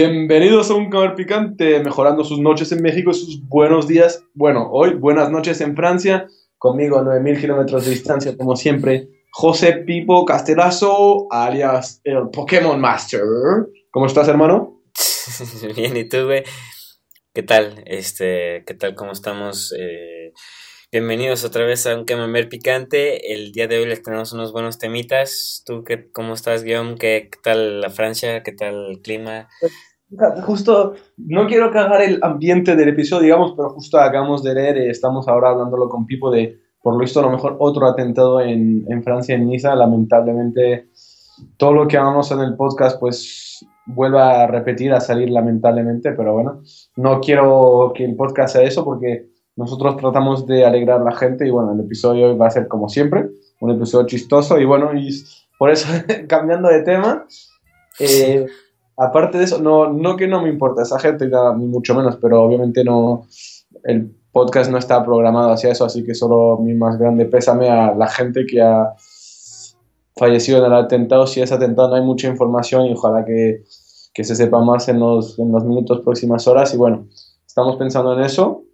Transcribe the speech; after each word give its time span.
Bienvenidos 0.00 0.70
a 0.70 0.74
un 0.74 0.90
comer 0.90 1.16
picante, 1.16 1.80
mejorando 1.80 2.22
sus 2.22 2.38
noches 2.38 2.70
en 2.70 2.80
México 2.80 3.10
y 3.10 3.14
sus 3.14 3.48
buenos 3.48 3.88
días. 3.88 4.22
Bueno, 4.32 4.70
hoy 4.70 4.94
buenas 4.94 5.28
noches 5.28 5.60
en 5.60 5.74
Francia, 5.74 6.28
conmigo 6.56 7.00
a 7.00 7.02
9000 7.02 7.40
kilómetros 7.40 7.84
de 7.84 7.90
distancia, 7.90 8.36
como 8.36 8.54
siempre, 8.54 9.08
José 9.32 9.72
Pipo 9.84 10.24
Castelazo, 10.24 11.26
alias 11.32 12.00
el 12.04 12.28
Pokémon 12.32 12.80
Master. 12.80 13.22
¿Cómo 13.90 14.06
estás, 14.06 14.28
hermano? 14.28 14.84
Bien, 15.74 15.96
¿y 15.96 16.08
tú, 16.08 16.26
güey? 16.26 16.44
¿Qué 17.34 17.42
tal? 17.42 17.82
Este, 17.84 18.62
¿qué 18.68 18.74
tal? 18.74 18.94
¿Cómo 18.94 19.10
estamos? 19.10 19.74
Eh, 19.76 20.32
bienvenidos 20.92 21.42
otra 21.42 21.64
vez 21.64 21.88
a 21.88 21.96
un 21.96 22.04
Camembert 22.04 22.48
Picante. 22.48 23.32
El 23.32 23.50
día 23.50 23.66
de 23.66 23.78
hoy 23.80 23.86
les 23.86 24.04
tenemos 24.04 24.32
unos 24.32 24.52
buenos 24.52 24.78
temitas. 24.78 25.64
¿Tú 25.66 25.82
qué, 25.82 26.08
cómo 26.12 26.34
estás, 26.34 26.62
Guillaume? 26.62 26.94
¿Qué, 26.94 27.30
qué 27.32 27.38
tal 27.42 27.80
la 27.80 27.90
Francia? 27.90 28.44
¿Qué 28.44 28.52
tal 28.52 28.92
el 28.92 29.02
clima? 29.02 29.48
Justo, 30.42 30.94
no 31.18 31.46
quiero 31.46 31.70
cagar 31.70 32.00
el 32.00 32.18
ambiente 32.22 32.74
del 32.74 32.88
episodio, 32.88 33.24
digamos, 33.24 33.52
pero 33.56 33.70
justo 33.70 33.98
acabamos 33.98 34.42
de 34.42 34.54
leer, 34.54 34.78
eh, 34.78 34.90
estamos 34.90 35.28
ahora 35.28 35.50
hablándolo 35.50 35.88
con 35.88 36.06
Pipo 36.06 36.30
de, 36.30 36.58
por 36.82 36.94
lo 36.94 37.00
visto, 37.00 37.20
a 37.20 37.24
lo 37.24 37.30
mejor 37.30 37.56
otro 37.58 37.86
atentado 37.86 38.40
en, 38.40 38.86
en 38.88 39.02
Francia, 39.02 39.34
en 39.34 39.46
Niza. 39.46 39.74
Lamentablemente, 39.74 40.88
todo 41.58 41.72
lo 41.72 41.88
que 41.88 41.98
hablamos 41.98 42.30
en 42.30 42.40
el 42.40 42.56
podcast, 42.56 42.98
pues 42.98 43.66
vuelva 43.86 44.42
a 44.42 44.46
repetir, 44.46 44.92
a 44.92 45.00
salir 45.00 45.30
lamentablemente, 45.30 46.12
pero 46.12 46.34
bueno, 46.34 46.62
no 46.96 47.20
quiero 47.20 47.92
que 47.94 48.04
el 48.04 48.16
podcast 48.16 48.54
sea 48.54 48.62
eso 48.62 48.84
porque 48.84 49.28
nosotros 49.56 49.96
tratamos 49.96 50.46
de 50.46 50.64
alegrar 50.64 51.00
a 51.00 51.04
la 51.04 51.12
gente 51.12 51.46
y 51.46 51.50
bueno, 51.50 51.72
el 51.72 51.80
episodio 51.80 52.36
va 52.36 52.46
a 52.46 52.50
ser 52.50 52.68
como 52.68 52.88
siempre, 52.88 53.28
un 53.60 53.70
episodio 53.70 54.06
chistoso 54.06 54.58
y 54.58 54.64
bueno, 54.64 54.94
y 54.94 55.10
por 55.58 55.70
eso 55.70 55.88
cambiando 56.28 56.68
de 56.68 56.82
tema, 56.82 57.26
eh, 57.98 58.46
aparte 58.98 59.38
de 59.38 59.44
eso, 59.44 59.60
no, 59.60 59.92
no 59.92 60.16
que 60.16 60.26
no 60.26 60.42
me 60.42 60.48
importa 60.48 60.82
esa 60.82 60.98
gente, 60.98 61.30
ni 61.56 61.66
mucho 61.66 61.94
menos, 61.94 62.16
pero 62.16 62.42
obviamente 62.42 62.84
no, 62.84 63.26
el 63.84 64.14
podcast 64.32 64.70
no 64.70 64.78
está 64.78 65.04
programado 65.04 65.50
hacia 65.50 65.70
eso, 65.70 65.84
así 65.84 66.04
que 66.04 66.14
solo 66.14 66.58
mi 66.58 66.74
más 66.74 66.98
grande 66.98 67.24
pésame 67.24 67.68
a 67.70 67.94
la 67.94 68.08
gente 68.08 68.44
que 68.46 68.60
ha 68.60 68.94
fallecido 70.16 70.58
en 70.58 70.64
el 70.66 70.74
atentado. 70.74 71.26
Si 71.26 71.40
es 71.40 71.52
atentado 71.52 71.88
no 71.88 71.94
hay 71.94 72.02
mucha 72.02 72.28
información 72.28 72.86
y 72.86 72.92
ojalá 72.92 73.24
que, 73.24 73.64
que 74.12 74.24
se 74.24 74.34
sepa 74.34 74.60
más 74.62 74.88
en 74.88 75.00
los, 75.00 75.38
en 75.38 75.52
los 75.52 75.64
minutos, 75.64 76.00
próximas 76.00 76.46
horas. 76.48 76.74
Y 76.74 76.76
bueno, 76.76 77.06
estamos 77.46 77.76
pensando 77.76 78.18
en 78.18 78.24
eso 78.24 78.64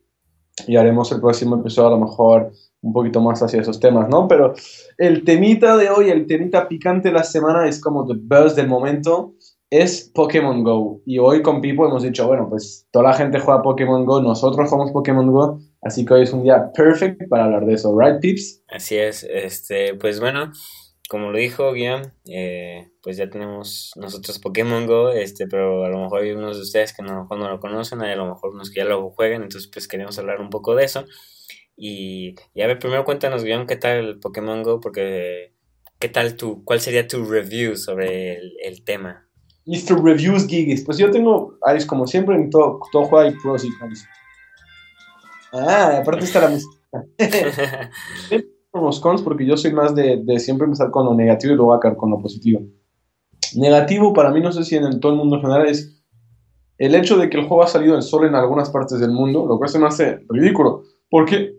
y 0.66 0.76
haremos 0.76 1.12
el 1.12 1.20
próximo 1.20 1.56
episodio 1.56 1.88
a 1.88 1.98
lo 1.98 2.04
mejor 2.04 2.52
un 2.80 2.92
poquito 2.92 3.20
más 3.20 3.42
hacia 3.42 3.60
esos 3.60 3.80
temas, 3.80 4.08
¿no? 4.10 4.28
Pero 4.28 4.54
el 4.98 5.24
temita 5.24 5.76
de 5.76 5.88
hoy, 5.88 6.10
el 6.10 6.26
temita 6.26 6.68
picante 6.68 7.08
de 7.08 7.14
la 7.14 7.24
semana 7.24 7.66
es 7.66 7.80
como 7.80 8.06
the 8.06 8.14
buzz 8.14 8.54
del 8.54 8.68
momento, 8.68 9.34
es 9.80 10.10
Pokémon 10.14 10.62
Go. 10.62 11.02
Y 11.04 11.18
hoy 11.18 11.42
con 11.42 11.60
Pipo 11.60 11.86
hemos 11.86 12.04
dicho, 12.04 12.26
bueno, 12.28 12.48
pues 12.48 12.86
toda 12.92 13.06
la 13.06 13.14
gente 13.14 13.40
juega 13.40 13.62
Pokémon 13.62 14.06
Go, 14.06 14.22
nosotros 14.22 14.70
jugamos 14.70 14.92
Pokémon 14.92 15.30
Go, 15.32 15.58
así 15.82 16.04
que 16.04 16.14
hoy 16.14 16.22
es 16.22 16.32
un 16.32 16.44
día 16.44 16.70
perfecto 16.72 17.24
para 17.28 17.44
hablar 17.44 17.66
de 17.66 17.74
eso, 17.74 17.98
¿right, 17.98 18.20
Pips? 18.20 18.62
Así 18.68 18.96
es, 18.96 19.24
este, 19.24 19.94
pues 19.94 20.20
bueno, 20.20 20.52
como 21.08 21.32
lo 21.32 21.38
dijo 21.38 21.72
Guillaume, 21.72 22.12
eh, 22.26 22.88
pues 23.02 23.16
ya 23.16 23.28
tenemos 23.28 23.90
nosotros 23.96 24.38
Pokémon 24.38 24.86
Go, 24.86 25.10
este, 25.10 25.48
pero 25.48 25.84
a 25.84 25.88
lo 25.88 25.98
mejor 25.98 26.22
hay 26.22 26.30
unos 26.30 26.56
de 26.56 26.62
ustedes 26.62 26.94
que 26.96 27.02
no, 27.02 27.26
no 27.28 27.48
lo 27.50 27.58
conocen, 27.58 28.00
hay 28.00 28.12
a 28.12 28.16
lo 28.16 28.26
mejor 28.26 28.54
unos 28.54 28.70
que 28.70 28.80
ya 28.80 28.84
lo 28.84 29.10
jueguen, 29.10 29.42
entonces 29.42 29.68
pues 29.72 29.88
queremos 29.88 30.16
hablar 30.20 30.40
un 30.40 30.50
poco 30.50 30.76
de 30.76 30.84
eso. 30.84 31.04
Y, 31.76 32.36
y 32.54 32.62
a 32.62 32.68
ver, 32.68 32.78
primero 32.78 33.04
cuéntanos, 33.04 33.42
Guillaume, 33.42 33.66
qué 33.66 33.74
tal 33.74 34.20
Pokémon 34.20 34.62
Go, 34.62 34.78
porque 34.78 35.52
qué 35.98 36.08
tal 36.08 36.36
tu, 36.36 36.64
cuál 36.64 36.80
sería 36.80 37.08
tu 37.08 37.24
review 37.24 37.76
sobre 37.76 38.38
el 38.62 38.84
tema. 38.84 39.23
Mr. 39.66 40.02
Reviews 40.02 40.46
Gigs. 40.46 40.84
Pues 40.84 40.98
yo 40.98 41.10
tengo, 41.10 41.56
Alice, 41.62 41.86
como 41.86 42.06
siempre, 42.06 42.36
en 42.36 42.50
todo, 42.50 42.80
todo 42.92 43.04
juego 43.04 43.28
hay 43.28 43.34
pros 43.42 43.64
y 43.64 43.70
cons. 43.78 44.06
Ah, 45.52 45.98
aparte 46.00 46.24
está 46.24 46.40
la 46.40 46.48
música. 46.48 46.74
los 48.72 49.00
cons 49.00 49.22
porque 49.22 49.46
yo 49.46 49.56
soy 49.56 49.72
más 49.72 49.94
de, 49.94 50.20
de, 50.24 50.40
siempre 50.40 50.64
empezar 50.64 50.90
con 50.90 51.06
lo 51.06 51.14
negativo 51.14 51.54
y 51.54 51.56
luego 51.56 51.74
acabar 51.74 51.96
con 51.96 52.10
lo 52.10 52.18
positivo. 52.18 52.60
Negativo 53.54 54.12
para 54.12 54.30
mí, 54.30 54.40
no 54.40 54.52
sé 54.52 54.64
si 54.64 54.76
en 54.76 55.00
todo 55.00 55.12
el 55.12 55.18
mundo 55.18 55.36
en 55.36 55.42
general, 55.42 55.68
es 55.68 56.02
el 56.78 56.94
hecho 56.94 57.16
de 57.16 57.30
que 57.30 57.38
el 57.38 57.46
juego 57.46 57.62
ha 57.62 57.68
salido 57.68 57.94
en 57.94 58.02
solo 58.02 58.26
en 58.26 58.34
algunas 58.34 58.70
partes 58.70 58.98
del 58.98 59.12
mundo, 59.12 59.46
lo 59.46 59.58
cual 59.58 59.70
se 59.70 59.78
me 59.78 59.86
hace 59.86 60.24
ridículo. 60.28 60.82
Porque, 61.08 61.54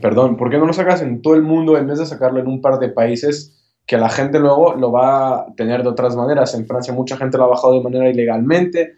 perdón, 0.00 0.36
¿por 0.36 0.50
qué 0.50 0.58
no 0.58 0.66
lo 0.66 0.72
sacas 0.72 1.00
en 1.00 1.22
todo 1.22 1.34
el 1.34 1.42
mundo 1.42 1.76
en 1.76 1.86
vez 1.86 2.00
de 2.00 2.06
sacarlo 2.06 2.40
en 2.40 2.48
un 2.48 2.60
par 2.60 2.80
de 2.80 2.88
países 2.88 3.61
que 3.86 3.96
la 3.96 4.08
gente 4.08 4.38
luego 4.38 4.74
lo 4.74 4.92
va 4.92 5.34
a 5.34 5.46
tener 5.56 5.82
de 5.82 5.88
otras 5.88 6.16
maneras? 6.16 6.54
En 6.54 6.66
Francia 6.66 6.94
mucha 6.94 7.16
gente 7.16 7.38
lo 7.38 7.44
ha 7.44 7.48
bajado 7.48 7.74
de 7.74 7.82
manera 7.82 8.08
ilegalmente 8.08 8.96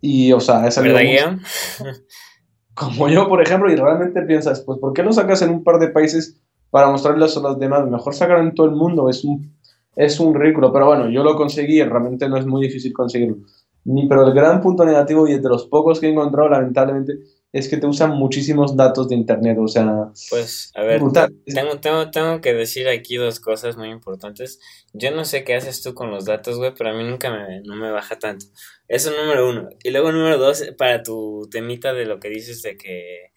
y, 0.00 0.32
o 0.32 0.40
sea, 0.40 0.66
es 0.66 0.80
¿Verdad, 0.80 1.00
Guillaume? 1.00 1.38
como 2.74 3.08
yo, 3.08 3.28
por 3.28 3.40
ejemplo, 3.40 3.72
y 3.72 3.76
realmente 3.76 4.20
piensas, 4.22 4.60
pues, 4.60 4.78
¿por 4.78 4.92
qué 4.92 5.02
no 5.02 5.12
sacas 5.12 5.42
en 5.42 5.50
un 5.50 5.64
par 5.64 5.78
de 5.78 5.88
países 5.88 6.40
para 6.70 6.90
mostrarles 6.90 7.36
a 7.36 7.40
los 7.40 7.58
demás? 7.58 7.88
Mejor 7.88 8.14
sacar 8.14 8.40
en 8.40 8.54
todo 8.54 8.66
el 8.66 8.74
mundo, 8.74 9.08
es 9.08 9.24
un, 9.24 9.54
es 9.96 10.18
un 10.20 10.34
ridículo, 10.34 10.72
pero 10.72 10.86
bueno, 10.86 11.08
yo 11.08 11.22
lo 11.22 11.36
conseguí, 11.36 11.82
realmente 11.82 12.28
no 12.28 12.36
es 12.36 12.46
muy 12.46 12.62
difícil 12.66 12.92
conseguirlo. 12.92 13.36
Ni, 13.84 14.08
pero 14.08 14.26
el 14.26 14.34
gran 14.34 14.60
punto 14.60 14.84
negativo, 14.84 15.28
y 15.28 15.38
de 15.38 15.48
los 15.48 15.66
pocos 15.66 16.00
que 16.00 16.08
he 16.08 16.10
encontrado, 16.10 16.48
lamentablemente, 16.48 17.14
es 17.54 17.68
que 17.68 17.76
te 17.76 17.86
usan 17.86 18.10
muchísimos 18.10 18.76
datos 18.76 19.08
de 19.08 19.14
internet, 19.14 19.56
o 19.60 19.68
sea... 19.68 20.10
Pues, 20.28 20.72
a 20.74 20.82
ver, 20.82 21.00
tengo, 21.46 21.78
tengo, 21.78 22.10
tengo 22.10 22.40
que 22.40 22.52
decir 22.52 22.88
aquí 22.88 23.14
dos 23.14 23.38
cosas 23.38 23.76
muy 23.76 23.90
importantes. 23.90 24.58
Yo 24.92 25.12
no 25.12 25.24
sé 25.24 25.44
qué 25.44 25.54
haces 25.54 25.80
tú 25.80 25.94
con 25.94 26.10
los 26.10 26.24
datos, 26.24 26.56
güey, 26.58 26.74
pero 26.76 26.90
a 26.90 26.94
mí 26.94 27.04
nunca 27.04 27.30
me, 27.30 27.60
no 27.62 27.76
me 27.76 27.92
baja 27.92 28.18
tanto. 28.18 28.46
Eso 28.88 29.12
número 29.12 29.48
uno. 29.48 29.68
Y 29.84 29.90
luego 29.90 30.10
número 30.10 30.36
dos, 30.36 30.64
para 30.76 31.04
tu 31.04 31.48
temita 31.48 31.94
de 31.94 32.06
lo 32.06 32.18
que 32.18 32.28
dices 32.28 32.60
de 32.62 32.76
que, 32.76 33.30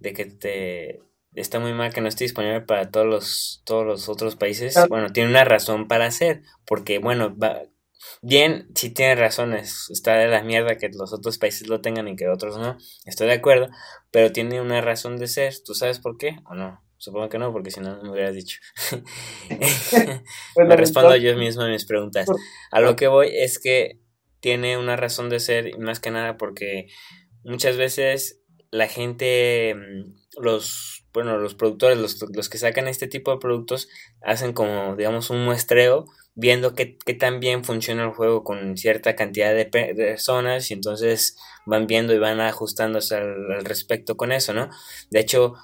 de 0.00 0.14
que 0.14 0.24
te 0.24 1.00
está 1.34 1.60
muy 1.60 1.74
mal 1.74 1.92
que 1.92 2.00
no 2.00 2.08
esté 2.08 2.24
disponible 2.24 2.62
para 2.62 2.90
todos 2.90 3.06
los, 3.06 3.62
todos 3.66 3.84
los 3.84 4.08
otros 4.08 4.34
países. 4.36 4.76
Bueno, 4.88 5.10
tiene 5.10 5.28
una 5.28 5.44
razón 5.44 5.88
para 5.88 6.06
hacer, 6.06 6.40
porque, 6.64 7.00
bueno, 7.00 7.36
va, 7.36 7.64
Bien, 8.22 8.68
sí 8.74 8.90
tiene 8.90 9.14
razones, 9.14 9.86
está 9.90 10.16
de 10.16 10.28
la 10.28 10.42
mierda 10.42 10.76
que 10.76 10.88
los 10.88 11.12
otros 11.12 11.38
países 11.38 11.68
lo 11.68 11.80
tengan 11.80 12.08
y 12.08 12.16
que 12.16 12.28
otros 12.28 12.56
no, 12.58 12.76
estoy 13.04 13.26
de 13.26 13.34
acuerdo, 13.34 13.68
pero 14.10 14.32
tiene 14.32 14.60
una 14.60 14.80
razón 14.80 15.16
de 15.16 15.26
ser, 15.26 15.54
¿tú 15.64 15.74
sabes 15.74 15.98
por 15.98 16.16
qué 16.16 16.36
o 16.46 16.54
no? 16.54 16.82
Supongo 16.98 17.28
que 17.28 17.38
no, 17.38 17.52
porque 17.52 17.70
si 17.70 17.80
no, 17.80 17.96
no 17.96 18.02
me 18.02 18.10
hubieras 18.10 18.34
dicho. 18.34 18.58
me 20.56 20.76
respondo 20.76 21.14
yo 21.14 21.36
mismo 21.36 21.62
a 21.62 21.68
mis 21.68 21.84
preguntas. 21.84 22.26
A 22.72 22.80
lo 22.80 22.96
que 22.96 23.06
voy 23.06 23.30
es 23.32 23.60
que 23.60 24.00
tiene 24.40 24.76
una 24.76 24.96
razón 24.96 25.30
de 25.30 25.38
ser, 25.38 25.78
más 25.78 26.00
que 26.00 26.10
nada 26.10 26.36
porque 26.36 26.88
muchas 27.44 27.76
veces 27.76 28.42
la 28.72 28.88
gente, 28.88 29.76
mm, 29.76 30.42
los, 30.42 31.06
bueno, 31.12 31.38
los 31.38 31.54
productores, 31.54 31.98
los, 31.98 32.20
los 32.34 32.48
que 32.48 32.58
sacan 32.58 32.88
este 32.88 33.06
tipo 33.06 33.30
de 33.30 33.38
productos, 33.38 33.88
hacen 34.20 34.52
como, 34.52 34.96
digamos, 34.96 35.30
un 35.30 35.44
muestreo 35.44 36.06
viendo 36.38 36.76
qué, 36.76 36.96
qué 37.04 37.14
tan 37.14 37.40
bien 37.40 37.64
funciona 37.64 38.04
el 38.04 38.12
juego 38.12 38.44
con 38.44 38.76
cierta 38.76 39.16
cantidad 39.16 39.52
de 39.52 39.66
personas 39.66 40.70
y 40.70 40.74
entonces 40.74 41.36
van 41.66 41.88
viendo 41.88 42.14
y 42.14 42.18
van 42.18 42.40
ajustándose 42.40 43.16
al, 43.16 43.64
respecto 43.64 44.16
con 44.16 44.30
eso, 44.30 44.54
¿no? 44.54 44.70
De 45.10 45.18
hecho, 45.18 45.54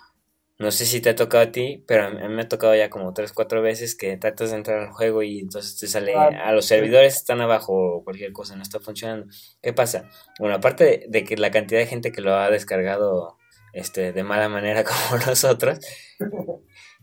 no 0.58 0.72
sé 0.72 0.84
si 0.84 1.00
te 1.00 1.10
ha 1.10 1.14
tocado 1.14 1.44
a 1.44 1.52
ti, 1.52 1.84
pero 1.86 2.06
a 2.06 2.10
mí 2.10 2.28
me 2.28 2.42
ha 2.42 2.48
tocado 2.48 2.74
ya 2.74 2.90
como 2.90 3.14
tres, 3.14 3.32
cuatro 3.32 3.62
veces 3.62 3.94
que 3.94 4.16
tratas 4.16 4.50
de 4.50 4.56
entrar 4.56 4.80
al 4.80 4.92
juego 4.92 5.22
y 5.22 5.38
entonces 5.38 5.78
te 5.78 5.86
sale 5.86 6.12
a 6.16 6.50
los 6.50 6.66
servidores 6.66 7.14
están 7.14 7.40
abajo 7.40 7.72
o 7.72 8.04
cualquier 8.04 8.32
cosa, 8.32 8.56
no 8.56 8.62
está 8.62 8.80
funcionando. 8.80 9.26
¿Qué 9.62 9.72
pasa? 9.72 10.08
Bueno, 10.40 10.56
aparte 10.56 10.84
de, 10.84 11.06
de 11.08 11.24
que 11.24 11.36
la 11.36 11.52
cantidad 11.52 11.78
de 11.78 11.86
gente 11.86 12.10
que 12.10 12.20
lo 12.20 12.34
ha 12.34 12.50
descargado 12.50 13.38
este, 13.72 14.12
de 14.12 14.24
mala 14.24 14.48
manera 14.48 14.82
como 15.10 15.24
nosotros, 15.24 15.78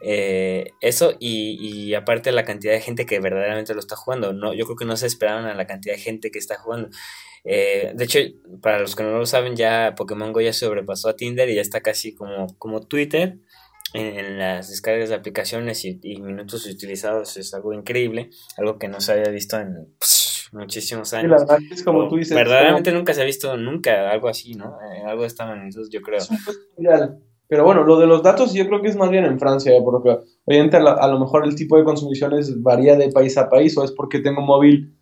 eh, 0.04 0.74
eso 0.82 1.14
y, 1.20 1.58
y, 1.60 1.94
aparte 1.94 2.32
la 2.32 2.44
cantidad 2.44 2.74
de 2.74 2.82
gente 2.82 3.06
que 3.06 3.20
verdaderamente 3.20 3.74
lo 3.74 3.80
está 3.80 3.96
jugando. 3.96 4.34
No, 4.34 4.54
yo 4.54 4.66
creo 4.66 4.76
que 4.76 4.86
no 4.86 4.98
se 4.98 5.08
esperaban 5.08 5.46
a 5.46 5.54
la 5.54 5.68
cantidad 5.68 5.96
de 5.96 6.02
gente 6.02 6.32
que 6.32 6.40
está 6.40 6.58
jugando. 6.58 6.90
Eh, 7.44 7.92
de 7.96 8.04
hecho, 8.04 8.20
para 8.62 8.80
los 8.80 8.96
que 8.96 9.04
no 9.04 9.18
lo 9.18 9.26
saben, 9.26 9.56
ya 9.56 9.94
Pokémon 9.96 10.34
Go 10.34 10.42
ya 10.42 10.54
sobrepasó 10.54 11.10
a 11.10 11.16
Tinder 11.16 11.50
y 11.50 11.56
ya 11.56 11.62
está 11.62 11.82
casi 11.82 12.16
como, 12.16 12.48
como 12.58 12.82
Twitter 12.82 13.40
en, 13.94 14.38
las 14.40 14.70
descargas 14.70 15.10
de 15.10 15.16
aplicaciones 15.16 15.86
y, 15.86 16.00
y, 16.02 16.22
minutos 16.22 16.66
utilizados. 16.66 17.38
Es 17.38 17.54
algo 17.54 17.74
increíble, 17.74 18.30
algo 18.58 18.80
que 18.80 18.88
no 18.88 19.02
se 19.02 19.12
había 19.12 19.32
visto 19.32 19.60
en 19.60 19.88
muchísimos 20.52 21.14
años. 21.14 21.42
Sí, 21.42 21.48
la 21.48 21.54
verdad 21.56 21.72
es 21.72 21.84
como 21.84 22.08
tú 22.08 22.18
dices. 22.18 22.36
Verdaderamente 22.36 22.92
nunca 22.92 23.14
se 23.14 23.22
ha 23.22 23.26
visto 23.26 23.56
nunca 23.58 24.10
algo 24.10 24.30
así, 24.30 24.54
¿no? 24.56 24.78
Eh, 24.82 25.04
algo 25.06 25.22
de 25.22 25.28
esta 25.28 25.46
magnitud, 25.46 25.88
yo 25.92 26.02
creo. 26.02 26.22
Pero 27.52 27.66
bueno, 27.66 27.84
lo 27.84 28.00
de 28.00 28.08
los 28.08 28.24
datos 28.24 28.54
yo 28.54 28.66
creo 28.66 28.82
que 28.82 28.88
es 28.88 28.96
más 28.96 29.10
bien 29.10 29.26
en 29.26 29.38
Francia, 29.38 29.76
¿eh? 29.76 29.82
porque 29.84 30.20
obviamente 30.46 30.78
a, 30.78 30.84
a, 30.84 31.08
lo 31.10 31.20
mejor 31.20 31.44
el 31.44 31.54
tipo 31.54 31.76
de 31.76 31.84
consumiciones 31.84 32.64
varía 32.64 32.96
de 32.96 33.12
país 33.12 33.38
a 33.38 33.50
país 33.50 33.78
o 33.78 33.84
es 33.84 33.92
porque 33.92 34.20
tengo 34.20 34.40
un 34.40 34.46
móvil 34.46 34.98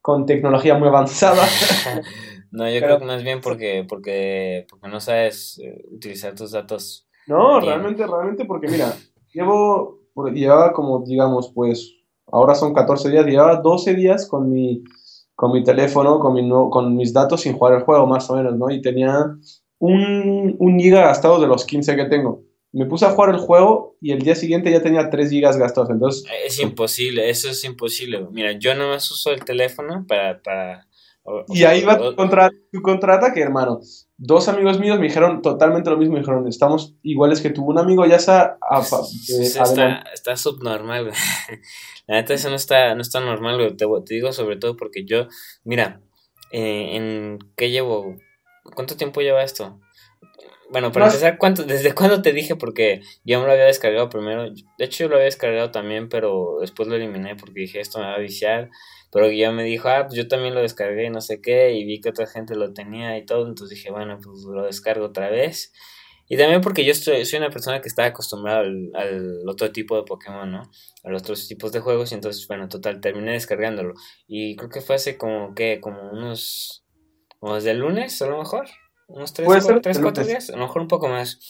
con 0.00 0.24
tecnología 0.24 0.78
muy 0.78 0.86
avanzada. 0.86 1.42
no, 2.52 2.64
yo 2.68 2.74
Pero, 2.74 2.86
creo 2.86 2.98
que 3.00 3.04
más 3.06 3.24
bien 3.24 3.40
porque, 3.40 3.84
porque, 3.88 4.68
porque 4.70 4.86
no 4.86 5.00
sabes 5.00 5.60
eh, 5.64 5.84
utilizar 5.90 6.32
tus 6.36 6.52
datos. 6.52 7.08
No, 7.26 7.58
bien. 7.58 7.72
realmente, 7.72 8.06
realmente 8.06 8.44
porque 8.44 8.68
mira, 8.68 8.94
llevo, 9.32 9.98
llevaba 10.32 10.72
como 10.72 11.02
digamos, 11.04 11.50
pues 11.52 11.92
ahora 12.28 12.54
son 12.54 12.72
14 12.72 13.10
días, 13.10 13.26
llevaba 13.26 13.56
12 13.56 13.94
días 13.94 14.28
con 14.28 14.48
mi 14.48 14.84
con 15.34 15.50
mi 15.50 15.64
teléfono, 15.64 16.20
con, 16.20 16.34
mi, 16.34 16.48
con 16.70 16.94
mis 16.94 17.12
datos 17.12 17.40
sin 17.40 17.54
jugar 17.54 17.72
el 17.72 17.82
juego, 17.82 18.06
más 18.06 18.30
o 18.30 18.36
menos, 18.36 18.56
¿no? 18.56 18.70
Y 18.70 18.80
tenía 18.80 19.34
un, 19.80 20.56
un 20.58 20.78
giga 20.78 21.00
gastado 21.00 21.40
de 21.40 21.48
los 21.48 21.64
15 21.64 21.96
que 21.96 22.04
tengo. 22.04 22.44
Me 22.72 22.86
puse 22.86 23.04
a 23.04 23.10
jugar 23.10 23.30
el 23.30 23.38
juego 23.38 23.96
y 24.00 24.12
el 24.12 24.20
día 24.20 24.36
siguiente 24.36 24.70
ya 24.70 24.80
tenía 24.80 25.10
3 25.10 25.28
gigas 25.28 25.56
gastados, 25.56 25.90
entonces... 25.90 26.24
Es 26.46 26.60
imposible, 26.60 27.28
eso 27.28 27.50
es 27.50 27.64
imposible. 27.64 28.24
Mira, 28.30 28.52
yo 28.52 28.76
no 28.76 28.88
más 28.88 29.10
uso 29.10 29.32
el 29.32 29.44
teléfono 29.44 30.04
para... 30.06 30.40
para 30.40 30.86
y 31.48 31.64
ahí 31.64 31.82
va 31.82 31.98
tu, 31.98 32.14
contra, 32.14 32.50
tu 32.72 32.80
contraataque, 32.80 33.40
hermano. 33.40 33.80
Dos 34.16 34.48
amigos 34.48 34.78
míos 34.78 34.98
me 34.98 35.06
dijeron 35.06 35.42
totalmente 35.42 35.90
lo 35.90 35.96
mismo. 35.96 36.14
Me 36.14 36.20
dijeron, 36.20 36.46
estamos 36.46 36.94
iguales 37.02 37.40
que 37.40 37.50
tú. 37.50 37.64
Un 37.64 37.78
amigo 37.78 38.06
ya 38.06 38.16
está... 38.16 38.58
Eh, 39.28 39.42
está, 39.42 40.04
está 40.12 40.36
subnormal, 40.36 41.12
La 42.06 42.16
neta, 42.16 42.34
eso 42.34 42.50
no 42.50 42.56
está, 42.56 42.94
no 42.94 43.02
está 43.02 43.20
normal, 43.20 43.76
Te, 43.76 43.86
te, 44.04 44.14
digo 44.14 44.32
sobre 44.32 44.56
todo 44.56 44.76
porque 44.76 45.04
yo... 45.04 45.26
Mira, 45.64 46.00
eh, 46.52 46.96
¿en 46.96 47.38
qué 47.56 47.70
llevo? 47.70 48.16
¿Cuánto 48.62 48.96
tiempo 48.96 49.20
lleva 49.20 49.42
esto? 49.42 49.80
Bueno, 50.70 50.92
para 50.92 51.06
empezar, 51.06 51.36
¿cuánto, 51.36 51.64
¿desde 51.64 51.94
cuándo 51.94 52.22
te 52.22 52.32
dije? 52.32 52.54
Porque 52.54 53.00
yo 53.24 53.40
me 53.40 53.46
lo 53.46 53.52
había 53.52 53.64
descargado 53.64 54.08
primero. 54.08 54.44
De 54.44 54.84
hecho, 54.84 55.04
yo 55.04 55.08
lo 55.08 55.16
había 55.16 55.24
descargado 55.24 55.70
también, 55.70 56.08
pero 56.08 56.58
después 56.60 56.88
lo 56.88 56.94
eliminé 56.94 57.34
porque 57.34 57.60
dije, 57.60 57.80
esto 57.80 57.98
me 57.98 58.06
va 58.06 58.14
a 58.14 58.18
viciar. 58.18 58.70
Pero 59.12 59.30
ya 59.30 59.50
me 59.50 59.64
dijo, 59.64 59.88
ah, 59.88 60.06
pues 60.06 60.16
yo 60.16 60.28
también 60.28 60.54
lo 60.54 60.62
descargué 60.62 61.06
y 61.06 61.10
no 61.10 61.20
sé 61.20 61.40
qué. 61.40 61.72
Y 61.72 61.84
vi 61.84 62.00
que 62.00 62.10
otra 62.10 62.26
gente 62.26 62.54
lo 62.54 62.72
tenía 62.72 63.18
y 63.18 63.26
todo. 63.26 63.48
Entonces 63.48 63.76
dije, 63.76 63.90
bueno, 63.90 64.18
pues 64.22 64.44
lo 64.44 64.62
descargo 64.62 65.06
otra 65.06 65.30
vez. 65.30 65.72
Y 66.28 66.36
también 66.36 66.60
porque 66.60 66.84
yo 66.84 66.92
estoy, 66.92 67.24
soy 67.24 67.40
una 67.40 67.50
persona 67.50 67.80
que 67.80 67.88
está 67.88 68.04
acostumbrada 68.04 68.60
al, 68.60 68.90
al, 68.94 69.48
otro 69.48 69.72
tipo 69.72 69.96
de 69.96 70.04
Pokémon, 70.04 70.48
¿no? 70.48 70.62
A 71.02 71.10
los 71.10 71.22
otros 71.22 71.48
tipos 71.48 71.72
de 71.72 71.80
juegos. 71.80 72.12
Y 72.12 72.14
entonces, 72.14 72.46
bueno, 72.46 72.68
total, 72.68 73.00
terminé 73.00 73.32
descargándolo. 73.32 73.94
Y 74.28 74.54
creo 74.54 74.70
que 74.70 74.80
fue 74.80 74.94
hace 74.94 75.18
como, 75.18 75.54
¿qué? 75.56 75.80
Como 75.80 76.00
unos... 76.12 76.84
Como 77.40 77.54
desde 77.54 77.72
el 77.72 77.78
lunes, 77.78 78.20
a 78.22 78.26
lo 78.26 78.38
mejor 78.38 78.66
unos 79.08 79.32
3, 79.32 79.48
4 80.00 80.24
días, 80.24 80.50
a 80.50 80.56
lo 80.56 80.62
mejor 80.62 80.82
un 80.82 80.88
poco 80.88 81.08
más, 81.08 81.40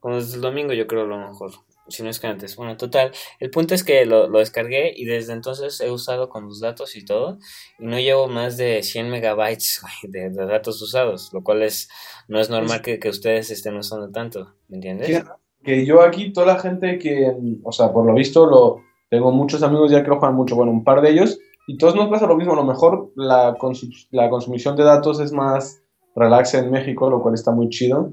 como 0.00 0.16
desde 0.16 0.36
el 0.36 0.40
domingo 0.40 0.72
yo 0.72 0.86
creo 0.86 1.02
a 1.02 1.06
lo 1.06 1.18
mejor, 1.18 1.52
si 1.88 2.02
no 2.02 2.10
es 2.10 2.18
que 2.18 2.26
antes. 2.26 2.56
Bueno, 2.56 2.76
total, 2.76 3.12
el 3.40 3.50
punto 3.50 3.74
es 3.74 3.84
que 3.84 4.04
lo, 4.04 4.28
lo, 4.28 4.38
descargué 4.38 4.92
y 4.96 5.04
desde 5.04 5.32
entonces 5.32 5.80
he 5.80 5.90
usado 5.90 6.28
con 6.28 6.46
los 6.46 6.60
datos 6.60 6.96
y 6.96 7.04
todo, 7.04 7.38
y 7.78 7.86
no 7.86 7.98
llevo 7.98 8.26
más 8.26 8.56
de 8.56 8.82
100 8.82 9.10
megabytes 9.10 9.82
de, 10.02 10.30
datos 10.30 10.80
usados, 10.82 11.30
lo 11.32 11.42
cual 11.42 11.62
es 11.62 11.88
no 12.26 12.40
es 12.40 12.50
normal 12.50 12.82
que, 12.82 12.98
que 12.98 13.08
ustedes 13.08 13.50
estén 13.50 13.76
usando 13.76 14.10
tanto, 14.10 14.54
¿me 14.68 14.76
entiendes? 14.76 15.24
Que, 15.62 15.86
yo 15.86 16.02
aquí, 16.02 16.32
toda 16.32 16.46
la 16.46 16.58
gente 16.58 16.98
que, 16.98 17.32
o 17.62 17.72
sea, 17.72 17.90
por 17.92 18.04
lo 18.04 18.12
visto, 18.12 18.44
lo 18.44 18.82
tengo 19.08 19.30
muchos 19.30 19.62
amigos 19.62 19.90
ya 19.90 20.02
que 20.02 20.08
lo 20.08 20.18
juegan 20.18 20.36
mucho, 20.36 20.56
bueno, 20.56 20.72
un 20.72 20.84
par 20.84 21.00
de 21.00 21.10
ellos, 21.10 21.38
y 21.66 21.78
todos 21.78 21.94
nos 21.94 22.08
pasa 22.08 22.26
lo 22.26 22.36
mismo, 22.36 22.52
a 22.52 22.56
lo 22.56 22.64
mejor 22.64 23.12
la, 23.16 23.56
la 24.10 24.30
consumición 24.30 24.76
de 24.76 24.84
datos 24.84 25.20
es 25.20 25.32
más 25.32 25.82
relax 26.14 26.54
en 26.54 26.70
México, 26.70 27.10
lo 27.10 27.22
cual 27.22 27.34
está 27.34 27.50
muy 27.50 27.68
chido. 27.68 28.12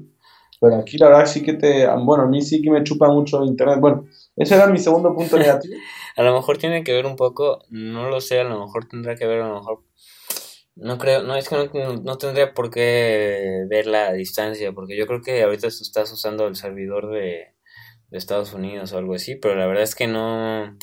Pero 0.62 0.76
aquí 0.76 0.96
la 0.96 1.08
verdad 1.08 1.26
sí 1.26 1.42
que 1.42 1.54
te... 1.54 1.88
Bueno, 2.04 2.22
a 2.22 2.28
mí 2.28 2.40
sí 2.40 2.62
que 2.62 2.70
me 2.70 2.84
chupa 2.84 3.08
mucho 3.08 3.44
internet. 3.44 3.80
Bueno, 3.80 4.04
ese 4.36 4.54
era 4.54 4.68
mi 4.68 4.78
segundo 4.78 5.12
punto 5.12 5.36
negativo. 5.38 5.74
a 6.16 6.22
lo 6.22 6.34
mejor 6.34 6.56
tiene 6.56 6.84
que 6.84 6.92
ver 6.92 7.04
un 7.04 7.16
poco, 7.16 7.58
no 7.70 8.08
lo 8.08 8.20
sé, 8.20 8.38
a 8.38 8.44
lo 8.44 8.60
mejor 8.60 8.86
tendrá 8.86 9.16
que 9.16 9.26
ver, 9.26 9.40
a 9.40 9.48
lo 9.48 9.54
mejor... 9.56 9.82
No 10.76 10.98
creo, 10.98 11.22
no, 11.24 11.36
es 11.36 11.48
que 11.48 11.68
no, 12.02 12.16
tendría 12.16 12.54
por 12.54 12.70
qué 12.70 13.66
ver 13.68 13.86
la 13.86 14.12
distancia, 14.12 14.72
porque 14.72 14.96
yo 14.96 15.06
creo 15.06 15.20
que 15.20 15.42
ahorita 15.42 15.66
estás 15.66 16.10
usando 16.12 16.46
el 16.46 16.56
servidor 16.56 17.10
de, 17.10 17.54
Estados 18.12 18.52
Unidos 18.52 18.92
o 18.92 18.98
algo 18.98 19.14
así, 19.14 19.36
pero 19.36 19.56
la 19.56 19.66
verdad 19.66 19.82
es 19.82 19.94
que 19.94 20.06
no... 20.06 20.78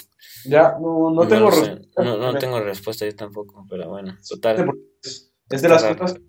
Ya, 0.46 0.78
no, 0.80 1.28
tengo 1.28 1.50
respuesta. 1.50 2.04
No, 2.04 2.18
no 2.18 2.38
tengo 2.38 2.60
respuesta 2.60 3.06
yo 3.06 3.16
tampoco, 3.16 3.66
pero 3.70 3.90
bueno, 3.90 4.18
total. 4.28 4.70
Es 5.50 5.64
de 5.64 5.70
las 5.70 5.84
cosas 5.84 6.20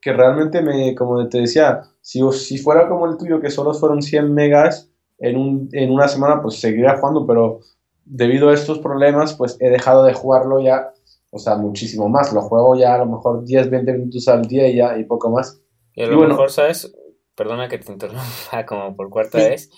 que 0.00 0.12
realmente 0.12 0.62
me, 0.62 0.94
como 0.94 1.28
te 1.28 1.40
decía, 1.40 1.82
si, 2.00 2.20
si 2.32 2.56
fuera 2.56 2.88
como 2.88 3.06
el 3.06 3.18
tuyo, 3.18 3.40
que 3.40 3.50
solo 3.50 3.74
fueron 3.74 4.00
100 4.00 4.32
megas 4.32 4.90
en, 5.18 5.36
un, 5.36 5.68
en 5.72 5.90
una 5.90 6.08
semana, 6.08 6.40
pues 6.40 6.60
seguiría 6.60 6.96
jugando, 6.96 7.26
pero 7.26 7.60
debido 8.04 8.48
a 8.48 8.54
estos 8.54 8.78
problemas, 8.78 9.34
pues 9.34 9.58
he 9.60 9.68
dejado 9.68 10.04
de 10.04 10.14
jugarlo 10.14 10.60
ya, 10.60 10.92
o 11.30 11.38
sea, 11.38 11.56
muchísimo 11.56 12.08
más. 12.08 12.32
Lo 12.32 12.40
juego 12.40 12.74
ya 12.74 12.94
a 12.94 12.98
lo 12.98 13.06
mejor 13.06 13.44
10, 13.44 13.68
20 13.68 13.92
minutos 13.92 14.26
al 14.28 14.46
día 14.46 14.66
y 14.68 14.76
ya, 14.76 14.98
y 14.98 15.04
poco 15.04 15.30
más. 15.30 15.60
Y 15.94 16.02
a 16.02 16.06
lo 16.06 16.26
mejor, 16.26 16.50
¿sabes? 16.50 16.90
Perdona 17.34 17.68
que 17.68 17.78
te 17.78 17.92
interrumpa 17.92 18.22
como 18.66 18.94
por 18.96 19.08
cuarta 19.10 19.38
vez. 19.38 19.70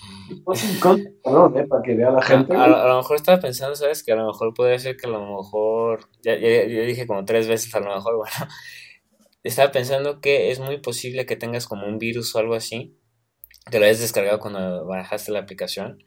Perdón, 1.23 1.57
eh, 1.57 1.67
para 1.69 1.83
que 1.83 1.95
vea 1.95 2.11
la 2.11 2.23
gente. 2.23 2.55
A, 2.57 2.67
lo 2.67 2.97
mejor 2.97 3.17
estaba 3.17 3.41
pensando, 3.41 3.77
¿sabes? 3.77 4.03
Que 4.03 4.13
a 4.13 4.17
lo 4.17 4.27
mejor 4.27 4.53
podría 4.55 4.79
ser 4.79 4.97
que 4.97 5.07
a 5.07 5.11
lo 5.11 5.37
mejor, 5.37 6.09
ya, 6.23 6.35
ya, 6.35 6.49
ya 6.67 6.83
dije 6.83 7.07
como 7.07 7.25
tres 7.25 7.49
veces 7.49 7.75
a 7.75 7.81
lo 7.81 7.95
mejor, 7.95 8.17
bueno, 8.19 8.53
estaba 9.43 9.71
pensando 9.71 10.21
que 10.21 10.51
es 10.51 10.61
muy 10.61 10.79
posible 10.79 11.27
que 11.27 11.37
tengas 11.37 11.67
como 11.67 11.87
un 11.87 11.99
virus 11.99 12.35
o 12.35 12.39
algo 12.39 12.55
así, 12.55 12.97
te 13.71 13.79
lo 13.79 13.85
hayas 13.85 14.01
descargado 14.01 14.41
cuando 14.41 14.87
bajaste 14.87 15.33
la 15.33 15.41
aplicación, 15.41 15.99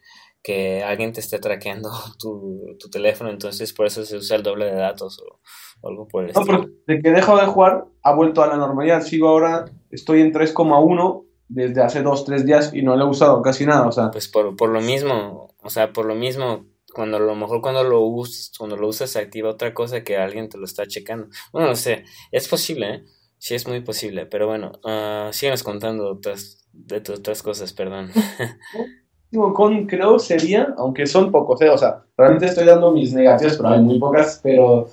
que 0.43 0.83
alguien 0.83 1.11
te 1.11 1.21
esté 1.21 1.39
traqueando 1.39 1.89
tu, 2.19 2.75
tu 2.79 2.89
teléfono, 2.89 3.29
entonces 3.29 3.73
por 3.73 3.87
eso 3.87 4.05
se 4.05 4.17
usa 4.17 4.37
el 4.37 4.43
doble 4.43 4.65
de 4.65 4.75
datos 4.75 5.19
o, 5.19 5.39
algo 5.87 6.07
por 6.07 6.25
el 6.25 6.33
no, 6.33 6.41
estilo. 6.41 6.65
de 6.87 6.99
que 6.99 7.09
he 7.09 7.11
dejado 7.11 7.39
de 7.39 7.47
jugar, 7.47 7.85
ha 8.03 8.13
vuelto 8.13 8.41
a 8.41 8.47
la 8.47 8.57
normalidad. 8.57 9.01
Sigo 9.01 9.27
ahora, 9.27 9.65
estoy 9.91 10.21
en 10.21 10.33
3,1 10.33 11.24
desde 11.47 11.81
hace 11.81 12.03
2-3 12.03 12.43
días 12.43 12.73
y 12.73 12.81
no 12.81 12.95
lo 12.95 13.05
he 13.05 13.09
usado 13.09 13.41
casi 13.41 13.65
nada, 13.65 13.87
o 13.87 13.91
sea. 13.91 14.11
Pues 14.11 14.27
por, 14.27 14.55
por 14.55 14.69
lo 14.69 14.81
mismo, 14.81 15.55
o 15.61 15.69
sea, 15.69 15.93
por 15.93 16.05
lo 16.05 16.15
mismo, 16.15 16.65
cuando 16.93 17.17
a 17.17 17.19
lo 17.19 17.35
mejor 17.35 17.61
cuando 17.61 17.83
lo 17.83 18.01
usas, 18.01 18.51
cuando 18.57 18.77
lo 18.77 18.87
usas 18.87 19.09
se 19.09 19.19
activa 19.19 19.49
otra 19.49 19.73
cosa 19.73 20.03
que 20.03 20.17
alguien 20.17 20.49
te 20.49 20.57
lo 20.57 20.65
está 20.65 20.87
checando. 20.87 21.27
Bueno, 21.51 21.69
no 21.69 21.75
sé, 21.75 22.03
es 22.31 22.47
posible, 22.47 22.93
¿eh? 22.93 23.03
Sí, 23.37 23.53
es 23.53 23.67
muy 23.67 23.81
posible, 23.81 24.25
pero 24.25 24.47
bueno, 24.47 24.71
uh, 24.83 25.63
contando 25.63 26.09
otras, 26.09 26.65
de 26.71 26.97
otras 26.97 27.43
cosas, 27.43 27.73
perdón. 27.73 28.09
con 29.53 29.85
creo 29.87 30.17
sería, 30.19 30.73
aunque 30.77 31.05
son 31.05 31.31
pocos, 31.31 31.61
¿eh? 31.61 31.69
o 31.69 31.77
sea, 31.77 32.03
realmente 32.17 32.45
estoy 32.45 32.65
dando 32.65 32.91
mis 32.91 33.13
negativas, 33.13 33.57
pero 33.57 33.69
hay 33.69 33.81
muy 33.81 33.99
pocas, 33.99 34.39
pero 34.41 34.87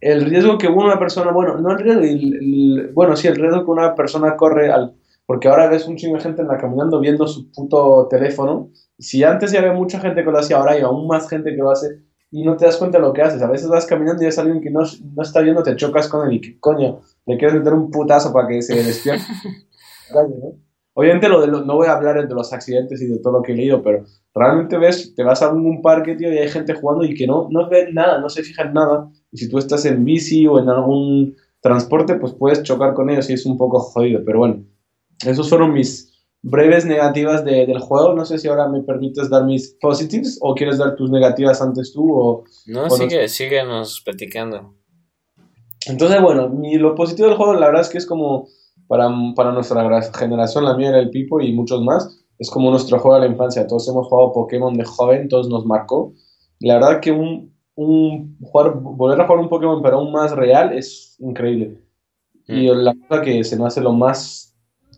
el 0.00 0.24
riesgo 0.24 0.56
que 0.58 0.68
una 0.68 0.98
persona, 0.98 1.32
bueno, 1.32 1.58
no 1.58 1.72
el 1.72 1.78
riesgo, 1.78 2.02
el, 2.02 2.90
bueno, 2.94 3.16
sí, 3.16 3.26
el 3.26 3.36
riesgo 3.36 3.64
que 3.64 3.70
una 3.70 3.94
persona 3.94 4.36
corre 4.36 4.70
al, 4.70 4.94
porque 5.28 5.46
ahora 5.46 5.68
ves 5.68 5.86
un 5.86 5.96
chingo 5.96 6.16
de 6.16 6.22
gente 6.22 6.40
en 6.40 6.48
la 6.48 6.56
caminando 6.56 7.00
viendo 7.00 7.26
su 7.26 7.52
puto 7.52 8.08
teléfono, 8.08 8.70
si 8.98 9.24
antes 9.24 9.52
ya 9.52 9.58
había 9.58 9.74
mucha 9.74 10.00
gente 10.00 10.24
que 10.24 10.30
lo 10.30 10.38
hacía, 10.38 10.56
ahora 10.56 10.72
hay 10.72 10.80
aún 10.80 11.06
más 11.06 11.28
gente 11.28 11.50
que 11.50 11.58
lo 11.58 11.70
hace, 11.70 12.00
y 12.30 12.44
no 12.44 12.56
te 12.56 12.64
das 12.64 12.78
cuenta 12.78 12.96
de 12.96 13.02
lo 13.02 13.12
que 13.12 13.20
haces. 13.20 13.42
A 13.42 13.50
veces 13.50 13.68
vas 13.68 13.84
caminando 13.84 14.22
y 14.22 14.24
ves 14.24 14.38
a 14.38 14.40
alguien 14.40 14.62
que 14.62 14.70
no, 14.70 14.80
no 14.80 15.22
está 15.22 15.42
viendo, 15.42 15.62
te 15.62 15.76
chocas 15.76 16.08
con 16.08 16.26
él 16.26 16.36
y 16.36 16.40
que 16.40 16.58
coño, 16.58 17.00
le 17.26 17.36
quieres 17.36 17.58
meter 17.58 17.74
un 17.74 17.90
putazo 17.90 18.32
para 18.32 18.48
que 18.48 18.62
se 18.62 18.74
despierte. 18.82 19.26
Obviamente 20.94 21.28
lo 21.28 21.42
de 21.42 21.48
no 21.48 21.74
voy 21.74 21.88
a 21.88 21.92
hablar 21.92 22.26
de 22.26 22.34
los 22.34 22.50
accidentes 22.54 23.02
y 23.02 23.08
de 23.08 23.18
todo 23.18 23.34
lo 23.34 23.42
que 23.42 23.52
he 23.52 23.56
leído, 23.56 23.82
pero 23.82 24.04
realmente 24.34 24.78
ves, 24.78 25.14
te 25.14 25.24
vas 25.24 25.42
a 25.42 25.52
un 25.52 25.82
parque, 25.82 26.14
tío, 26.14 26.32
y 26.32 26.38
hay 26.38 26.48
gente 26.48 26.72
jugando 26.72 27.04
y 27.04 27.14
que 27.14 27.26
no, 27.26 27.48
no 27.50 27.68
ven 27.68 27.92
nada, 27.92 28.18
no 28.18 28.30
se 28.30 28.42
fijan 28.42 28.72
nada. 28.72 29.10
Y 29.30 29.36
si 29.36 29.50
tú 29.50 29.58
estás 29.58 29.84
en 29.84 30.06
bici 30.06 30.46
o 30.46 30.58
en 30.58 30.70
algún 30.70 31.36
transporte, 31.60 32.14
pues 32.14 32.32
puedes 32.32 32.62
chocar 32.62 32.94
con 32.94 33.10
ellos 33.10 33.28
y 33.28 33.34
es 33.34 33.44
un 33.44 33.58
poco 33.58 33.78
jodido. 33.78 34.22
Pero 34.24 34.38
bueno, 34.38 34.64
esos 35.24 35.48
fueron 35.48 35.72
mis, 35.72 36.08
breves 36.42 36.84
negativas 36.84 37.44
de, 37.44 37.66
del 37.66 37.78
juego. 37.80 38.14
No 38.14 38.24
sé 38.24 38.38
si 38.38 38.48
ahora 38.48 38.68
me 38.68 38.82
permites 38.82 39.30
dar 39.30 39.44
mis 39.44 39.76
positives 39.80 40.38
o 40.40 40.54
quieres 40.54 40.78
dar 40.78 40.96
tus 40.96 41.10
negativas 41.10 41.60
antes 41.60 41.92
tú. 41.92 42.12
O, 42.12 42.44
no, 42.66 42.88
sigue, 42.90 43.28
síguenos 43.28 44.00
platicando. 44.04 44.74
Entonces, 45.86 46.20
bueno, 46.20 46.48
mi, 46.48 46.76
lo 46.76 46.94
positivo 46.94 47.28
del 47.28 47.36
juego, 47.36 47.54
la 47.54 47.66
verdad 47.66 47.82
es 47.82 47.88
que 47.88 47.98
es 47.98 48.06
como 48.06 48.48
para, 48.86 49.08
para 49.34 49.52
nuestra 49.52 50.02
generación, 50.12 50.64
la 50.64 50.76
mía 50.76 50.90
era 50.90 50.98
el 50.98 51.10
Pipo 51.10 51.40
y 51.40 51.52
muchos 51.52 51.82
más. 51.82 52.24
Es 52.38 52.50
como 52.50 52.70
nuestro 52.70 52.98
juego 52.98 53.16
de 53.16 53.26
la 53.26 53.32
infancia. 53.32 53.66
Todos 53.66 53.88
hemos 53.88 54.06
jugado 54.06 54.32
Pokémon 54.32 54.74
de 54.74 54.84
joven, 54.84 55.28
todos 55.28 55.48
nos 55.48 55.66
marcó. 55.66 56.14
La 56.60 56.74
verdad 56.74 57.00
que 57.00 57.10
un, 57.10 57.54
un 57.74 58.36
jugar, 58.40 58.74
volver 58.80 59.20
a 59.20 59.26
jugar 59.26 59.40
un 59.40 59.48
Pokémon 59.48 59.82
pero 59.82 59.98
aún 59.98 60.12
más 60.12 60.32
real 60.32 60.72
es 60.72 61.16
increíble. 61.18 61.78
Y 62.46 62.70
mm. 62.70 62.76
la 62.76 62.94
cosa 62.94 63.22
que 63.22 63.42
se 63.44 63.56
me 63.56 63.66
hace 63.66 63.80
lo 63.80 63.92
más 63.92 64.47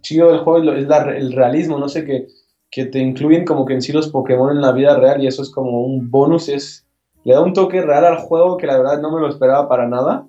chido 0.01 0.31
del 0.31 0.41
juego 0.41 0.73
es 0.73 0.87
el 0.89 1.33
realismo, 1.33 1.79
no 1.79 1.89
sé, 1.89 2.05
que, 2.05 2.27
que 2.71 2.87
te 2.87 2.99
incluyen 2.99 3.45
como 3.45 3.65
que 3.65 3.75
en 3.75 3.83
sí 3.83 3.93
los 3.93 4.09
Pokémon 4.09 4.51
en 4.51 4.61
la 4.61 4.73
vida 4.73 4.97
real 4.97 5.23
y 5.23 5.27
eso 5.27 5.43
es 5.43 5.51
como 5.51 5.83
un 5.83 6.11
bonus, 6.11 6.49
es 6.49 6.87
le 7.25 7.35
da 7.35 7.43
un 7.43 7.53
toque 7.53 7.83
real 7.83 8.05
al 8.05 8.19
juego 8.19 8.57
que 8.57 8.67
la 8.67 8.79
verdad 8.79 9.01
no 9.01 9.13
me 9.13 9.21
lo 9.21 9.29
esperaba 9.29 9.69
para 9.69 9.87
nada 9.87 10.27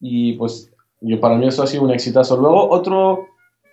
y 0.00 0.32
pues 0.34 0.72
yo 1.00 1.20
para 1.20 1.36
mí 1.36 1.46
eso 1.46 1.62
ha 1.62 1.66
sido 1.66 1.84
un 1.84 1.92
exitazo. 1.92 2.36
Luego 2.36 2.70
otro 2.70 3.26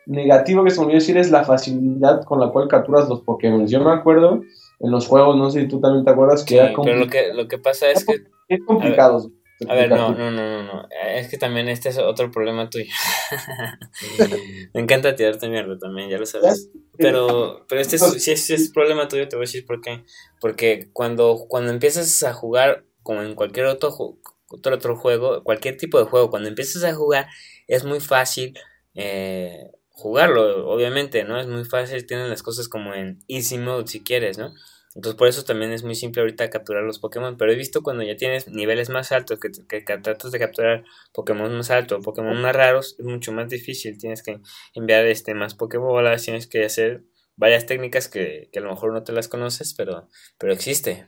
negativo 0.06 0.64
que 0.64 0.70
se 0.70 0.80
me 0.80 0.86
olvidó 0.86 1.00
decir 1.00 1.18
es 1.18 1.32
la 1.32 1.44
facilidad 1.44 2.24
con 2.24 2.40
la 2.40 2.50
cual 2.50 2.68
capturas 2.68 3.10
los 3.10 3.22
Pokémon. 3.22 3.66
Yo 3.68 3.84
me 3.84 3.92
acuerdo 3.92 4.42
en 4.80 4.92
los 4.92 5.08
juegos, 5.08 5.36
no 5.38 5.50
sé 5.50 5.62
si 5.62 5.68
tú 5.68 5.80
también 5.80 6.06
te 6.06 6.12
acuerdas 6.12 6.44
que 6.44 6.58
era 6.58 6.74
como... 6.74 6.86
Pero 6.86 7.00
lo 7.00 7.08
que, 7.08 7.34
lo 7.34 7.48
que 7.48 7.58
pasa 7.58 7.90
es 7.90 8.06
que... 8.06 8.24
Es 8.48 8.64
complicado. 8.64 9.32
A 9.70 9.74
ver, 9.74 9.90
no, 9.90 10.14
no, 10.14 10.32
no, 10.32 10.64
no, 10.64 10.88
Es 11.08 11.30
que 11.30 11.38
también 11.38 11.70
este 11.70 11.90
es 11.90 11.98
otro 11.98 12.30
problema 12.30 12.70
tuyo. 12.70 12.92
Me 14.74 14.82
encanta 14.82 15.16
tirarte 15.16 15.48
mierda 15.48 15.78
también, 15.78 16.10
ya 16.10 16.18
lo 16.18 16.26
sabes. 16.26 16.70
Pero, 16.98 17.66
pero 17.70 17.80
este 17.80 17.96
es, 17.96 18.24
si 18.24 18.32
es, 18.32 18.50
es 18.50 18.72
problema 18.72 19.08
tuyo, 19.08 19.30
te 19.30 19.38
voy 19.38 19.44
a 19.44 19.48
decir 19.48 19.66
por 19.66 19.80
qué. 19.82 20.04
Porque 20.42 20.90
cuando, 20.92 21.46
cuando 21.48 21.72
empiezas 21.72 22.22
a 22.24 22.34
jugar 22.34 22.84
como 23.02 23.22
en 23.22 23.36
cualquier 23.36 23.68
otro 23.68 24.18
otro, 24.50 24.76
otro 24.76 24.96
juego, 24.96 25.44
cualquier 25.44 25.78
tipo 25.78 26.00
de 26.00 26.06
juego, 26.06 26.30
cuando 26.30 26.50
empiezas 26.50 26.84
a 26.84 26.94
jugar 26.94 27.28
es 27.68 27.84
muy 27.84 28.00
fácil 28.00 28.58
eh, 28.94 29.72
jugarlo, 29.90 30.68
obviamente, 30.68 31.24
¿no? 31.24 31.40
Es 31.40 31.48
muy 31.48 31.66
fácil, 31.66 32.06
tienen 32.06 32.30
las 32.30 32.44
cosas 32.44 32.68
como 32.68 32.94
en 32.94 33.20
easy 33.28 33.58
mode 33.58 33.88
si 33.88 34.04
quieres, 34.04 34.38
¿no? 34.38 34.54
Entonces 34.96 35.18
por 35.18 35.28
eso 35.28 35.44
también 35.44 35.72
es 35.72 35.84
muy 35.84 35.94
simple 35.94 36.22
ahorita 36.22 36.50
capturar 36.50 36.84
los 36.84 37.00
Pokémon. 37.00 37.36
Pero 37.38 37.52
he 37.52 37.56
visto 37.56 37.84
cuando 37.84 38.04
ya 38.04 38.16
tienes 38.16 38.48
niveles 38.48 38.90
más 38.90 39.12
altos, 39.12 39.40
que, 39.40 39.52
que, 39.68 39.98
tratas 39.98 40.32
de 40.32 40.40
capturar 40.40 40.86
Pokémon 41.14 41.54
más 41.56 41.70
altos, 41.70 42.04
Pokémon 42.04 42.42
más 42.42 42.56
raros, 42.56 42.96
es 42.98 43.06
mucho 43.06 43.34
más 43.34 43.50
difícil. 43.50 43.98
Tienes 43.98 44.24
que 44.24 44.40
enviar 44.74 45.06
este 45.06 45.34
más 45.34 45.54
Pokébolas, 45.54 46.24
tienes 46.24 46.48
que 46.48 46.64
hacer 46.64 47.04
varias 47.36 47.66
técnicas 47.66 48.08
que, 48.08 48.50
que, 48.54 48.60
a 48.60 48.62
lo 48.62 48.70
mejor 48.70 48.94
no 48.94 49.04
te 49.04 49.12
las 49.12 49.28
conoces, 49.28 49.74
pero, 49.74 50.08
pero 50.40 50.54
existe. 50.54 51.06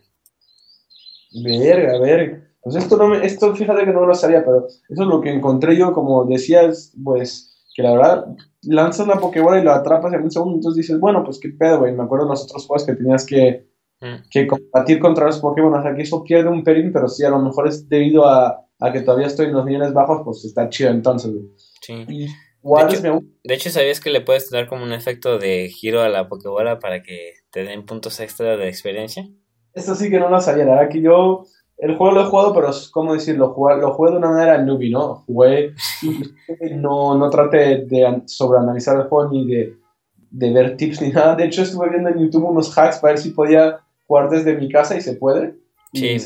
Verga, 1.44 1.98
verga. 2.00 2.44
Pues 2.62 2.76
esto, 2.76 2.98
no 2.98 3.08
me, 3.08 3.26
esto 3.26 3.56
fíjate 3.56 3.86
que 3.86 3.94
no 3.94 4.06
lo 4.06 4.14
sabía, 4.14 4.44
pero 4.44 4.68
eso 4.68 4.82
es 4.90 5.08
lo 5.08 5.22
que 5.22 5.30
encontré 5.30 5.78
yo, 5.78 5.94
como 5.94 6.26
decías, 6.26 6.94
pues 7.02 7.54
que 7.74 7.84
la 7.84 7.94
verdad 7.94 8.26
lanzas 8.64 9.08
la 9.08 9.20
Pokébola 9.20 9.60
y 9.60 9.64
lo 9.64 9.72
atrapas 9.72 10.12
en 10.14 10.24
un 10.24 10.32
segundo, 10.32 10.56
entonces 10.56 10.78
dices, 10.78 11.00
bueno, 11.00 11.24
pues 11.24 11.40
qué 11.40 11.50
pedo, 11.50 11.80
güey. 11.80 11.94
Me 11.94 12.04
acuerdo 12.04 12.26
de 12.26 12.32
los 12.32 12.44
otros 12.44 12.66
juegos 12.66 12.86
que 12.86 12.96
tenías 12.96 13.26
que 13.26 13.67
Mm. 14.00 14.30
que 14.30 14.46
combatir 14.46 15.00
contra 15.00 15.26
los 15.26 15.40
Pokémon, 15.40 15.74
o 15.74 15.82
sea, 15.82 15.96
que 15.96 16.04
eso 16.04 16.24
pierde 16.24 16.50
un 16.50 16.64
pelín, 16.64 16.92
pero 16.94 17.08
sí, 17.08 17.24
a 17.26 17.30
lo 17.30 17.40
mejor 17.40 17.68
es 17.68 17.90
debido 17.90 18.28
a, 18.28 18.64
que 18.94 19.02
todavía 19.02 19.26
estoy 19.26 19.48
en 19.48 19.54
los 19.54 19.66
niveles 19.66 19.92
bajos, 19.94 20.22
pues 20.24 20.46
está 20.46 20.70
chido 20.70 20.92
entonces. 20.92 21.32
Sí. 21.82 22.06
de, 22.06 23.54
hecho, 23.54 23.70
¿sabías 23.72 24.00
que 24.00 24.12
le 24.12 24.22
puedes 24.22 24.52
dar 24.52 24.68
como 24.68 24.84
un 24.84 24.94
efecto 24.94 25.40
de 25.40 25.70
giro 25.70 26.02
a 26.02 26.10
la 26.10 26.28
Pokébola 26.28 26.78
para 26.78 27.02
que 27.02 27.34
te 27.50 27.64
den 27.64 27.86
puntos 27.86 28.20
extra 28.20 28.56
de 28.56 28.68
experiencia? 28.68 29.28
Eso 29.74 29.96
sí 29.96 30.10
que 30.12 30.20
no 30.20 30.30
lo 30.30 30.40
sabía, 30.42 30.66
la 30.66 30.76
verdad 30.76 30.90
que 30.90 31.02
yo 31.02 31.46
el 31.78 31.96
juego 31.96 32.16
lo 32.16 32.22
he 32.22 32.26
jugado, 32.26 32.54
pero 32.54 32.70
es 32.70 32.90
como 32.90 33.14
decirlo, 33.14 33.56
lo 33.56 33.94
jugué 33.94 34.12
de 34.12 34.18
una 34.18 34.30
manera 34.30 34.62
newbie, 34.62 34.92
¿no? 34.92 35.24
Jugué, 35.28 35.74
no, 36.76 37.18
no 37.18 37.30
traté 37.30 37.86
de 37.86 38.24
sobreanalizar 38.26 39.00
el 39.00 39.08
juego 39.08 39.32
ni 39.32 39.48
de, 39.48 39.76
de 40.32 40.52
ver 40.52 40.76
tips 40.76 41.02
ni 41.02 41.10
nada. 41.10 41.36
De 41.36 41.46
hecho, 41.46 41.62
estuve 41.62 41.90
viendo 41.90 42.10
en 42.10 42.20
YouTube 42.20 42.50
unos 42.50 42.76
hacks 42.76 42.98
para 42.98 43.14
ver 43.14 43.22
si 43.22 43.30
podía 43.30 43.80
jugar 44.08 44.30
desde 44.30 44.56
mi 44.56 44.70
casa 44.70 44.98
y 44.98 45.02
se 45.02 45.14
puede. 45.14 45.56
Sí, 45.94 46.18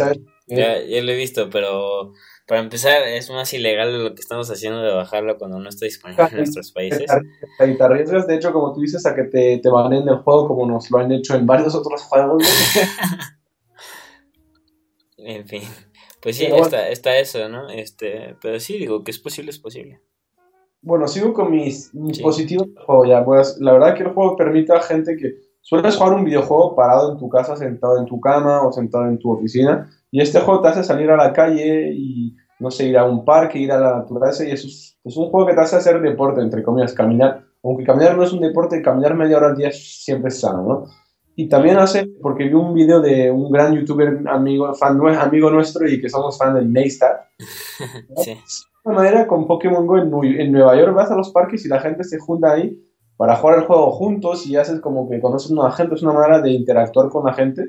Ya, 0.48 0.80
lo 0.80 1.12
he 1.12 1.16
visto, 1.16 1.50
pero 1.50 2.14
para 2.48 2.62
empezar 2.62 3.04
es 3.04 3.30
más 3.30 3.54
ilegal 3.54 4.04
lo 4.04 4.16
que 4.16 4.22
estamos 4.22 4.50
haciendo 4.50 4.82
de 4.82 4.94
bajarlo 4.94 5.38
cuando 5.38 5.60
no 5.60 5.70
está 5.70 5.86
disponible 5.86 6.26
en 6.30 6.38
nuestros 6.38 6.72
países. 6.72 7.10
Te 7.58 7.84
arriesgas, 7.84 8.28
de 8.28 8.36
hecho, 8.36 8.54
como 8.54 8.74
tú 8.74 8.82
dices, 8.82 9.06
a 9.06 9.16
que 9.16 9.24
te, 9.24 9.60
te 9.60 9.70
en 9.70 10.10
el 10.10 10.18
juego 10.18 10.48
como 10.48 10.66
nos 10.66 10.90
lo 10.92 11.00
han 11.00 11.12
hecho 11.12 11.36
en 11.36 11.46
varios 11.46 11.76
otros 11.76 12.02
juegos. 12.04 12.44
en 15.18 15.48
fin, 15.48 15.64
pues 16.22 16.38
sí, 16.38 16.46
está, 16.46 16.90
está 16.90 17.18
eso, 17.18 17.48
¿no? 17.50 17.70
Este, 17.70 18.36
pero 18.42 18.60
sí, 18.60 18.78
digo 18.78 19.04
que 19.04 19.12
es 19.12 19.20
posible, 19.20 19.52
es 19.52 19.60
posible. 19.60 20.02
Bueno, 20.84 21.08
sigo 21.08 21.34
con 21.34 21.52
mis, 21.52 21.92
positivos 22.22 22.68
juego 22.86 23.06
ya. 23.06 23.24
Pues 23.24 23.58
la 23.60 23.74
verdad 23.74 23.96
que 23.96 24.04
el 24.04 24.10
juego 24.10 24.36
permite 24.36 24.74
a 24.74 24.82
gente 24.82 25.16
que 25.16 25.36
Sueles 25.62 25.96
jugar 25.96 26.14
un 26.14 26.26
videojuego 26.26 26.76
parado 26.76 27.12
en 27.12 27.18
tu 27.20 27.30
casa, 27.30 27.56
sentado 27.56 28.00
en 28.00 28.06
tu 28.06 28.20
cama 28.20 28.64
o 28.64 28.72
sentado 28.72 29.08
en 29.08 29.20
tu 29.20 29.32
oficina, 29.32 29.90
y 30.10 30.20
este 30.20 30.40
juego 30.40 30.62
te 30.62 30.70
hace 30.70 30.84
salir 30.84 31.10
a 31.12 31.16
la 31.16 31.32
calle 31.32 31.94
y, 31.94 32.36
no 32.60 32.72
sé, 32.72 32.88
ir 32.88 32.98
a 32.98 33.06
un 33.06 33.24
parque, 33.24 33.60
ir 33.60 33.72
a 33.72 33.80
la 33.80 33.98
naturaleza, 33.98 34.44
y 34.44 34.52
eso 34.52 34.68
es, 34.68 34.98
un 35.18 35.30
juego 35.30 35.48
que 35.48 35.54
te 35.54 35.62
hace 35.62 35.76
hacer 35.76 36.02
deporte, 36.02 36.42
entre 36.42 36.64
comillas, 36.64 36.94
caminar. 36.94 37.44
Aunque 37.64 37.84
caminar 37.84 38.18
no 38.18 38.24
es 38.24 38.34
un 38.34 38.42
deporte, 38.42 38.82
caminar 38.82 39.16
media 39.16 39.38
hora 39.38 39.48
al 39.48 39.56
día 39.56 39.70
siempre 39.72 40.30
es 40.30 40.40
sano, 40.40 40.64
¿no? 40.64 40.86
Y 41.36 41.48
también 41.48 41.78
hace, 41.78 42.08
porque 42.22 42.46
vi 42.46 42.54
un 42.54 42.74
video 42.74 43.00
de 43.00 43.32
un 43.32 43.52
gran 43.52 43.74
youtuber 43.74 44.22
amigo, 44.28 44.74
fan, 44.74 45.00
amigo 45.16 45.50
nuestro 45.50 45.88
y 45.88 46.02
que 46.02 46.10
somos 46.10 46.38
fan 46.38 46.56
del 46.56 46.74
Neistat. 46.74 47.22
sí. 48.18 48.36
De 48.84 48.94
manera 48.94 49.28
con 49.28 49.48
Pokémon 49.48 49.86
Go 49.88 49.98
en, 49.98 50.42
en 50.42 50.52
Nueva 50.52 50.76
York 50.76 50.94
vas 50.94 51.12
a 51.12 51.16
los 51.16 51.32
parques 51.32 51.64
y 51.66 51.70
la 51.70 51.80
gente 51.80 52.04
se 52.04 52.20
junta 52.20 52.52
ahí 52.52 52.78
para 53.22 53.36
jugar 53.36 53.60
el 53.60 53.66
juego 53.66 53.92
juntos 53.92 54.48
y 54.48 54.56
haces 54.56 54.80
como 54.80 55.08
que 55.08 55.22
conoces 55.22 55.56
a 55.56 55.72
gente, 55.74 55.94
es 55.94 56.02
una 56.02 56.14
manera 56.14 56.42
de 56.42 56.50
interactuar 56.50 57.10
con 57.10 57.24
la 57.24 57.34
gente. 57.34 57.68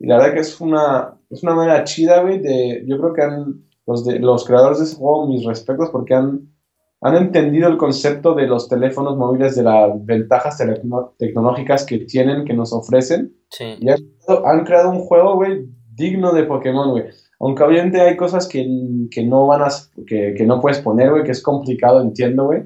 Y 0.00 0.08
la 0.08 0.16
verdad 0.16 0.34
que 0.34 0.40
es 0.40 0.60
una, 0.60 1.20
es 1.30 1.40
una 1.44 1.54
manera 1.54 1.84
chida, 1.84 2.20
güey, 2.20 2.40
de, 2.40 2.82
yo 2.84 2.98
creo 2.98 3.12
que 3.12 3.22
han, 3.22 3.64
los, 3.86 4.04
de, 4.04 4.18
los 4.18 4.44
creadores 4.44 4.78
de 4.80 4.86
ese 4.86 4.96
juego, 4.96 5.28
mis 5.28 5.46
respetos, 5.46 5.88
porque 5.90 6.14
han, 6.14 6.48
han 7.00 7.14
entendido 7.14 7.68
el 7.68 7.76
concepto 7.76 8.34
de 8.34 8.48
los 8.48 8.68
teléfonos 8.68 9.16
móviles, 9.16 9.54
de 9.54 9.62
las 9.62 10.04
ventajas 10.04 10.60
tecnológicas 11.16 11.86
que 11.86 11.98
tienen, 11.98 12.44
que 12.44 12.52
nos 12.52 12.72
ofrecen. 12.72 13.36
Sí. 13.50 13.76
Y 13.78 13.88
han, 13.88 14.64
creado 14.64 14.90
un 14.90 14.98
juego, 14.98 15.36
güey, 15.36 15.64
digno 15.94 16.32
de 16.32 16.42
Pokémon, 16.42 16.90
güey. 16.90 17.04
Aunque 17.38 17.62
obviamente 17.62 18.00
hay 18.00 18.16
cosas 18.16 18.48
que, 18.48 18.66
que 19.12 19.24
no 19.24 19.46
van 19.46 19.62
a, 19.62 19.68
que, 20.08 20.34
que 20.36 20.44
no 20.44 20.60
puedes 20.60 20.80
poner, 20.80 21.10
güey, 21.12 21.22
que 21.22 21.30
es 21.30 21.40
complicado, 21.40 22.02
entiendo, 22.02 22.46
güey. 22.46 22.64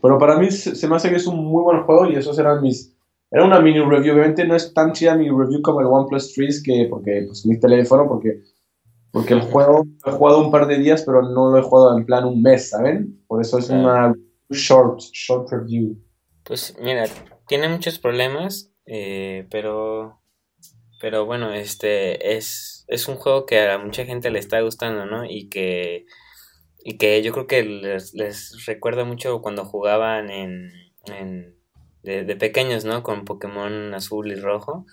Pero 0.00 0.18
para 0.18 0.38
mí 0.38 0.50
se, 0.50 0.88
me 0.88 0.96
hace 0.96 1.10
que 1.10 1.16
es 1.16 1.26
un 1.26 1.44
muy 1.44 1.62
buen 1.62 1.82
juego 1.84 2.10
y 2.10 2.16
esos 2.16 2.38
eran 2.38 2.62
mis... 2.62 2.94
Era 3.30 3.44
una 3.44 3.60
mini 3.60 3.80
review, 3.80 4.14
obviamente 4.14 4.46
no 4.46 4.54
es 4.54 4.72
tan 4.72 4.92
chida 4.92 5.16
mi 5.16 5.28
review 5.28 5.60
como 5.60 5.80
el 5.80 5.86
OnePlus 5.86 6.32
3, 6.34 6.62
que 6.62 6.86
porque 6.88 7.24
pues 7.26 7.44
mi 7.44 7.58
teléfono, 7.58 8.06
porque, 8.06 8.42
porque 9.10 9.34
el 9.34 9.40
juego 9.40 9.84
lo 10.04 10.12
he 10.12 10.14
jugado 10.14 10.44
un 10.44 10.50
par 10.52 10.66
de 10.68 10.78
días, 10.78 11.02
pero 11.04 11.22
no 11.22 11.50
lo 11.50 11.58
he 11.58 11.62
jugado 11.62 11.98
en 11.98 12.06
plan 12.06 12.24
un 12.24 12.40
mes, 12.40 12.70
¿saben? 12.70 13.20
Por 13.26 13.40
eso 13.40 13.58
es 13.58 13.68
una 13.68 14.14
short, 14.50 15.00
short 15.12 15.50
review. 15.50 15.96
Pues 16.44 16.76
mira, 16.80 17.06
tiene 17.48 17.68
muchos 17.68 17.98
problemas, 17.98 18.70
eh, 18.86 19.46
pero 19.50 20.20
pero 21.00 21.26
bueno, 21.26 21.52
este 21.52 22.36
es, 22.36 22.84
es 22.88 23.08
un 23.08 23.16
juego 23.16 23.44
que 23.44 23.60
a 23.68 23.78
mucha 23.78 24.04
gente 24.04 24.30
le 24.30 24.38
está 24.38 24.60
gustando, 24.60 25.04
¿no? 25.04 25.24
Y 25.24 25.48
que 25.48 26.06
y 26.88 26.98
que 26.98 27.20
yo 27.20 27.32
creo 27.32 27.48
que 27.48 27.64
les, 27.64 28.14
les 28.14 28.64
recuerda 28.64 29.04
mucho 29.04 29.42
cuando 29.42 29.64
jugaban 29.64 30.30
en, 30.30 30.70
en 31.06 31.56
de, 32.04 32.36
pequeños, 32.36 32.84
¿no? 32.84 33.02
Con 33.02 33.24
Pokémon 33.24 33.92
azul 33.92 34.30
y 34.30 34.36
rojo. 34.36 34.86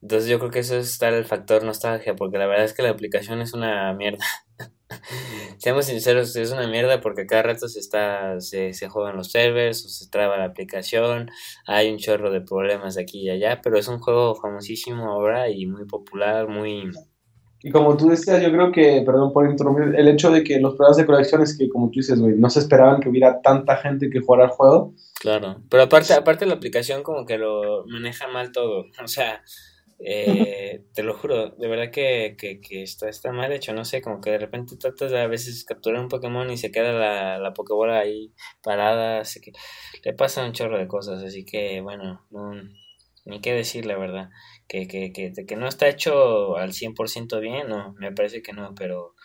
Entonces 0.00 0.30
yo 0.30 0.38
creo 0.38 0.52
que 0.52 0.60
eso 0.60 0.76
es 0.76 0.96
tal 0.98 1.14
el 1.14 1.24
factor 1.24 1.64
nostalgia, 1.64 2.14
porque 2.14 2.38
la 2.38 2.46
verdad 2.46 2.66
es 2.66 2.72
que 2.72 2.84
la 2.84 2.90
aplicación 2.90 3.40
es 3.40 3.52
una 3.52 3.92
mierda. 3.94 4.24
Seamos 5.58 5.86
sinceros, 5.86 6.36
es 6.36 6.52
una 6.52 6.68
mierda 6.68 7.00
porque 7.00 7.26
cada 7.26 7.42
rato 7.42 7.66
se 7.66 7.80
está, 7.80 8.40
se, 8.40 8.72
se 8.72 8.88
juegan 8.88 9.16
los 9.16 9.32
servers, 9.32 9.84
o 9.84 9.88
se 9.88 10.08
traba 10.08 10.38
la 10.38 10.44
aplicación, 10.44 11.32
hay 11.66 11.90
un 11.90 11.98
chorro 11.98 12.30
de 12.30 12.42
problemas 12.42 12.96
aquí 12.96 13.22
y 13.22 13.30
allá, 13.30 13.60
pero 13.60 13.76
es 13.76 13.88
un 13.88 13.98
juego 13.98 14.36
famosísimo 14.36 15.10
ahora 15.10 15.50
y 15.50 15.66
muy 15.66 15.84
popular, 15.84 16.46
muy 16.46 16.92
y 17.62 17.70
como 17.70 17.96
tú 17.96 18.08
decías, 18.08 18.42
yo 18.42 18.50
creo 18.50 18.72
que, 18.72 19.02
perdón 19.04 19.32
por 19.32 19.48
interrumpir, 19.48 19.94
el 19.94 20.08
hecho 20.08 20.30
de 20.30 20.42
que 20.42 20.58
los 20.60 20.74
programas 20.74 20.96
de 20.96 21.06
colección 21.06 21.42
es 21.42 21.56
que, 21.58 21.68
como 21.68 21.90
tú 21.90 22.00
dices, 22.00 22.18
güey, 22.18 22.34
no 22.34 22.48
se 22.48 22.60
esperaban 22.60 23.00
que 23.00 23.10
hubiera 23.10 23.42
tanta 23.42 23.76
gente 23.76 24.08
que 24.08 24.20
jugara 24.20 24.46
el 24.46 24.50
juego. 24.50 24.94
Claro, 25.20 25.60
pero 25.68 25.82
aparte, 25.82 26.14
aparte 26.14 26.46
la 26.46 26.54
aplicación 26.54 27.02
como 27.02 27.26
que 27.26 27.36
lo 27.36 27.84
maneja 27.86 28.28
mal 28.28 28.50
todo, 28.52 28.86
o 29.04 29.06
sea, 29.06 29.42
eh, 29.98 30.84
te 30.94 31.02
lo 31.02 31.12
juro, 31.12 31.50
de 31.50 31.68
verdad 31.68 31.90
que, 31.90 32.34
que, 32.38 32.62
que, 32.62 32.82
está, 32.82 33.10
está 33.10 33.30
mal 33.30 33.52
hecho, 33.52 33.74
no 33.74 33.84
sé, 33.84 34.00
como 34.00 34.22
que 34.22 34.30
de 34.30 34.38
repente 34.38 34.78
tratas 34.78 35.10
de 35.10 35.20
a 35.20 35.26
veces 35.26 35.64
capturar 35.64 36.00
un 36.00 36.08
Pokémon 36.08 36.50
y 36.50 36.56
se 36.56 36.72
queda 36.72 36.92
la, 36.92 37.38
la 37.38 37.52
Pokébola 37.52 37.98
ahí 37.98 38.32
parada, 38.62 39.20
así 39.20 39.38
que 39.42 39.52
le 40.02 40.14
pasa 40.14 40.46
un 40.46 40.52
chorro 40.52 40.78
de 40.78 40.88
cosas, 40.88 41.22
así 41.22 41.44
que 41.44 41.82
bueno, 41.82 42.24
no, 42.30 42.52
ni 43.30 43.40
qué 43.40 43.54
decir 43.54 43.86
la 43.86 43.96
verdad 43.96 44.30
que, 44.70 44.86
que, 44.86 45.12
que, 45.12 45.32
que 45.32 45.56
no 45.56 45.66
está 45.66 45.88
hecho 45.88 46.56
al 46.56 46.72
100% 46.72 47.40
bien, 47.40 47.68
no, 47.68 47.92
me 47.98 48.12
parece 48.12 48.40
que 48.40 48.52
no, 48.52 48.72
pero, 48.76 49.16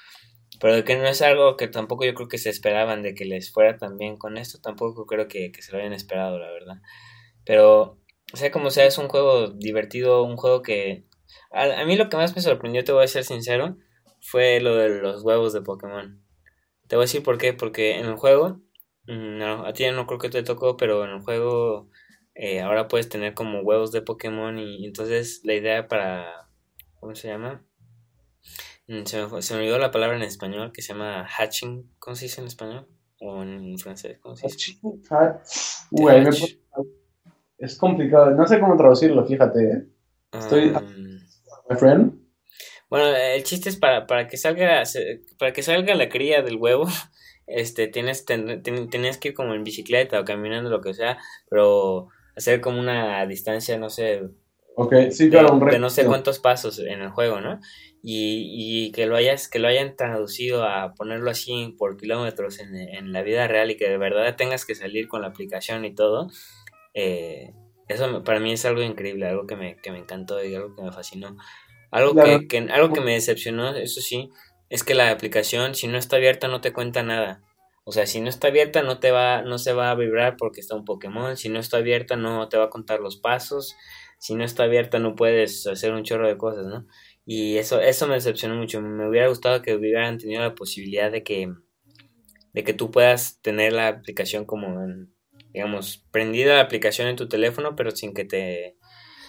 pero 0.60 0.84
que 0.84 0.96
no 0.96 1.06
es 1.06 1.22
algo 1.22 1.56
que 1.56 1.68
tampoco 1.68 2.04
yo 2.04 2.16
creo 2.16 2.28
que 2.28 2.40
se 2.40 2.50
esperaban 2.50 3.04
de 3.04 3.14
que 3.14 3.26
les 3.26 3.54
fuera 3.54 3.78
tan 3.78 3.98
bien 3.98 4.18
con 4.18 4.38
esto, 4.40 4.60
tampoco 4.60 5.06
creo 5.06 5.28
que, 5.28 5.52
se 5.60 5.72
lo 5.72 5.78
hayan 5.78 5.94
esperado, 5.94 6.40
la 6.40 6.50
verdad. 6.52 6.82
Pero, 7.46 8.00
sea 8.34 8.52
como 8.52 8.72
sea, 8.72 8.86
es 8.86 8.98
un 8.98 9.08
juego 9.08 9.50
divertido, 9.50 10.24
un 10.24 10.36
juego 10.36 10.64
que... 10.64 11.06
A, 11.52 11.86
mí 11.86 11.96
lo 11.96 12.10
que 12.10 12.18
más 12.18 12.36
me 12.36 12.42
sorprendió, 12.42 12.84
te 12.84 12.92
voy 12.92 13.04
a 13.04 13.08
ser 13.08 13.24
sincero, 13.24 13.78
fue 14.22 14.60
lo 14.62 14.76
de 14.76 14.90
los 15.02 15.24
huevos 15.24 15.54
de 15.54 15.62
Pokémon. 15.62 16.24
Te 16.88 16.96
voy 16.96 17.04
a 17.04 17.06
decir 17.06 17.22
por 17.22 17.38
qué, 17.38 17.54
porque 17.54 18.00
en 18.00 18.08
el 18.08 18.16
juego, 18.16 18.62
mm, 19.06 19.38
no, 19.38 19.66
a 19.66 19.74
ti 19.74 19.86
no 19.92 20.08
creo 20.08 20.20
que 20.20 20.30
te 20.30 20.42
tocó, 20.42 20.76
pero 20.76 21.06
en 21.06 21.12
el 21.12 21.22
juego 21.22 21.92
eh, 22.36 22.62
ahora 22.62 22.90
puedes 22.90 23.08
tener 23.08 23.34
como 23.34 23.62
huevos 23.62 23.94
de 23.94 24.02
Pokémon 24.02 24.60
y, 24.60 24.86
entonces 24.86 25.42
la 25.46 25.54
idea 25.54 25.88
para, 25.88 26.50
¿cómo 27.00 27.16
se 27.16 27.30
llama? 27.30 27.64
Mm, 28.88 29.06
se 29.06 29.26
me, 29.26 29.42
se 29.42 29.54
me, 29.54 29.62
olvidó 29.62 29.80
la 29.80 29.92
palabra 29.92 30.18
en 30.18 30.22
español 30.22 30.74
que 30.74 30.82
se 30.82 30.94
llama 30.94 31.26
hatching, 31.28 31.90
¿cómo 31.98 32.16
se 32.16 32.26
dice 32.26 32.42
en 32.42 32.48
español? 32.48 32.88
O 33.22 33.42
en 33.42 33.80
francés, 33.80 34.20
¿cómo 34.22 34.36
se 34.36 34.48
dice? 34.48 34.78
es 37.58 37.78
complicado, 37.78 38.32
no 38.32 38.46
sé 38.46 38.60
cómo 38.60 38.76
traducirlo, 38.76 39.26
fíjate. 39.26 39.64
¿eh? 39.64 39.86
Estoy... 40.34 40.70
Um, 40.72 41.20
my 41.70 41.78
friend. 41.78 42.26
Bueno, 42.90 43.16
el 43.16 43.44
chiste 43.44 43.70
es 43.70 43.78
para, 43.78 44.06
para 44.08 44.28
que 44.28 44.38
salga 44.38 44.84
para 45.40 45.54
que 45.54 45.64
salga 45.64 45.96
la 45.96 46.10
cría 46.10 46.42
del 46.42 46.58
huevo, 46.58 46.86
este 47.48 47.88
tienes 47.88 48.26
ten, 48.26 48.62
tienes 48.62 49.18
que 49.18 49.30
ir 49.30 49.34
como 49.34 49.54
en 49.54 49.64
bicicleta 49.64 50.20
o 50.20 50.26
caminando 50.26 50.70
lo 50.70 50.82
que 50.82 50.94
sea, 50.94 51.18
pero 51.50 52.10
hacer 52.36 52.62
como 52.62 52.80
una 52.80 53.26
distancia, 53.26 53.78
no 53.78 53.90
sé, 53.90 54.22
Ok, 54.78 54.94
sí, 55.12 55.30
claro, 55.30 55.54
un 55.54 55.66
de 55.66 55.80
no 55.80 55.90
sé 55.90 56.06
cuántos 56.06 56.40
pasos 56.40 56.80
en 56.80 57.02
el 57.02 57.10
juego, 57.10 57.40
¿no? 57.40 57.60
Y, 58.04 58.86
y, 58.88 58.92
que 58.92 59.06
lo 59.06 59.16
hayas, 59.16 59.48
que 59.48 59.58
lo 59.58 59.68
hayan 59.68 59.96
traducido 59.96 60.64
a 60.64 60.94
ponerlo 60.94 61.32
así 61.32 61.74
por 61.78 61.98
kilómetros 61.98 62.60
en, 62.60 62.76
en, 62.76 63.14
la 63.14 63.24
vida 63.24 63.48
real 63.48 63.72
y 63.72 63.78
que 63.78 63.90
de 63.90 63.98
verdad 63.98 64.36
tengas 64.36 64.66
que 64.66 64.76
salir 64.76 65.08
con 65.08 65.22
la 65.22 65.30
aplicación 65.30 65.86
y 65.86 65.96
todo, 65.96 66.30
eh, 66.94 67.54
eso 67.88 68.24
para 68.24 68.40
mí 68.40 68.52
es 68.52 68.66
algo 68.66 68.84
increíble, 68.84 69.28
algo 69.28 69.48
que 69.48 69.56
me, 69.56 69.78
que 69.78 69.92
me 69.92 70.00
encantó 70.00 70.44
y 70.44 70.54
algo 70.54 70.76
que 70.76 70.84
me 70.84 70.92
fascinó. 70.92 71.36
Algo, 71.90 72.14
que, 72.22 72.48
que, 72.48 72.58
algo 72.58 72.94
que 72.94 73.02
me 73.02 73.14
decepcionó, 73.14 73.74
eso 73.76 74.02
sí, 74.02 74.30
es 74.70 74.84
que 74.84 74.94
la 74.94 75.10
aplicación, 75.10 75.74
si 75.74 75.88
no 75.88 75.98
está 75.98 76.18
abierta, 76.18 76.48
no 76.48 76.60
te 76.60 76.74
cuenta 76.74 77.02
nada. 77.02 77.42
O 77.86 77.92
sea, 77.92 78.06
si 78.08 78.20
no 78.20 78.30
está 78.30 78.48
abierta, 78.48 78.82
no 78.82 79.00
te 79.00 79.12
va, 79.12 79.44
no 79.44 79.58
se 79.58 79.72
va 79.72 79.92
a 79.92 79.96
vibrar 79.96 80.36
porque 80.38 80.60
está 80.60 80.76
un 80.76 80.86
Pokémon. 80.86 81.38
Si 81.38 81.50
no 81.50 81.60
está 81.60 81.78
abierta, 81.78 82.16
no 82.16 82.50
te 82.50 82.58
va 82.58 82.66
a 82.66 82.70
contar 82.70 83.00
los 83.00 83.18
pasos 83.18 83.76
si 84.18 84.36
no 84.36 84.44
está 84.44 84.64
abierta 84.64 85.00
no 85.00 85.16
puedes 85.16 85.68
hacer 85.68 85.94
un 85.94 86.04
chorro 86.04 86.28
de 86.28 86.38
cosas, 86.38 86.66
¿no? 86.66 86.88
Y 87.26 87.58
eso, 87.58 87.80
eso 87.80 88.08
me 88.08 88.16
decepcionó 88.16 88.56
mucho. 88.56 88.82
Me 88.82 89.08
hubiera 89.08 89.28
gustado 89.28 89.62
que 89.62 89.76
hubieran 89.76 90.18
tenido 90.18 90.42
la 90.42 90.56
posibilidad 90.56 91.12
de 91.12 91.24
que, 91.24 91.54
de 92.54 92.64
que 92.64 92.74
tú 92.74 92.92
puedas 92.92 93.40
tener 93.42 93.74
la 93.74 93.88
aplicación 93.88 94.46
como, 94.46 94.76
digamos, 95.54 96.06
prendida 96.12 96.56
la 96.56 96.62
aplicación 96.62 97.08
en 97.08 97.16
tu 97.16 97.28
teléfono, 97.28 97.76
pero 97.76 97.92
sin 97.92 98.14
que 98.14 98.26
te, 98.26 98.78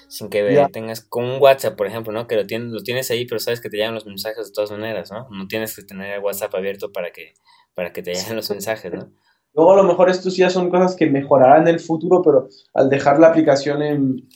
sin 0.08 0.28
que 0.28 0.66
tengas 0.72 1.00
con 1.00 1.24
un 1.24 1.42
WhatsApp, 1.42 1.76
por 1.76 1.86
ejemplo, 1.86 2.12
¿no? 2.12 2.26
Que 2.26 2.36
lo 2.36 2.46
tienes, 2.46 2.68
lo 2.70 2.82
tienes 2.82 3.10
ahí, 3.10 3.26
pero 3.26 3.38
sabes 3.38 3.60
que 3.60 3.70
te 3.70 3.78
llegan 3.78 3.94
los 3.94 4.06
mensajes 4.06 4.46
de 4.46 4.52
todas 4.52 4.70
maneras, 4.70 5.10
¿no? 5.10 5.28
No 5.30 5.48
tienes 5.48 5.74
que 5.74 5.82
tener 5.82 6.14
el 6.14 6.20
WhatsApp 6.20 6.54
abierto 6.54 6.92
para 6.92 7.10
que, 7.12 7.34
para 7.76 7.92
que 7.92 8.02
te 8.02 8.14
lleguen 8.14 8.36
los 8.36 8.48
mensajes, 8.48 8.90
¿no? 8.90 9.12
Luego 9.52 9.74
a 9.74 9.76
lo 9.76 9.84
mejor 9.84 10.08
estos 10.08 10.34
ya 10.34 10.48
son 10.48 10.70
cosas 10.70 10.96
que 10.96 11.06
mejorarán 11.06 11.62
en 11.62 11.74
el 11.74 11.80
futuro, 11.80 12.22
pero 12.22 12.48
al 12.72 12.88
dejar 12.88 13.18
la 13.18 13.28
aplicación 13.28 13.82
en, 13.82 14.28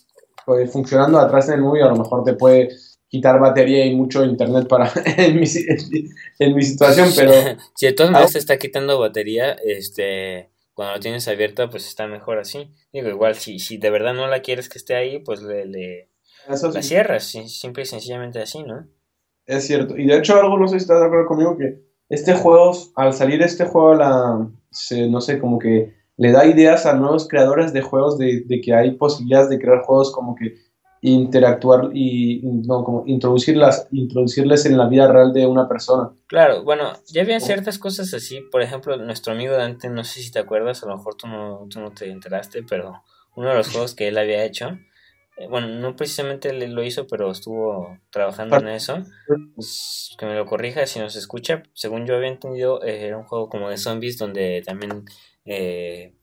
pues, 0.44 0.70
funcionando 0.70 1.18
atrás 1.18 1.48
en 1.48 1.54
el 1.54 1.62
móvil, 1.62 1.82
a 1.84 1.88
lo 1.88 1.96
mejor 1.96 2.22
te 2.22 2.34
puede 2.34 2.68
quitar 3.08 3.40
batería 3.40 3.86
y 3.86 3.96
mucho 3.96 4.24
internet 4.24 4.68
para 4.68 4.92
en, 5.16 5.40
mi, 5.40 5.46
en 6.38 6.54
mi 6.54 6.62
situación, 6.62 7.08
pero... 7.16 7.32
si 7.74 7.86
de 7.86 7.92
todas 7.94 8.12
maneras 8.12 8.32
te 8.34 8.38
está 8.38 8.58
quitando 8.58 9.00
batería, 9.00 9.56
este, 9.64 10.50
cuando 10.74 10.94
lo 10.94 11.00
tienes 11.00 11.26
abierta, 11.26 11.70
pues 11.70 11.88
está 11.88 12.06
mejor 12.06 12.38
así. 12.38 12.70
Digo, 12.92 13.08
igual, 13.08 13.36
si, 13.36 13.58
si 13.58 13.78
de 13.78 13.90
verdad 13.90 14.12
no 14.12 14.26
la 14.26 14.42
quieres 14.42 14.68
que 14.68 14.76
esté 14.76 14.96
ahí, 14.96 15.18
pues 15.18 15.40
le, 15.40 15.64
le 15.64 16.10
la 16.46 16.82
cierras, 16.82 17.24
simple 17.24 17.84
y 17.84 17.86
sencillamente 17.86 18.38
así, 18.40 18.62
¿no? 18.62 18.86
Es 19.46 19.66
cierto. 19.66 19.96
Y 19.96 20.06
de 20.06 20.18
hecho, 20.18 20.38
algo 20.38 20.58
no 20.58 20.68
sé 20.68 20.78
si 20.78 20.82
estás 20.82 21.00
de 21.00 21.06
acuerdo 21.06 21.26
conmigo, 21.26 21.56
que 21.56 21.89
este 22.10 22.34
juego, 22.34 22.72
al 22.96 23.14
salir 23.14 23.40
este 23.40 23.64
juego, 23.64 23.94
la, 23.94 24.46
no 25.08 25.20
sé, 25.20 25.38
como 25.38 25.58
que 25.58 25.94
le 26.16 26.32
da 26.32 26.44
ideas 26.44 26.84
a 26.84 26.92
nuevos 26.94 27.26
creadores 27.28 27.72
de 27.72 27.80
juegos 27.80 28.18
de, 28.18 28.44
que 28.62 28.74
hay 28.74 28.90
posibilidades 28.90 29.48
de 29.48 29.58
crear 29.58 29.82
juegos 29.82 30.12
como 30.12 30.34
que 30.34 30.56
interactuar 31.02 31.90
y 31.94 32.42
no 32.42 32.84
como 32.84 33.04
introducirlas 33.06 33.88
introducirles 33.90 34.66
en 34.66 34.76
la 34.76 34.86
vida 34.86 35.10
real 35.10 35.32
de 35.32 35.46
una 35.46 35.66
persona. 35.66 36.10
Claro 36.26 36.62
bueno 36.62 36.92
ya 37.06 37.22
había 37.22 37.40
ciertas 37.40 37.78
cosas 37.78 38.12
así. 38.12 38.42
Por 38.52 38.60
ejemplo 38.60 38.98
nuestro 38.98 39.32
amigo 39.32 39.54
Dante 39.54 39.88
no 39.88 40.04
sé 40.04 40.20
si 40.20 40.30
te 40.30 40.40
acuerdas 40.40 40.82
a 40.82 40.88
lo 40.88 40.98
mejor 40.98 41.14
tú 41.14 41.26
no, 41.26 41.66
tú 41.70 41.80
no 41.80 41.90
te 41.92 42.10
enteraste 42.10 42.64
pero 42.64 43.02
uno 43.34 43.48
de 43.48 43.54
los 43.54 43.70
juegos 43.70 43.94
que 43.94 44.08
él 44.08 44.18
había 44.18 44.44
hecho 44.44 44.76
bueno 45.48 45.68
no 45.68 45.96
precisamente 45.96 46.52
lo 46.68 46.82
hizo 46.82 47.06
pero 47.06 47.30
estuvo 47.30 47.98
trabajando 48.10 48.56
en 48.58 48.68
eso 48.68 49.02
pues, 49.54 50.14
que 50.18 50.26
me 50.26 50.34
lo 50.34 50.44
corrija 50.44 50.86
si 50.86 50.98
nos 50.98 51.16
escucha 51.16 51.62
según 51.72 52.06
yo 52.06 52.16
había 52.16 52.28
entendido 52.28 52.82
eh, 52.82 53.06
era 53.06 53.16
un 53.16 53.24
juego 53.24 53.48
como 53.48 53.70
de 53.70 53.78
zombies 53.78 54.18
donde 54.18 54.62
también 54.64 55.04
eh, 55.44 56.14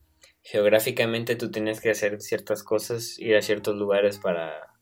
geográficamente 0.50 1.36
tú 1.36 1.50
tienes 1.50 1.80
que 1.80 1.90
hacer 1.90 2.22
ciertas 2.22 2.62
cosas, 2.62 3.18
ir 3.18 3.36
a 3.36 3.42
ciertos 3.42 3.76
lugares 3.76 4.18
para, 4.18 4.72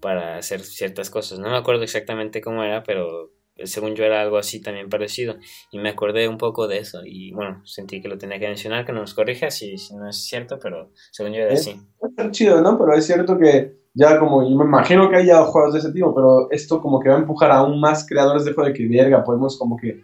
para 0.00 0.36
hacer 0.36 0.60
ciertas 0.62 1.10
cosas. 1.10 1.38
No 1.38 1.50
me 1.50 1.56
acuerdo 1.56 1.84
exactamente 1.84 2.40
cómo 2.40 2.64
era, 2.64 2.82
pero 2.82 3.30
según 3.64 3.94
yo 3.94 4.04
era 4.04 4.20
algo 4.20 4.36
así 4.36 4.60
también 4.60 4.88
parecido. 4.88 5.36
Y 5.70 5.78
me 5.78 5.90
acordé 5.90 6.28
un 6.28 6.38
poco 6.38 6.68
de 6.68 6.78
eso. 6.78 7.00
Y 7.04 7.32
bueno, 7.32 7.62
sentí 7.64 8.00
que 8.00 8.08
lo 8.08 8.18
tenía 8.18 8.38
que 8.38 8.48
mencionar, 8.48 8.84
que 8.84 8.92
nos 8.92 9.14
corrija 9.14 9.50
si, 9.50 9.78
si 9.78 9.94
no 9.96 10.08
es 10.08 10.24
cierto, 10.24 10.58
pero 10.60 10.90
según 11.10 11.32
yo 11.32 11.40
era 11.40 11.54
así. 11.54 11.80
Es 12.16 12.30
chido, 12.30 12.60
¿no? 12.60 12.78
Pero 12.78 12.94
es 12.94 13.06
cierto 13.06 13.38
que 13.38 13.86
ya 13.94 14.18
como, 14.18 14.42
yo 14.48 14.54
me 14.56 14.64
imagino 14.64 15.08
que 15.08 15.16
haya 15.16 15.42
juegos 15.44 15.72
de 15.72 15.78
ese 15.78 15.92
tipo, 15.92 16.14
pero 16.14 16.50
esto 16.50 16.82
como 16.82 17.00
que 17.00 17.08
va 17.08 17.16
a 17.16 17.20
empujar 17.20 17.50
aún 17.50 17.80
más 17.80 18.06
creadores 18.06 18.44
de 18.44 18.52
juegos 18.52 18.72
de 18.72 18.78
que, 18.78 18.88
verga, 18.88 19.24
podemos 19.24 19.58
como 19.58 19.76
que 19.78 20.02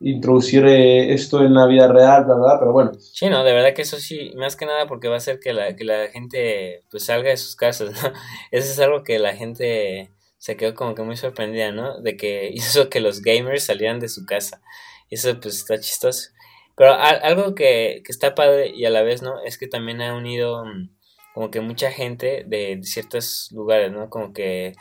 introducir 0.00 0.66
eh, 0.66 1.12
esto 1.12 1.42
en 1.42 1.54
la 1.54 1.66
vida 1.66 1.88
real, 1.88 2.24
¿verdad? 2.26 2.56
Pero 2.58 2.72
bueno. 2.72 2.92
Sí, 2.98 3.28
no, 3.28 3.42
de 3.42 3.52
verdad 3.52 3.74
que 3.74 3.82
eso 3.82 3.96
sí, 3.96 4.32
más 4.36 4.56
que 4.56 4.66
nada 4.66 4.86
porque 4.86 5.08
va 5.08 5.14
a 5.14 5.18
hacer 5.18 5.40
que 5.40 5.54
la, 5.54 5.74
que 5.74 5.84
la 5.84 6.08
gente 6.08 6.84
pues 6.90 7.04
salga 7.04 7.30
de 7.30 7.36
sus 7.36 7.56
casas, 7.56 7.90
¿no? 8.02 8.10
Eso 8.50 8.72
es 8.72 8.80
algo 8.80 9.04
que 9.04 9.18
la 9.18 9.34
gente 9.34 10.10
se 10.40 10.56
quedó 10.56 10.74
como 10.74 10.94
que 10.94 11.02
muy 11.02 11.16
sorprendida, 11.16 11.70
¿no? 11.70 12.00
De 12.00 12.16
que 12.16 12.50
hizo 12.54 12.90
que 12.90 13.00
los 13.00 13.22
gamers 13.22 13.64
salieran 13.64 14.00
de 14.00 14.08
su 14.08 14.24
casa. 14.26 14.62
Eso 15.10 15.38
pues 15.40 15.56
está 15.56 15.78
chistoso. 15.78 16.30
Pero 16.76 16.94
algo 16.94 17.54
que, 17.54 18.02
que 18.04 18.12
está 18.12 18.34
padre 18.34 18.72
y 18.74 18.86
a 18.86 18.90
la 18.90 19.02
vez, 19.02 19.22
¿no? 19.22 19.42
Es 19.44 19.58
que 19.58 19.68
también 19.68 20.00
ha 20.00 20.16
unido 20.16 20.64
mm, 20.64 20.90
como 21.34 21.50
que 21.50 21.60
mucha 21.60 21.92
gente 21.92 22.44
de 22.46 22.80
ciertos 22.82 23.50
lugares, 23.52 23.92
¿no? 23.92 24.08
Como 24.08 24.32
que, 24.32 24.74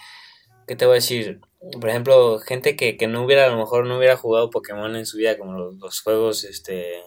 ¿qué 0.65 0.76
te 0.76 0.86
voy 0.86 0.93
a 0.93 0.95
decir? 0.95 1.41
por 1.82 1.89
ejemplo, 1.89 2.39
gente 2.39 2.76
que, 2.78 2.95
que, 2.95 3.08
no 3.08 3.24
hubiera, 3.26 3.45
a 3.45 3.50
lo 3.50 3.58
mejor 3.58 3.86
no 3.86 3.98
hubiera 3.98 4.15
jugado 4.15 4.50
Pokémon 4.50 4.95
en 4.95 5.06
su 5.06 5.17
vida, 5.17 5.38
como 5.38 5.54
los, 5.74 6.02
juegos, 6.02 6.45
este, 6.45 7.04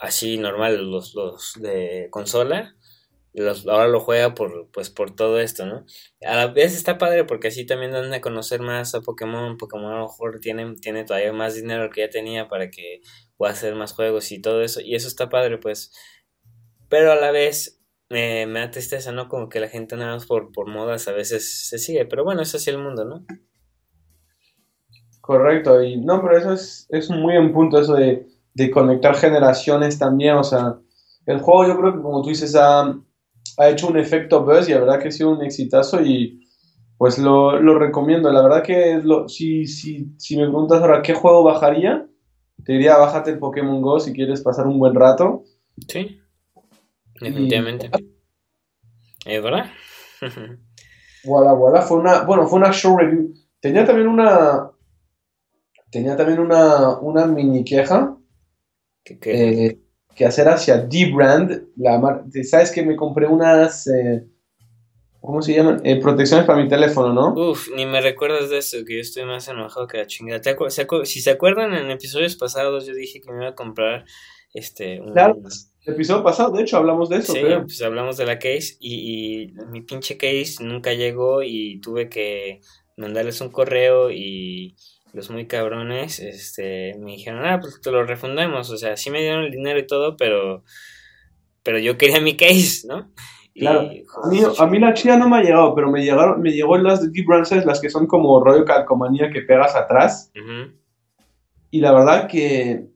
así 0.00 0.38
normal, 0.38 0.88
los, 0.88 1.14
los 1.14 1.54
de 1.56 2.06
consola, 2.10 2.76
los, 3.42 3.66
ahora 3.66 3.88
lo 3.88 4.00
juega 4.00 4.34
por, 4.34 4.70
pues, 4.72 4.90
por 4.90 5.14
todo 5.14 5.40
esto, 5.40 5.66
¿no? 5.66 5.84
A 6.26 6.36
la 6.36 6.46
vez 6.48 6.76
está 6.76 6.98
padre 6.98 7.24
porque 7.24 7.48
así 7.48 7.66
también 7.66 7.92
dan 7.92 8.12
a 8.14 8.20
conocer 8.20 8.60
más 8.60 8.94
a 8.94 9.00
Pokémon, 9.00 9.56
Pokémon 9.56 9.92
a 9.92 9.98
lo 9.98 10.02
mejor 10.04 10.40
tiene, 10.40 10.74
tiene 10.76 11.04
todavía 11.04 11.32
más 11.32 11.54
dinero 11.54 11.90
que 11.90 12.02
ya 12.02 12.10
tenía 12.10 12.48
para 12.48 12.70
que 12.70 13.00
pueda 13.36 13.52
hacer 13.52 13.74
más 13.74 13.92
juegos 13.92 14.30
y 14.32 14.40
todo 14.40 14.62
eso, 14.62 14.80
y 14.80 14.94
eso 14.94 15.08
está 15.08 15.28
padre, 15.28 15.58
pues, 15.58 15.92
pero 16.88 17.12
a 17.12 17.16
la 17.16 17.32
vez 17.32 17.80
me, 18.08 18.46
me 18.46 18.60
da 18.60 18.70
tristeza, 18.70 19.10
¿no? 19.12 19.28
Como 19.28 19.48
que 19.48 19.60
la 19.60 19.68
gente 19.68 19.96
nada 19.96 20.14
más 20.14 20.26
por, 20.26 20.52
por 20.52 20.68
modas 20.68 21.08
a 21.08 21.12
veces 21.12 21.68
se 21.68 21.78
sigue, 21.78 22.06
pero 22.06 22.24
bueno, 22.24 22.42
es 22.42 22.54
así 22.54 22.70
el 22.70 22.78
mundo, 22.78 23.04
¿no? 23.04 23.26
Correcto, 25.20 25.82
y 25.82 25.96
no, 25.96 26.20
pero 26.22 26.36
eso 26.36 26.52
es, 26.52 26.86
es 26.90 27.08
muy 27.10 27.34
en 27.34 27.52
punto, 27.52 27.80
eso 27.80 27.94
de, 27.94 28.26
conectar 28.72 29.16
generaciones 29.16 29.98
también, 29.98 30.36
o 30.36 30.44
sea, 30.44 30.78
el 31.26 31.40
juego 31.40 31.66
yo 31.66 31.78
creo 31.78 31.94
que 31.94 32.02
como 32.02 32.22
tú 32.22 32.28
dices 32.28 32.54
ha, 32.54 32.94
hecho 33.58 33.88
un 33.88 33.98
efecto 33.98 34.44
buzz 34.44 34.68
y 34.68 34.72
la 34.72 34.80
verdad 34.80 35.00
que 35.00 35.08
ha 35.08 35.12
sido 35.12 35.30
un 35.30 35.42
exitazo 35.42 36.02
y 36.02 36.40
pues 36.98 37.18
lo, 37.18 37.58
recomiendo, 37.78 38.30
la 38.30 38.42
verdad 38.42 38.62
que 38.62 39.00
lo, 39.02 39.28
si, 39.28 39.66
si, 39.66 40.14
si 40.18 40.36
me 40.36 40.44
preguntas 40.44 40.80
ahora 40.80 41.02
qué 41.02 41.14
juego 41.14 41.42
bajaría, 41.42 42.06
te 42.64 42.72
diría 42.72 42.96
bájate 42.96 43.32
el 43.32 43.38
Pokémon 43.38 43.82
Go 43.82 44.00
si 44.00 44.12
quieres 44.12 44.42
pasar 44.42 44.66
un 44.66 44.78
buen 44.78 44.94
rato. 44.94 45.44
Sí. 45.88 46.20
Definitivamente. 47.20 47.90
Es 49.26 49.42
verdad. 49.42 49.66
Voilà, 51.24 51.54
voilà. 51.54 51.82
Fue 51.82 51.98
una, 51.98 52.22
bueno, 52.24 52.46
fue 52.46 52.58
una 52.58 52.70
show 52.70 52.96
review. 52.96 53.32
Tenía 53.60 53.84
también 53.84 54.08
una. 54.08 54.70
Tenía 55.90 56.16
también 56.16 56.38
una, 56.38 56.98
una 56.98 57.26
mini 57.26 57.64
queja. 57.64 58.16
Eh, 59.04 59.78
que 60.14 60.24
hacer 60.24 60.48
hacia 60.48 60.78
D-Brand. 60.78 61.68
La 61.76 62.24
Sabes 62.44 62.70
que 62.70 62.82
me 62.82 62.96
compré 62.96 63.26
unas. 63.26 63.86
Eh, 63.86 64.24
¿Cómo 65.20 65.40
se 65.40 65.54
llaman? 65.54 65.80
Eh, 65.84 66.00
protecciones 66.00 66.46
para 66.46 66.62
mi 66.62 66.68
teléfono, 66.68 67.12
¿no? 67.12 67.50
Uf, 67.50 67.68
ni 67.74 67.86
me 67.86 68.00
recuerdas 68.00 68.50
de 68.50 68.58
eso, 68.58 68.78
que 68.86 68.96
yo 68.96 69.00
estoy 69.00 69.24
más 69.24 69.48
enojado 69.48 69.86
que 69.86 69.98
la 69.98 70.06
chingada. 70.06 70.42
si 71.04 71.20
se 71.20 71.30
acuerdan, 71.30 71.72
en 71.72 71.90
episodios 71.90 72.36
pasados 72.36 72.86
yo 72.86 72.94
dije 72.94 73.20
que 73.20 73.32
me 73.32 73.38
iba 73.38 73.48
a 73.48 73.54
comprar 73.54 74.04
este. 74.52 75.00
Un, 75.00 75.12
claro 75.12 75.40
el 75.84 75.94
episodio 75.94 76.22
pasado, 76.22 76.52
de 76.52 76.62
hecho, 76.62 76.78
hablamos 76.78 77.10
de 77.10 77.18
eso. 77.18 77.32
Sí, 77.32 77.42
pues 77.60 77.82
hablamos 77.82 78.16
de 78.16 78.24
la 78.24 78.38
case 78.38 78.76
y, 78.80 79.52
mi 79.70 79.82
pinche 79.82 80.16
case 80.16 80.56
nunca 80.60 80.94
llegó 80.94 81.42
y 81.42 81.78
tuve 81.80 82.08
que 82.08 82.60
mandarles 82.96 83.40
un 83.42 83.50
correo 83.50 84.10
y 84.10 84.76
los 85.14 85.30
muy 85.30 85.46
cabrones 85.46 86.18
este, 86.18 86.96
me 86.98 87.12
dijeron, 87.12 87.46
ah, 87.46 87.60
pues 87.60 87.80
te 87.80 87.90
lo 87.90 88.04
refundamos. 88.04 88.70
O 88.70 88.76
sea, 88.76 88.96
sí 88.96 89.10
me 89.10 89.20
dieron 89.20 89.44
el 89.44 89.52
dinero 89.52 89.78
y 89.78 89.86
todo, 89.86 90.16
pero, 90.16 90.64
pero 91.62 91.78
yo 91.78 91.96
quería 91.96 92.20
mi 92.20 92.36
case, 92.36 92.86
¿no? 92.86 93.10
Claro, 93.54 93.88
a, 94.24 94.28
mí, 94.28 94.42
a 94.58 94.66
mí 94.66 94.78
la 94.80 94.94
chida 94.94 95.16
no 95.16 95.28
me 95.28 95.36
ha 95.36 95.42
llegado, 95.42 95.76
pero 95.76 95.88
me 95.88 96.02
llegaron, 96.02 96.42
me 96.42 96.50
llegó 96.50 96.76
las 96.76 97.00
de 97.00 97.10
Deep 97.10 97.26
Branches, 97.26 97.64
las 97.64 97.80
que 97.80 97.88
son 97.88 98.08
como 98.08 98.42
rollo 98.42 98.64
calcomanía 98.64 99.30
que 99.30 99.42
pegas 99.42 99.76
atrás. 99.76 100.32
Y 101.70 101.80
la 101.80 101.92
verdad 101.92 102.26
que 102.26 102.88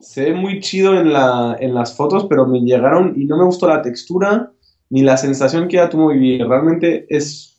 se 0.00 0.24
ve 0.24 0.34
muy 0.34 0.60
chido 0.60 0.98
en, 0.98 1.12
la, 1.12 1.56
en 1.60 1.74
las 1.74 1.96
fotos, 1.96 2.26
pero 2.28 2.46
me 2.46 2.60
llegaron 2.60 3.14
y 3.16 3.24
no 3.26 3.38
me 3.38 3.44
gustó 3.44 3.68
la 3.68 3.82
textura 3.82 4.52
ni 4.90 5.02
la 5.02 5.16
sensación 5.16 5.68
que 5.68 5.76
da 5.76 5.88
tu 5.88 5.98
móvil. 5.98 6.48
Realmente 6.48 7.06
es. 7.08 7.57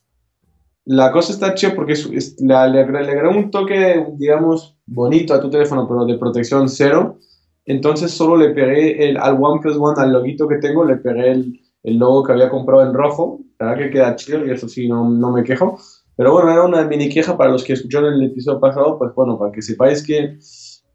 La 0.92 1.12
cosa 1.12 1.34
está 1.34 1.54
chida 1.54 1.76
porque 1.76 1.94
le, 2.40 2.56
agregó 2.56 3.30
un 3.30 3.52
toque, 3.52 4.08
digamos, 4.18 4.76
bonito 4.88 5.36
a 5.36 5.40
tu 5.40 5.48
teléfono, 5.48 5.88
pero 5.88 6.04
de 6.04 6.18
protección 6.18 6.68
cero. 6.68 7.20
Entonces 7.64 8.10
solo 8.10 8.36
le 8.36 8.56
pegué 8.56 9.08
el, 9.08 9.18
al 9.18 9.38
OnePlus 9.40 9.78
One, 9.80 10.02
al 10.02 10.12
loguito 10.12 10.48
que 10.48 10.58
tengo, 10.58 10.84
le 10.84 10.96
pegué 10.96 11.30
el, 11.30 11.60
el 11.84 11.98
logo 12.00 12.24
que 12.24 12.32
había 12.32 12.50
comprado 12.50 12.82
en 12.82 12.96
rojo 12.96 13.40
La 13.60 13.68
verdad 13.68 13.84
que 13.84 13.90
queda 13.92 14.16
chido 14.16 14.44
y 14.44 14.50
eso 14.50 14.68
sí, 14.68 14.88
no, 14.88 15.08
no 15.08 15.32
me 15.32 15.44
quejo. 15.44 15.78
Pero 16.16 16.34
bueno, 16.34 16.52
era 16.52 16.66
una 16.66 16.84
mini 16.86 17.08
queja 17.08 17.38
para 17.38 17.52
los 17.52 17.64
que 17.64 17.74
escucharon 17.74 18.16
el 18.16 18.24
episodio 18.24 18.60
pasado, 18.60 18.98
pues 18.98 19.14
bueno, 19.14 19.38
para 19.38 19.52
que 19.52 19.62
sepáis 19.62 20.04
que, 20.04 20.40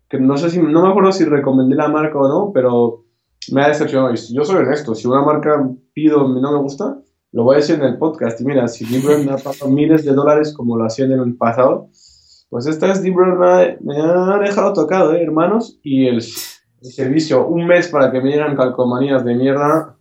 que 0.08 0.18
no 0.18 0.36
sé 0.36 0.50
si, 0.50 0.58
no 0.58 0.82
me 0.82 0.88
acuerdo 0.88 1.12
si 1.12 1.24
recomendé 1.24 1.76
la 1.76 1.86
marca 1.86 2.18
o 2.18 2.26
no, 2.26 2.50
pero 2.52 3.04
me 3.52 3.62
ha 3.62 3.68
decepcionado. 3.68 4.12
Yo 4.12 4.44
soy 4.44 4.56
honesto, 4.56 4.92
si 4.96 5.06
una 5.06 5.22
marca 5.22 5.70
pido 5.92 6.26
no 6.26 6.52
me 6.52 6.58
gusta, 6.58 6.98
lo 7.34 7.42
voy 7.42 7.56
a 7.56 7.58
decir 7.58 7.74
en 7.74 7.82
el 7.82 7.98
podcast. 7.98 8.40
Y 8.40 8.44
mira, 8.44 8.68
si 8.68 8.86
Libro 8.86 9.18
me 9.18 9.32
ha 9.32 9.36
pagado 9.36 9.68
miles 9.68 10.04
de 10.04 10.12
dólares 10.12 10.54
como 10.54 10.78
lo 10.78 10.84
hacían 10.84 11.10
en 11.10 11.18
el 11.18 11.36
pasado, 11.36 11.90
pues 12.48 12.66
esta 12.66 12.92
es 12.92 13.02
Libro 13.02 13.36
me 13.80 14.00
ha 14.00 14.38
dejado 14.38 14.72
tocado, 14.72 15.14
¿eh, 15.14 15.22
hermanos. 15.22 15.80
Y 15.82 16.06
el, 16.06 16.22
servicio, 16.22 17.46
un 17.46 17.66
mes 17.66 17.88
para 17.88 18.12
que 18.12 18.20
me 18.20 18.28
dieran 18.28 18.54
calcomanías 18.54 19.24
de 19.24 19.34
mierda. 19.34 19.96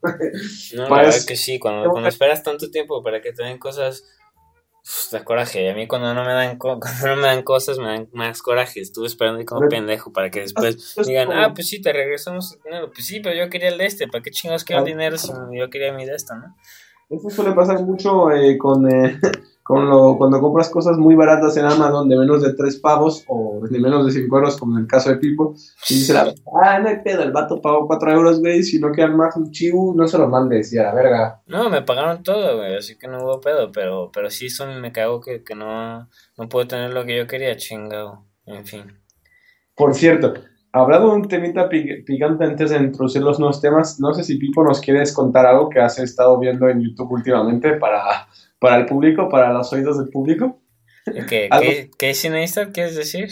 No, 0.75 0.89
la 0.89 0.95
verdad 0.95 1.25
que 1.25 1.35
sí, 1.35 1.57
cuando, 1.57 1.89
cuando 1.89 2.09
esperas 2.09 2.43
tanto 2.43 2.69
tiempo 2.69 3.01
para 3.01 3.21
que 3.21 3.33
te 3.33 3.43
den 3.43 3.57
cosas 3.57 4.03
da 5.11 5.23
coraje. 5.23 5.71
A 5.71 5.73
mí 5.73 5.87
cuando 5.87 6.13
no 6.13 6.23
me 6.25 6.33
dan 6.33 6.57
cuando 6.59 7.07
no 7.07 7.15
me 7.15 7.27
dan 7.27 7.41
cosas 7.41 7.79
me 7.79 7.85
dan 7.85 8.09
más 8.11 8.43
coraje. 8.43 8.81
Estuve 8.81 9.07
esperando 9.07 9.39
ahí 9.39 9.45
como 9.45 9.67
pendejo 9.69 10.13
para 10.13 10.29
que 10.29 10.41
después 10.41 10.95
digan, 11.03 11.31
ah, 11.33 11.53
pues 11.55 11.67
sí, 11.67 11.81
te 11.81 11.91
regresamos 11.93 12.53
el 12.53 12.61
dinero. 12.61 12.91
Pues 12.93 13.07
sí, 13.07 13.21
pero 13.21 13.35
yo 13.35 13.49
quería 13.49 13.69
el 13.69 13.77
de 13.79 13.87
este. 13.87 14.07
¿Para 14.07 14.21
qué 14.21 14.29
chingados 14.29 14.63
quiero 14.63 14.81
el 14.81 14.87
dinero 14.87 15.17
si 15.17 15.31
yo 15.57 15.69
quería 15.71 15.93
mi 15.93 16.05
de 16.05 16.13
esta, 16.13 16.35
no? 16.35 16.55
Eso 17.09 17.29
suele 17.29 17.53
pasar 17.53 17.81
mucho 17.83 18.31
eh, 18.31 18.57
con, 18.57 18.89
eh, 18.89 19.19
con 19.63 19.89
lo, 19.89 20.17
cuando 20.17 20.41
compras 20.41 20.69
cosas 20.69 20.97
muy 20.97 21.15
baratas 21.15 21.55
en 21.57 21.65
Amazon 21.65 22.09
de 22.09 22.17
menos 22.17 22.41
de 22.41 22.53
3 22.53 22.79
pavos 22.79 23.23
o 23.27 23.61
de 23.69 23.79
menos 23.79 24.05
de 24.05 24.11
5 24.11 24.35
euros, 24.35 24.57
como 24.57 24.77
en 24.77 24.83
el 24.83 24.87
caso 24.87 25.09
de 25.09 25.17
Pipo, 25.17 25.55
y 25.89 25.95
dice, 25.95 26.17
ah, 26.17 26.79
no 26.79 26.89
hay 26.89 26.99
pedo, 27.03 27.23
el 27.23 27.31
vato 27.31 27.61
pagó 27.61 27.87
4 27.87 28.11
euros, 28.11 28.39
güey, 28.39 28.63
si 28.63 28.79
no 28.79 28.91
quedan 28.91 29.15
más 29.15 29.35
un 29.37 29.51
chivo, 29.51 29.93
no 29.95 30.07
se 30.07 30.17
lo 30.17 30.27
mandes, 30.27 30.73
y 30.73 30.77
a 30.77 30.83
la 30.83 30.93
verga. 30.93 31.41
No, 31.45 31.69
me 31.69 31.81
pagaron 31.81 32.23
todo, 32.23 32.57
güey, 32.57 32.75
así 32.75 32.97
que 32.97 33.07
no 33.07 33.23
hubo 33.23 33.39
pedo, 33.39 33.71
pero, 33.71 34.11
pero 34.13 34.29
sí 34.29 34.49
son, 34.49 34.81
me 34.81 34.91
cago 34.91 35.21
que, 35.21 35.43
que 35.43 35.55
no, 35.55 36.09
no 36.37 36.49
puedo 36.49 36.67
tener 36.67 36.93
lo 36.93 37.05
que 37.05 37.17
yo 37.17 37.27
quería, 37.27 37.55
chingado, 37.55 38.25
en 38.45 38.65
fin. 38.65 38.99
Por 39.75 39.95
cierto, 39.95 40.33
hablando 40.73 41.09
de 41.09 41.15
un 41.15 41.27
temita 41.27 41.69
picante 41.69 42.43
antes 42.43 42.71
de 42.71 42.77
introducir 42.77 43.21
los 43.21 43.39
nuevos 43.39 43.61
temas, 43.61 43.99
no 43.99 44.13
sé 44.13 44.23
si 44.23 44.37
Pipo 44.37 44.63
nos 44.63 44.81
quieres 44.81 45.13
contar 45.13 45.45
algo 45.45 45.69
que 45.69 45.79
has 45.79 45.97
estado 45.99 46.37
viendo 46.39 46.67
en 46.67 46.81
YouTube 46.81 47.11
últimamente 47.11 47.73
para 47.75 48.27
para 48.63 48.77
el 48.77 48.85
público, 48.85 49.27
para 49.27 49.51
los 49.51 49.73
oídos 49.73 49.97
del 49.97 50.07
público. 50.07 50.61
¿Qué, 51.27 51.49
¿Qué, 51.49 51.91
¿qué 51.99 52.29
Neistat 52.29 52.71
quieres 52.71 52.95
decir? 52.95 53.27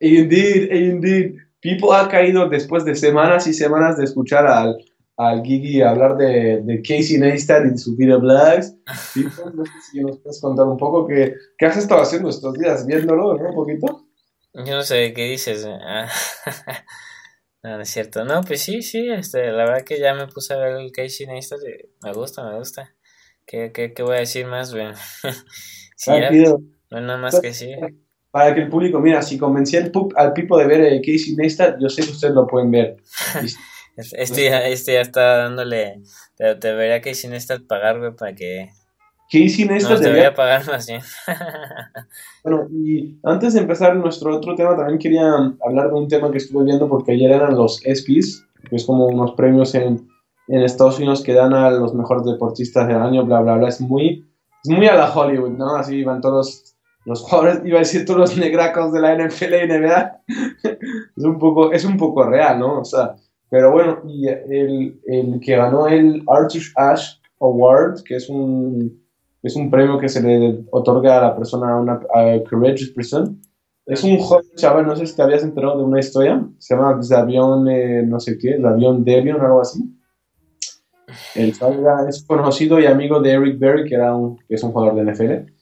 Indeed, 0.00 0.72
indeed. 0.72 1.36
People 1.60 1.90
ha 1.92 2.08
caído 2.08 2.48
después 2.48 2.84
de 2.84 2.96
semanas 2.96 3.46
y 3.46 3.54
semanas 3.54 3.96
de 3.98 4.02
escuchar 4.02 4.48
al, 4.48 4.76
al 5.16 5.44
Gigi 5.44 5.80
hablar 5.80 6.16
de, 6.16 6.60
de 6.64 6.82
Casey 6.82 7.18
Neistat 7.18 7.72
y 7.72 7.78
su 7.78 7.94
vida 7.94 8.16
blogs. 8.16 8.74
People, 9.14 9.52
no 9.54 9.64
sé 9.64 9.70
si 9.92 10.00
nos 10.00 10.18
puedes 10.18 10.40
contar 10.40 10.66
un 10.66 10.76
poco 10.76 11.06
qué, 11.06 11.34
qué 11.56 11.66
has 11.66 11.76
estado 11.76 12.02
haciendo 12.02 12.28
estos 12.28 12.54
días, 12.54 12.84
viéndolo, 12.84 13.38
¿no? 13.38 13.50
Un 13.50 13.54
poquito. 13.54 14.07
Yo 14.64 14.74
no 14.76 14.82
sé 14.82 15.12
qué 15.12 15.24
dices. 15.24 15.66
Ah, 15.66 16.08
no, 17.62 17.76
no 17.76 17.82
es 17.82 17.88
cierto. 17.88 18.24
No, 18.24 18.42
pues 18.42 18.62
sí, 18.62 18.82
sí, 18.82 19.08
este, 19.10 19.52
la 19.52 19.64
verdad 19.64 19.84
que 19.84 20.00
ya 20.00 20.14
me 20.14 20.26
puse 20.26 20.54
a 20.54 20.58
ver 20.58 20.76
el 20.76 20.92
Casey 20.92 21.26
Neistat 21.26 21.60
y 21.60 21.88
me 22.04 22.12
gusta, 22.12 22.44
me 22.44 22.58
gusta. 22.58 22.94
¿Qué, 23.46 23.72
qué, 23.72 23.94
qué 23.94 24.02
voy 24.02 24.16
a 24.16 24.20
decir 24.20 24.46
más, 24.46 24.74
güey? 24.74 24.88
sí, 25.96 26.10
no, 26.90 27.00
nada 27.00 27.18
más 27.18 27.40
que 27.40 27.54
sí. 27.54 27.72
Para 28.30 28.54
que 28.54 28.62
el 28.62 28.68
público, 28.68 29.00
mira, 29.00 29.22
si 29.22 29.38
convencí 29.38 29.76
al, 29.76 29.90
al 30.16 30.32
Pipo 30.32 30.58
de 30.58 30.66
ver 30.66 30.80
el 30.80 31.00
Casey 31.00 31.34
Neistat, 31.36 31.78
yo 31.80 31.88
sé 31.88 32.02
que 32.02 32.10
ustedes 32.10 32.34
lo 32.34 32.46
pueden 32.46 32.70
ver. 32.70 32.96
este, 33.96 34.44
ya, 34.44 34.66
este 34.66 34.94
ya 34.94 35.00
está 35.00 35.38
dándole. 35.38 36.02
Te, 36.36 36.54
debería 36.56 37.00
Casey 37.00 37.30
Neistat 37.30 37.62
pagar, 37.66 37.98
güey, 37.98 38.14
para 38.14 38.34
que. 38.34 38.70
Casey 39.30 39.66
Neistat 39.66 39.98
no, 39.98 40.04
debería 40.04 40.34
pagar 40.34 40.66
más 40.66 40.86
bien. 40.86 41.02
bueno, 42.44 42.66
y 42.70 43.18
antes 43.24 43.54
de 43.54 43.60
empezar 43.60 43.94
nuestro 43.96 44.36
otro 44.36 44.54
tema, 44.54 44.76
también 44.76 44.98
quería 44.98 45.34
hablar 45.64 45.88
de 45.88 45.94
un 45.94 46.08
tema 46.08 46.30
que 46.30 46.38
estuve 46.38 46.64
viendo 46.64 46.88
porque 46.88 47.12
ayer 47.12 47.30
eran 47.30 47.54
los 47.54 47.84
ESPYs, 47.84 48.46
que 48.70 48.76
es 48.76 48.86
como 48.86 49.06
unos 49.06 49.32
premios 49.32 49.74
en 49.74 50.08
en 50.48 50.62
Estados 50.62 50.98
Unidos 50.98 51.22
que 51.22 51.34
dan 51.34 51.52
a 51.52 51.70
los 51.70 51.94
mejores 51.94 52.24
deportistas 52.24 52.88
del 52.88 52.96
año, 52.96 53.24
bla, 53.24 53.40
bla, 53.40 53.56
bla. 53.56 53.68
Es 53.68 53.80
muy, 53.80 54.26
es 54.64 54.70
muy 54.70 54.86
a 54.86 54.94
la 54.94 55.14
Hollywood, 55.14 55.50
¿no? 55.50 55.76
Así 55.76 56.02
van 56.02 56.20
todos 56.20 56.74
los 57.04 57.22
jugadores, 57.22 57.60
iba 57.64 57.76
a 57.76 57.80
decir 57.80 58.04
todos 58.04 58.20
los 58.20 58.36
negracos 58.36 58.92
de 58.92 59.00
la 59.00 59.14
NFL 59.14 59.54
y 59.54 59.68
NBA. 59.68 60.22
es, 61.16 61.24
un 61.24 61.38
poco, 61.38 61.72
es 61.72 61.84
un 61.84 61.96
poco 61.96 62.24
real, 62.24 62.58
¿no? 62.58 62.80
O 62.80 62.84
sea, 62.84 63.14
pero 63.50 63.70
bueno, 63.72 64.00
y 64.06 64.26
el, 64.26 65.00
el 65.06 65.40
que 65.40 65.56
ganó 65.56 65.86
el 65.86 66.22
Arthur 66.26 66.62
Ashe 66.76 67.18
Award, 67.40 68.02
que 68.04 68.16
es 68.16 68.28
un, 68.28 69.02
es 69.42 69.56
un 69.56 69.70
premio 69.70 69.98
que 69.98 70.08
se 70.08 70.22
le 70.22 70.64
otorga 70.70 71.18
a 71.18 71.22
la 71.22 71.36
persona, 71.36 71.72
a 71.72 71.80
una 71.80 72.00
courageous 72.48 72.90
person, 72.90 73.40
es 73.88 74.04
un 74.04 74.18
joven 74.18 74.44
chaval, 74.54 74.86
no 74.86 74.94
sé 74.96 75.06
si 75.06 75.16
te 75.16 75.22
habías 75.22 75.42
enterado 75.42 75.78
de 75.78 75.84
una 75.84 75.98
historia, 75.98 76.46
se 76.58 76.74
llama 76.74 77.00
Davion, 77.08 77.68
eh, 77.68 78.02
no 78.06 78.20
sé 78.20 78.36
qué, 78.36 78.58
Davion 78.58 79.02
Devion, 79.02 79.40
algo 79.40 79.62
así. 79.62 79.82
El 81.34 81.54
es 82.06 82.24
conocido 82.26 82.78
y 82.78 82.84
amigo 82.84 83.20
de 83.20 83.30
Eric 83.30 83.58
Berry, 83.58 83.88
que, 83.88 83.94
era 83.94 84.14
un, 84.14 84.36
que 84.46 84.56
es 84.56 84.62
un 84.62 84.72
jugador 84.72 84.94
de 84.94 85.10
NFL. 85.10 85.52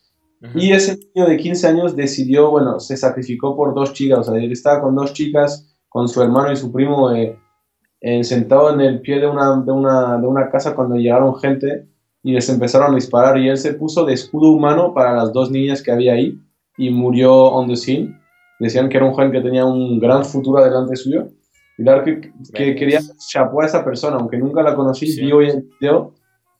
Y 0.56 0.72
ese 0.72 0.98
niño 1.14 1.28
de 1.28 1.36
15 1.36 1.66
años 1.68 1.94
decidió, 1.94 2.50
bueno, 2.50 2.80
se 2.80 2.96
sacrificó 2.96 3.56
por 3.56 3.74
dos 3.74 3.92
chicas. 3.92 4.18
O 4.18 4.22
sea, 4.24 4.42
él 4.42 4.50
estaba 4.50 4.82
con 4.82 4.96
dos 4.96 5.12
chicas, 5.12 5.76
con 5.88 6.08
su 6.08 6.20
hermano 6.20 6.50
y 6.50 6.56
su 6.56 6.72
primo, 6.72 7.12
eh, 7.12 7.38
sentado 8.24 8.74
en 8.74 8.80
el 8.80 9.00
pie 9.00 9.20
de 9.20 9.28
una, 9.28 9.62
de, 9.62 9.70
una, 9.70 10.18
de 10.18 10.26
una 10.26 10.50
casa 10.50 10.74
cuando 10.74 10.96
llegaron 10.96 11.36
gente 11.36 11.88
y 12.26 12.32
les 12.32 12.48
empezaron 12.48 12.90
a 12.90 12.96
disparar. 12.96 13.38
Y 13.38 13.48
él 13.48 13.56
se 13.56 13.74
puso 13.74 14.04
de 14.04 14.14
escudo 14.14 14.50
humano 14.50 14.92
para 14.92 15.14
las 15.14 15.32
dos 15.32 15.48
niñas 15.48 15.80
que 15.80 15.92
había 15.92 16.14
ahí 16.14 16.36
y 16.76 16.90
murió 16.90 17.32
on 17.32 17.68
the 17.68 17.76
scene. 17.76 18.18
Decían 18.58 18.88
que 18.88 18.96
era 18.96 19.06
un 19.06 19.12
joven 19.12 19.30
que 19.30 19.40
tenía 19.40 19.64
un 19.64 20.00
gran 20.00 20.24
futuro 20.24 20.60
delante 20.60 20.96
suyo. 20.96 21.28
Y 21.78 21.84
claro 21.84 22.02
que, 22.02 22.32
que 22.52 22.74
quería 22.74 22.98
chapó 23.28 23.62
a 23.62 23.66
esa 23.66 23.84
persona, 23.84 24.16
aunque 24.16 24.38
nunca 24.38 24.60
la 24.64 24.74
conocí, 24.74 25.06
vi 25.20 25.30
hoy 25.30 25.50
el 25.50 25.68
video 25.78 26.14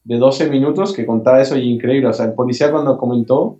de 0.04 0.18
12 0.18 0.48
minutos 0.50 0.92
que 0.92 1.04
contaba 1.04 1.42
eso 1.42 1.56
y 1.56 1.68
increíble. 1.68 2.10
O 2.10 2.12
sea, 2.12 2.26
el 2.26 2.34
policía 2.34 2.70
cuando 2.70 2.96
comentó, 2.96 3.58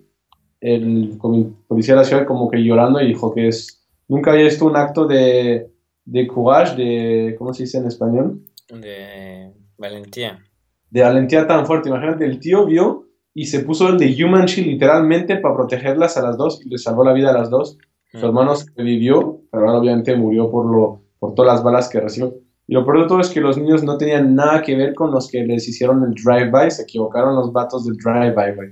el, 0.61 1.19
policía 1.67 1.95
de 1.95 1.99
la 1.99 2.05
ciudad 2.05 2.25
como 2.25 2.49
que 2.49 2.63
llorando 2.63 3.01
y 3.01 3.07
dijo 3.07 3.33
que 3.33 3.49
es, 3.49 3.85
nunca 4.07 4.31
había 4.31 4.45
visto 4.45 4.65
un 4.65 4.77
acto 4.77 5.07
de, 5.07 5.73
de 6.05 6.27
courage, 6.27 6.81
de, 6.81 7.35
¿cómo 7.37 7.53
se 7.53 7.63
dice 7.63 7.79
en 7.79 7.87
español? 7.87 8.39
De 8.69 9.51
valentía. 9.77 10.46
De 10.89 11.01
valentía 11.01 11.47
tan 11.47 11.65
fuerte. 11.65 11.89
Imagínate, 11.89 12.25
el 12.25 12.39
tío 12.39 12.65
vio 12.65 13.07
y 13.33 13.45
se 13.45 13.59
puso 13.59 13.89
el 13.89 13.97
de 13.97 14.15
Human 14.23 14.45
Shield 14.45 14.67
literalmente 14.67 15.37
para 15.37 15.55
protegerlas 15.55 16.17
a 16.17 16.21
las 16.21 16.37
dos 16.37 16.61
y 16.65 16.69
le 16.69 16.77
salvó 16.77 17.03
la 17.03 17.13
vida 17.13 17.29
a 17.29 17.33
las 17.33 17.49
dos. 17.49 17.77
Su 18.11 18.25
hermano 18.25 18.53
vivió, 18.77 19.41
pero 19.51 19.77
obviamente 19.77 20.15
murió 20.15 20.49
por 20.49 20.65
lo 20.65 21.07
por 21.19 21.33
todas 21.33 21.53
las 21.53 21.63
balas 21.63 21.89
que 21.89 21.99
recibió. 21.99 22.35
Y 22.67 22.73
lo 22.73 22.85
peor 22.85 23.03
de 23.03 23.07
todo 23.07 23.19
es 23.21 23.29
que 23.29 23.41
los 23.41 23.57
niños 23.57 23.83
no 23.83 23.97
tenían 23.97 24.35
nada 24.35 24.61
que 24.61 24.75
ver 24.75 24.93
con 24.93 25.11
los 25.11 25.29
que 25.29 25.43
les 25.43 25.67
hicieron 25.67 26.03
el 26.03 26.13
drive-by, 26.13 26.69
se 26.69 26.83
equivocaron 26.83 27.35
los 27.35 27.51
vatos 27.53 27.85
del 27.85 27.95
drive-by, 27.95 28.55
güey. 28.55 28.69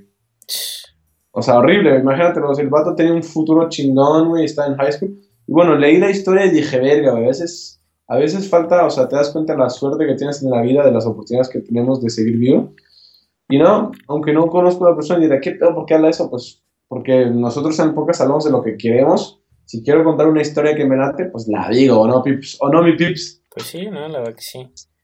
O 1.32 1.42
sea, 1.42 1.58
horrible, 1.58 1.98
imagínate, 2.00 2.40
el 2.60 2.70
vato 2.70 2.96
tenía 2.96 3.14
un 3.14 3.24
futuro 3.24 3.68
chingón, 3.70 4.30
güey, 4.30 4.46
está 4.46 4.68
en 4.68 4.76
high 4.76 4.92
school. 4.92 5.18
Y 5.48 5.52
bueno, 5.52 5.76
leí 5.76 5.98
la 5.98 6.10
historia 6.10 6.46
y 6.46 6.50
dije, 6.50 6.80
verga, 6.80 7.12
güey, 7.12 7.26
a 7.26 7.28
veces, 7.28 7.82
a 8.08 8.18
veces 8.18 8.50
falta, 8.50 8.86
o 8.86 8.90
sea, 8.90 9.08
te 9.08 9.16
das 9.16 9.32
cuenta 9.32 9.54
de 9.54 9.60
la 9.60 9.70
suerte 9.70 10.06
que 10.06 10.16
tienes 10.16 10.44
en 10.44 10.52
la 10.52 10.62
vida, 10.62 10.86
de 10.86 10.92
las 10.92 11.06
oportunidades 11.06 11.50
que 11.50 11.60
tenemos 11.60 12.02
de 12.02 12.10
seguir 12.10 12.38
vivo. 12.38 12.74
Y 13.50 13.58
no, 13.58 13.92
aunque 14.08 14.34
no 14.34 14.48
conozco 14.48 14.86
a 14.86 14.92
la 14.92 14.96
persona 14.96 15.20
y 15.20 15.24
diré, 15.24 15.40
¿qué 15.40 15.52
pedo? 15.52 15.74
¿Por 15.74 15.86
qué 15.86 15.96
habla 15.96 16.10
eso? 16.10 16.30
Pues 16.30 16.64
porque 16.88 17.26
nosotros 17.26 17.78
en 17.80 17.94
pocas 17.96 18.22
hablamos 18.22 18.46
de 18.46 18.52
lo 18.52 18.62
que 18.62 18.78
queremos 18.78 19.42
si 19.66 19.84
quiero 19.84 20.04
contar 20.04 20.28
una 20.28 20.42
historia 20.42 20.76
que 20.76 20.86
me 20.86 20.96
late, 20.96 21.26
pues 21.26 21.48
la 21.48 21.68
digo, 21.70 22.00
¿o 22.00 22.08
no, 22.08 22.22
Pips? 22.22 22.58
¿O 22.62 22.70
no, 22.70 22.84
mi 22.84 22.96
Pips? 22.96 23.42
Pues 23.50 23.66
sí, 23.68 23.88
no, 23.88 24.08
la 24.08 24.20
verdad 24.20 24.36
que 24.36 24.42
sí. 24.42 24.60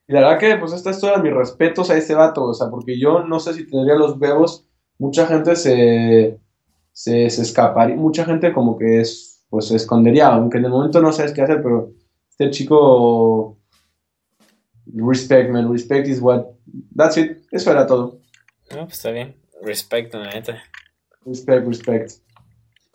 Y 0.07 0.13
la 0.13 0.21
verdad 0.21 0.39
que, 0.39 0.55
pues, 0.57 0.73
esta 0.73 0.91
historia, 0.91 1.17
mis 1.17 1.33
respetos 1.33 1.89
a 1.89 1.97
ese 1.97 2.13
vato, 2.13 2.43
o 2.43 2.53
sea, 2.53 2.69
porque 2.69 2.99
yo 2.99 3.23
no 3.23 3.39
sé 3.39 3.53
si 3.53 3.67
tendría 3.67 3.95
los 3.95 4.17
huevos, 4.19 4.67
mucha 4.99 5.25
gente 5.25 5.55
se, 5.55 6.39
se, 6.91 7.29
se 7.29 7.41
escaparía, 7.41 7.95
mucha 7.95 8.23
gente 8.25 8.53
como 8.53 8.77
que 8.77 9.01
es, 9.01 9.45
pues, 9.49 9.67
se 9.67 9.75
escondería, 9.75 10.27
aunque 10.27 10.59
en 10.59 10.65
el 10.65 10.71
momento 10.71 11.01
no 11.01 11.11
sabes 11.11 11.33
qué 11.33 11.41
hacer, 11.41 11.61
pero 11.63 11.91
este 12.41 12.51
chico, 12.51 13.59
respect, 14.93 15.49
man, 15.51 15.71
respect 15.71 16.07
is 16.07 16.19
what, 16.19 16.45
that's 16.95 17.17
it, 17.17 17.45
eso 17.51 17.71
era 17.71 17.85
todo. 17.85 18.19
No, 18.71 18.85
pues 18.85 18.93
está 18.93 19.11
bien, 19.11 19.35
respect, 19.61 20.13
la 20.13 20.29
neta. 20.29 20.63
Respect, 21.25 21.67
respect. 21.67 22.11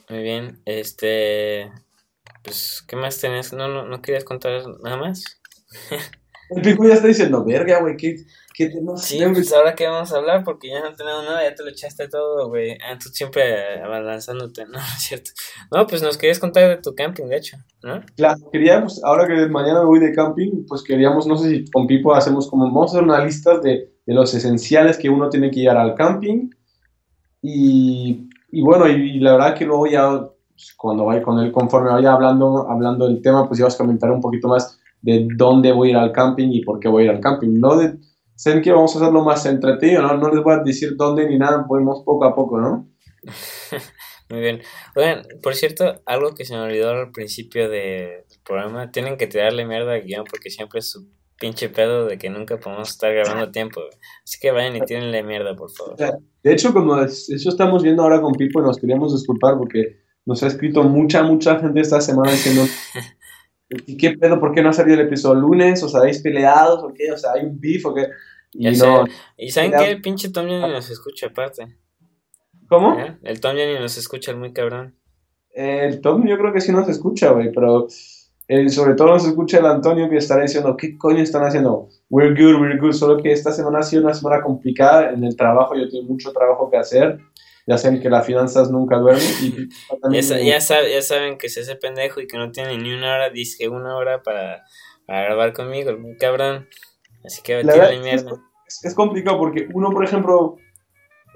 Muy 0.09 0.23
bien, 0.23 0.61
este, 0.65 1.71
pues, 2.43 2.85
¿qué 2.87 2.97
más 2.97 3.21
tenés? 3.21 3.53
¿No, 3.53 3.69
no, 3.69 3.87
no 3.87 4.03
querías 4.03 4.25
contar 4.25 4.63
nada 4.83 4.97
más? 4.97 5.25
El 6.51 6.63
pico 6.63 6.87
ya 6.87 6.95
está 6.95 7.07
diciendo, 7.07 7.45
verga, 7.45 7.81
güey, 7.81 7.97
¿qué, 7.97 8.17
qué 8.57 8.69
tenemos? 8.69 9.03
Sí, 9.03 9.21
pues 9.33 9.53
ahora 9.53 9.75
qué 9.75 9.87
vamos 9.87 10.13
a 10.13 10.17
hablar, 10.17 10.43
porque 10.45 10.71
ya 10.71 10.81
no 10.81 10.95
tenemos 10.95 11.25
nada, 11.25 11.43
ya 11.43 11.55
te 11.55 11.63
lo 11.63 11.71
echaste 11.71 12.09
todo, 12.09 12.49
güey. 12.49 12.73
Ah, 12.73 12.99
tú 13.01 13.11
siempre 13.11 13.81
abalanzándote, 13.83 14.65
¿no? 14.73 14.79
es 14.79 15.03
cierto. 15.03 15.31
No, 15.71 15.87
pues 15.87 16.03
nos 16.03 16.17
querías 16.17 16.39
contar 16.39 16.69
de 16.69 16.77
tu 16.79 16.95
camping, 16.95 17.27
de 17.27 17.37
hecho, 17.37 17.57
¿no? 17.83 18.01
Claro, 18.17 18.39
queríamos, 18.51 19.03
ahora 19.05 19.27
que 19.27 19.47
mañana 19.49 19.83
voy 19.83 20.01
de 20.01 20.13
camping, 20.13 20.65
pues 20.67 20.83
queríamos, 20.83 21.27
no 21.27 21.37
sé 21.37 21.51
si 21.51 21.71
con 21.71 21.87
Pipo 21.87 22.15
hacemos 22.15 22.49
como, 22.49 22.65
vamos 22.65 22.93
a 22.93 22.97
hacer 22.97 23.05
una 23.05 23.25
lista 23.25 23.59
de 23.59 23.97
de 24.07 24.15
los 24.15 24.33
esenciales 24.33 24.97
que 24.97 25.11
uno 25.11 25.29
tiene 25.29 25.51
que 25.51 25.61
llevar 25.61 25.79
al 25.79 25.95
camping. 25.95 26.49
Y, 27.43 28.29
y 28.51 28.63
bueno, 28.63 28.89
y, 28.89 29.19
la 29.19 29.33
verdad 29.33 29.55
que 29.55 29.65
luego 29.67 29.87
ya, 29.87 30.09
pues, 30.49 30.75
cuando 30.77 31.05
vaya 31.05 31.23
con 31.23 31.39
él, 31.41 31.53
conforme 31.53 31.91
vaya 31.91 32.13
hablando, 32.13 32.69
hablando 32.71 33.09
del 33.09 33.21
tema, 33.21 33.47
pues 33.47 33.59
ya 33.59 33.67
os 33.67 33.77
comentaré 33.77 34.13
un 34.13 34.21
poquito 34.21 34.49
más 34.49 34.79
de 35.03 35.27
dónde 35.37 35.73
voy 35.73 35.89
a 35.89 35.91
ir 35.91 35.97
al 35.97 36.13
camping 36.13 36.49
y 36.51 36.63
por 36.63 36.81
qué 36.81 36.89
voy 36.89 37.03
a 37.03 37.07
ir 37.07 37.11
al 37.11 37.21
camping. 37.21 37.59
No 37.59 37.77
de, 37.77 37.99
sé 38.37 38.61
que 38.63 38.73
vamos 38.73 38.95
a 38.95 38.99
hacerlo 39.01 39.25
más 39.25 39.45
entretenido, 39.47 40.03
¿no? 40.03 40.17
No 40.17 40.31
les 40.31 40.45
voy 40.45 40.55
a 40.55 40.59
decir 40.59 40.95
dónde 40.97 41.29
ni 41.29 41.39
nada, 41.39 41.67
podemos 41.67 42.03
poco 42.05 42.25
a 42.25 42.35
poco, 42.35 42.61
¿no? 42.61 42.89
Muy 44.29 44.41
bien. 44.41 44.61
Oigan, 44.97 45.23
por 45.43 45.55
cierto, 45.55 46.03
algo 46.05 46.35
que 46.35 46.45
se 46.45 46.55
me 46.55 46.61
olvidó 46.61 46.91
al 46.91 47.13
principio 47.13 47.69
del 47.69 48.25
programa, 48.45 48.91
tienen 48.91 49.17
que 49.17 49.27
tirarle 49.27 49.65
mierda 49.65 49.95
al 49.95 50.03
guion 50.03 50.25
porque 50.29 50.51
siempre 50.51 50.81
es 50.81 50.91
su 50.91 51.09
pinche 51.39 51.69
pedo 51.69 52.07
de 52.07 52.19
que 52.19 52.31
nunca 52.31 52.59
podemos 52.59 52.91
estar 52.91 53.13
grabando 53.13 53.51
tiempo. 53.51 53.83
Así 54.25 54.39
que 54.41 54.51
vayan 54.51 54.77
y 54.77 54.81
tírenle 54.81 55.23
mierda, 55.23 55.55
por 55.55 55.71
favor. 55.71 55.97
De 56.43 56.53
hecho, 56.53 56.73
como 56.73 57.01
eso 57.01 57.49
estamos 57.49 57.83
viendo 57.83 58.03
ahora 58.03 58.21
con 58.21 58.33
Pipo 58.33 58.61
y 58.61 58.65
nos 58.65 58.79
queríamos 58.79 59.13
disculpar 59.13 59.57
porque 59.59 60.01
nos 60.25 60.43
ha 60.43 60.49
escrito 60.49 60.83
mucha, 60.83 61.23
mucha 61.23 61.59
gente 61.61 61.81
esta 61.81 62.01
semana 62.01 62.33
diciendo 62.33 62.63
¿y 63.69 63.97
qué 63.97 64.13
pedo? 64.13 64.39
¿Por 64.41 64.55
qué 64.55 64.63
no 64.63 64.71
ha 64.71 64.73
salido 64.73 65.01
el 65.01 65.07
episodio 65.07 65.41
lunes? 65.41 65.83
¿Os 65.83 65.95
habéis 65.95 66.21
peleado? 66.23 66.87
¿O 66.87 66.93
qué? 66.95 67.13
O 67.13 67.17
sea, 67.17 67.33
¿hay 67.33 67.45
un 67.45 67.61
beef 67.61 67.85
o 67.87 67.95
qué? 67.95 68.09
Y, 68.53 68.71
no, 68.71 69.05
¿Y 69.37 69.51
saben 69.51 69.73
qué? 69.73 69.91
El 69.91 70.01
pinche 70.01 70.31
Tom 70.31 70.47
ya 70.49 70.67
ni 70.67 70.73
nos 70.73 70.91
escucha 70.91 71.27
aparte. 71.27 71.67
¿Cómo? 72.69 72.99
¿Eh? 72.99 73.19
El 73.23 73.41
Tom 73.41 73.57
ya 73.57 73.67
ni 73.67 73.75
nos 73.75 73.97
escucha, 73.97 74.31
el 74.31 74.39
muy 74.39 74.53
cabrón. 74.53 74.95
El 75.53 76.01
Tom 76.01 76.27
yo 76.27 76.39
creo 76.39 76.53
que 76.53 76.61
sí 76.61 76.73
nos 76.73 76.89
escucha, 76.89 77.31
güey, 77.31 77.51
pero 77.53 77.87
eh, 78.49 78.69
sobre 78.69 78.95
todo 78.95 79.09
nos 79.09 79.27
escucha 79.27 79.59
el 79.59 79.67
Antonio 79.67 80.09
que 80.09 80.17
estará 80.17 80.43
diciendo, 80.43 80.77
¿qué 80.77 80.97
coño 80.97 81.23
están 81.23 81.45
haciendo? 81.45 81.89
We're 82.11 82.31
good, 82.31 82.61
we're 82.61 82.79
good. 82.79 82.93
Solo 82.93 83.23
que 83.23 83.33
esta 83.33 83.53
semana 83.53 83.81
ha 83.81 83.83
sido 83.83 84.03
una 84.03 84.15
semana 84.15 84.43
complicada 84.43 85.11
en 85.11 85.25
el 85.25 85.37
trabajo, 85.37 85.75
yo 85.75 85.89
tengo 85.89 86.05
mucho 86.05 86.33
trabajo 86.33 86.71
que 86.71 86.77
hacer. 86.77 87.19
Ya 87.67 87.79
saben 87.79 88.01
que 88.01 88.09
las 88.09 88.25
finanzas 88.25 88.71
nunca 88.71 88.97
duermen. 88.97 89.25
Y 90.11 90.21
ya, 90.21 90.39
ya, 90.39 90.59
ya, 90.59 91.03
saben 91.03 91.37
que 91.37 91.49
es 91.49 91.57
ese 91.57 91.75
pendejo 91.75 92.21
y 92.21 92.29
que 92.29 92.39
no 92.39 92.53
tiene 92.53 92.79
ni 92.79 92.93
una 92.93 93.15
hora, 93.15 93.31
dice 93.31 93.69
una 93.69 93.97
hora 93.97 94.23
para, 94.23 94.65
para 95.05 95.23
grabar 95.25 95.53
conmigo, 95.53 95.91
el 95.91 96.17
cabrón. 96.19 96.69
Así 97.25 97.43
que 97.43 97.63
tiene 97.63 98.01
mierda. 98.01 98.31
Es, 98.69 98.85
es, 98.85 98.95
complicado 98.95 99.39
porque 99.39 99.69
uno, 99.75 99.91
por 99.91 100.05
ejemplo, 100.05 100.57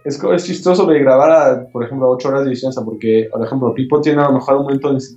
es, 0.05 0.23
es 0.23 0.45
chistoso 0.45 0.87
de 0.87 0.99
grabar, 0.99 1.31
a, 1.31 1.69
por 1.71 1.85
ejemplo, 1.85 2.07
a 2.07 2.11
8 2.11 2.29
horas 2.29 2.45
de 2.45 2.51
distancia, 2.51 2.83
porque, 2.85 3.29
por 3.31 3.45
ejemplo, 3.45 3.75
Pipo 3.75 4.01
tiene 4.01 4.23
a 4.23 4.27
lo 4.27 4.35
mejor 4.35 4.57
un 4.57 4.62
momento 4.62 4.90
en 4.90 4.97
dice, 4.97 5.14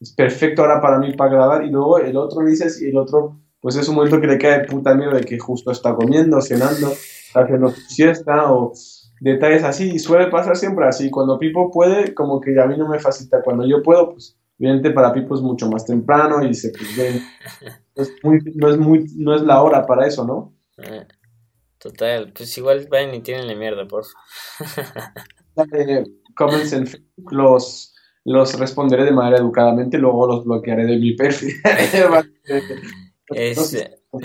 es 0.00 0.14
perfecto 0.14 0.62
ahora 0.62 0.80
para 0.80 0.98
mí 0.98 1.12
para 1.14 1.30
grabar, 1.30 1.64
y 1.64 1.70
luego 1.70 1.98
el 1.98 2.16
otro 2.16 2.44
dices, 2.44 2.80
y 2.80 2.88
el 2.88 2.96
otro, 2.96 3.40
pues 3.60 3.76
es 3.76 3.88
un 3.88 3.96
momento 3.96 4.20
que 4.20 4.26
le 4.26 4.38
cae 4.38 4.60
de 4.60 4.64
puta 4.64 4.94
miedo 4.94 5.12
de 5.12 5.22
que 5.22 5.38
justo 5.38 5.70
está 5.70 5.94
comiendo, 5.94 6.40
cenando, 6.40 6.92
haciendo 7.34 7.70
siesta, 7.70 8.52
o 8.52 8.72
detalles 9.20 9.64
así, 9.64 9.90
y 9.90 9.98
suele 9.98 10.28
pasar 10.28 10.56
siempre 10.56 10.86
así. 10.86 11.10
Cuando 11.10 11.38
Pipo 11.38 11.70
puede, 11.70 12.14
como 12.14 12.40
que 12.40 12.58
a 12.60 12.66
mí 12.66 12.76
no 12.76 12.88
me 12.88 12.98
facilita. 12.98 13.42
Cuando 13.42 13.66
yo 13.66 13.82
puedo, 13.82 14.12
pues, 14.12 14.38
evidentemente 14.58 14.94
para 14.94 15.12
Pipo 15.12 15.34
es 15.34 15.40
mucho 15.40 15.68
más 15.70 15.84
temprano 15.84 16.44
y 16.44 16.54
se 16.54 16.70
pues, 16.70 16.96
ven. 16.96 17.22
No 17.96 18.02
es, 18.02 18.12
muy, 18.22 18.40
no, 18.54 18.70
es 18.70 18.78
muy, 18.78 19.06
no 19.16 19.34
es 19.34 19.42
la 19.42 19.62
hora 19.62 19.86
para 19.86 20.06
eso, 20.06 20.24
¿no? 20.24 20.54
Eh, 20.78 21.06
total, 21.78 22.32
pues 22.32 22.56
igual 22.58 22.86
vayan 22.90 23.14
y 23.14 23.20
tienen 23.20 23.46
la 23.46 23.54
mierda, 23.54 23.86
porfa. 23.86 24.12
Dale, 25.54 26.04
comments 26.36 26.72
en 26.72 26.86
Facebook, 26.86 27.32
los, 27.32 27.94
los 28.24 28.58
responderé 28.58 29.04
de 29.04 29.12
manera 29.12 29.38
educadamente, 29.38 29.98
luego 29.98 30.26
los 30.26 30.44
bloquearé 30.44 30.86
de 30.86 30.96
mi 30.96 31.14
perfil. 31.14 31.54
Este. 33.30 33.98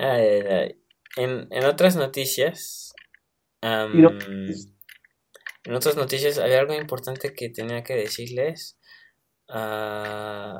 ay, 0.00 0.26
ay, 0.26 0.46
ay. 0.48 0.83
En, 1.16 1.48
en 1.50 1.64
otras 1.64 1.96
noticias, 1.96 2.92
en 3.62 4.06
otras 5.74 5.96
noticias 5.96 6.38
había 6.38 6.60
algo 6.60 6.74
importante 6.74 7.32
que 7.32 7.48
tenía 7.48 7.82
que 7.82 7.94
decirles. 7.94 8.78
Uh, 9.48 10.56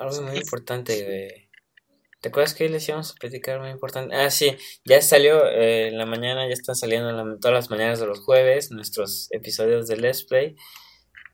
algo 0.00 0.22
muy 0.22 0.38
importante, 0.38 1.04
güey. 1.04 1.50
¿Te 2.20 2.28
acuerdas 2.28 2.54
que 2.54 2.68
les 2.68 2.88
íbamos 2.88 3.10
a 3.10 3.14
platicar 3.14 3.60
muy 3.60 3.70
importante? 3.70 4.14
Ah, 4.14 4.30
sí, 4.30 4.56
ya 4.84 5.02
salió 5.02 5.44
eh, 5.44 5.88
en 5.88 5.98
la 5.98 6.06
mañana, 6.06 6.46
ya 6.46 6.52
están 6.52 6.76
saliendo 6.76 7.10
todas 7.40 7.54
las 7.54 7.70
mañanas 7.70 7.98
de 7.98 8.06
los 8.06 8.20
jueves 8.20 8.70
nuestros 8.70 9.26
episodios 9.32 9.88
de 9.88 9.96
Let's 9.96 10.22
Play. 10.22 10.54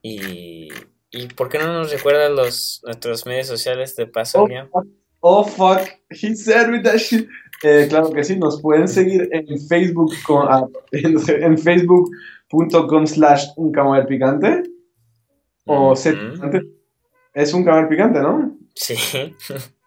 Y, 0.01 0.69
y 1.11 1.27
¿por 1.29 1.51
qué 1.51 1.59
no 1.59 1.75
nos 1.75 1.93
recuerdan 1.93 2.37
los, 2.37 2.81
nuestros 2.85 3.27
medios 3.27 3.49
sociales 3.49 3.97
de 3.97 4.07
paso, 4.07 4.47
oh, 4.73 4.83
oh, 5.21 5.45
fuck, 5.45 5.87
he 6.11 6.35
said 6.35 6.71
with 6.71 6.85
that 6.85 6.97
shit. 6.97 7.29
Eh, 7.63 7.87
claro 7.89 8.11
que 8.13 8.23
sí, 8.23 8.37
nos 8.37 8.61
pueden 8.61 8.89
seguir 8.89 9.29
en 9.33 9.59
Facebook 9.61 10.13
con, 10.27 10.47
ah, 10.49 10.67
en, 10.93 11.59
facebook.com 11.59 13.07
slash 13.07 13.47
un 13.57 13.73
camarero 13.73 14.07
picante 14.07 14.63
o 15.65 15.95
picante. 15.95 16.63
Es 17.35 17.53
un 17.53 17.65
camarero 17.65 17.89
picante, 17.89 18.21
¿no? 18.21 18.57
Sí. 18.75 18.95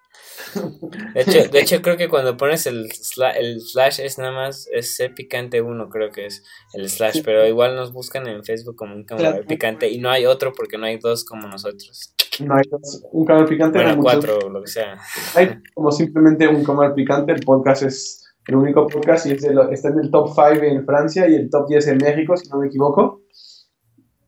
De 1.13 1.21
hecho, 1.21 1.49
de 1.49 1.59
hecho, 1.59 1.81
creo 1.81 1.97
que 1.97 2.09
cuando 2.09 2.37
pones 2.37 2.65
el, 2.65 2.89
el 3.37 3.61
slash 3.61 3.99
es 4.01 4.17
nada 4.17 4.31
más, 4.31 4.67
es 4.71 4.95
C 4.95 5.09
picante 5.09 5.61
1, 5.61 5.89
creo 5.89 6.11
que 6.11 6.25
es 6.27 6.43
el 6.73 6.89
slash, 6.89 7.21
pero 7.23 7.47
igual 7.47 7.75
nos 7.75 7.93
buscan 7.93 8.27
en 8.27 8.43
Facebook 8.43 8.75
como 8.75 8.95
un 8.95 9.03
camarero 9.03 9.45
picante 9.45 9.89
y 9.89 9.99
no 9.99 10.09
hay 10.09 10.25
otro 10.25 10.53
porque 10.53 10.77
no 10.77 10.85
hay 10.85 10.97
dos 10.97 11.23
como 11.25 11.47
nosotros. 11.47 12.13
No 12.39 12.55
hay 12.55 12.63
un 13.11 13.25
camarero 13.25 13.49
picante. 13.49 13.81
Bueno, 13.81 14.01
cuatro, 14.01 14.49
lo 14.49 14.61
que 14.61 14.67
sea. 14.67 14.97
Hay 15.35 15.59
como 15.73 15.91
simplemente 15.91 16.47
un 16.47 16.63
camarero 16.63 16.95
picante. 16.95 17.33
El 17.33 17.41
podcast 17.41 17.83
es 17.83 18.21
el 18.47 18.55
único 18.55 18.87
podcast 18.87 19.27
y 19.27 19.31
está 19.31 19.89
en 19.89 19.99
el 19.99 20.11
top 20.11 20.29
5 20.29 20.63
en 20.63 20.85
Francia 20.85 21.27
y 21.27 21.35
el 21.35 21.49
top 21.49 21.67
10 21.69 21.87
en 21.87 21.97
México, 21.97 22.35
si 22.35 22.49
no 22.49 22.59
me 22.59 22.67
equivoco. 22.67 23.21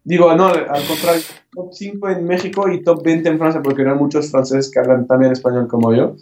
Digo, 0.03 0.35
no, 0.35 0.47
al 0.47 0.85
contrario, 0.87 1.21
top 1.51 1.73
5 1.73 2.09
en 2.09 2.25
México 2.25 2.69
y 2.69 2.83
top 2.83 3.03
20 3.03 3.29
en 3.29 3.37
Francia, 3.37 3.61
porque 3.63 3.83
no 3.83 3.93
hay 3.93 3.97
muchos 3.97 4.29
franceses 4.29 4.69
que 4.71 4.79
hablan 4.79 5.07
también 5.07 5.31
español 5.31 5.67
como 5.67 5.93
yo. 5.93 6.15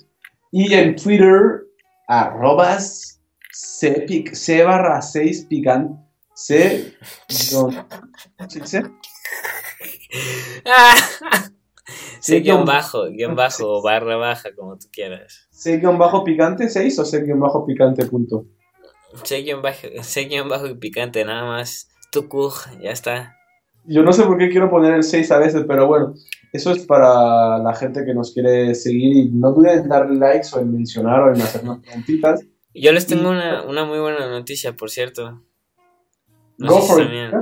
Y 0.52 0.74
en 0.74 0.96
Twitter, 0.96 1.64
arrobas 2.08 3.22
C, 3.52 4.06
C 4.34 4.64
barra 4.64 5.02
6 5.02 5.46
picante. 5.50 6.00
C. 6.36 6.94
¿Cómo 7.52 7.72
se 8.50 8.60
dice? 8.60 8.84
C 12.20 12.40
guion 12.42 12.66
bajo, 12.66 13.10
guion 13.10 13.36
bajo 13.36 13.82
barra 13.84 14.16
baja, 14.16 14.54
como 14.56 14.78
tú 14.78 14.88
quieras. 14.92 15.48
C 15.52 15.78
guion 15.78 15.98
bajo 15.98 16.24
picante 16.24 16.70
6 16.70 17.00
o 17.00 17.06
C 17.06 17.22
guion 17.22 17.40
bajo 17.40 17.66
picante 17.66 18.06
punto. 18.06 18.46
C 19.24 19.42
guion 19.42 19.62
bajo, 19.62 19.88
C 20.02 20.26
guion 20.26 20.48
bajo 20.48 20.68
y 20.68 20.76
picante, 20.76 21.26
nada 21.26 21.46
más. 21.46 21.90
Tu 22.12 22.28
ya 22.82 22.92
está. 22.92 23.41
Yo 23.86 24.04
no 24.04 24.14
sé 24.14 24.24
por 24.24 24.38
qué 24.38 24.50
quiero 24.50 24.70
poner 24.70 24.94
el 24.94 25.04
6 25.04 25.32
a 25.32 25.40
veces, 25.40 25.66
pero 25.68 25.88
bueno, 25.88 26.14
eso 26.54 26.72
es 26.72 26.86
para 26.86 27.58
la 27.58 27.74
gente 27.76 28.06
que 28.06 28.14
nos 28.14 28.34
quiere 28.34 28.76
seguir 28.76 29.16
y 29.16 29.30
no 29.32 29.52
duden 29.52 29.80
en 29.80 29.90
darle 29.90 30.20
likes 30.20 30.50
o 30.54 30.60
en 30.60 30.72
mencionar 30.72 31.22
o 31.22 31.34
en 31.34 31.42
hacernos 31.42 31.80
preguntitas. 31.80 32.46
Yo 32.74 32.92
les 32.92 33.08
tengo 33.08 33.30
una, 33.30 33.64
una 33.64 33.86
muy 33.86 34.00
buena 34.00 34.30
noticia, 34.30 34.74
por 34.74 34.90
cierto. 34.90 35.44
No 36.58 36.74
Go 36.74 36.82
for 36.82 37.02
it. 37.02 37.34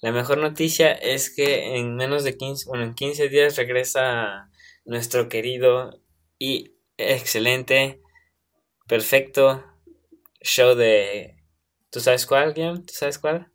La 0.00 0.12
mejor 0.12 0.38
noticia 0.38 0.92
es 0.92 1.34
que 1.34 1.76
en 1.76 1.96
menos 1.96 2.22
de 2.22 2.36
15, 2.36 2.66
bueno, 2.68 2.84
en 2.84 2.94
15 2.94 3.28
días 3.28 3.56
regresa 3.56 4.50
nuestro 4.84 5.28
querido 5.28 6.00
y 6.38 6.76
excelente, 6.96 8.00
perfecto 8.86 9.64
show 10.40 10.74
de... 10.74 11.36
¿Tú 11.90 12.00
sabes 12.00 12.26
cuál, 12.26 12.54
Guillaume? 12.54 12.80
¿Tú 12.80 12.92
sabes 12.92 13.18
cuál? 13.18 13.50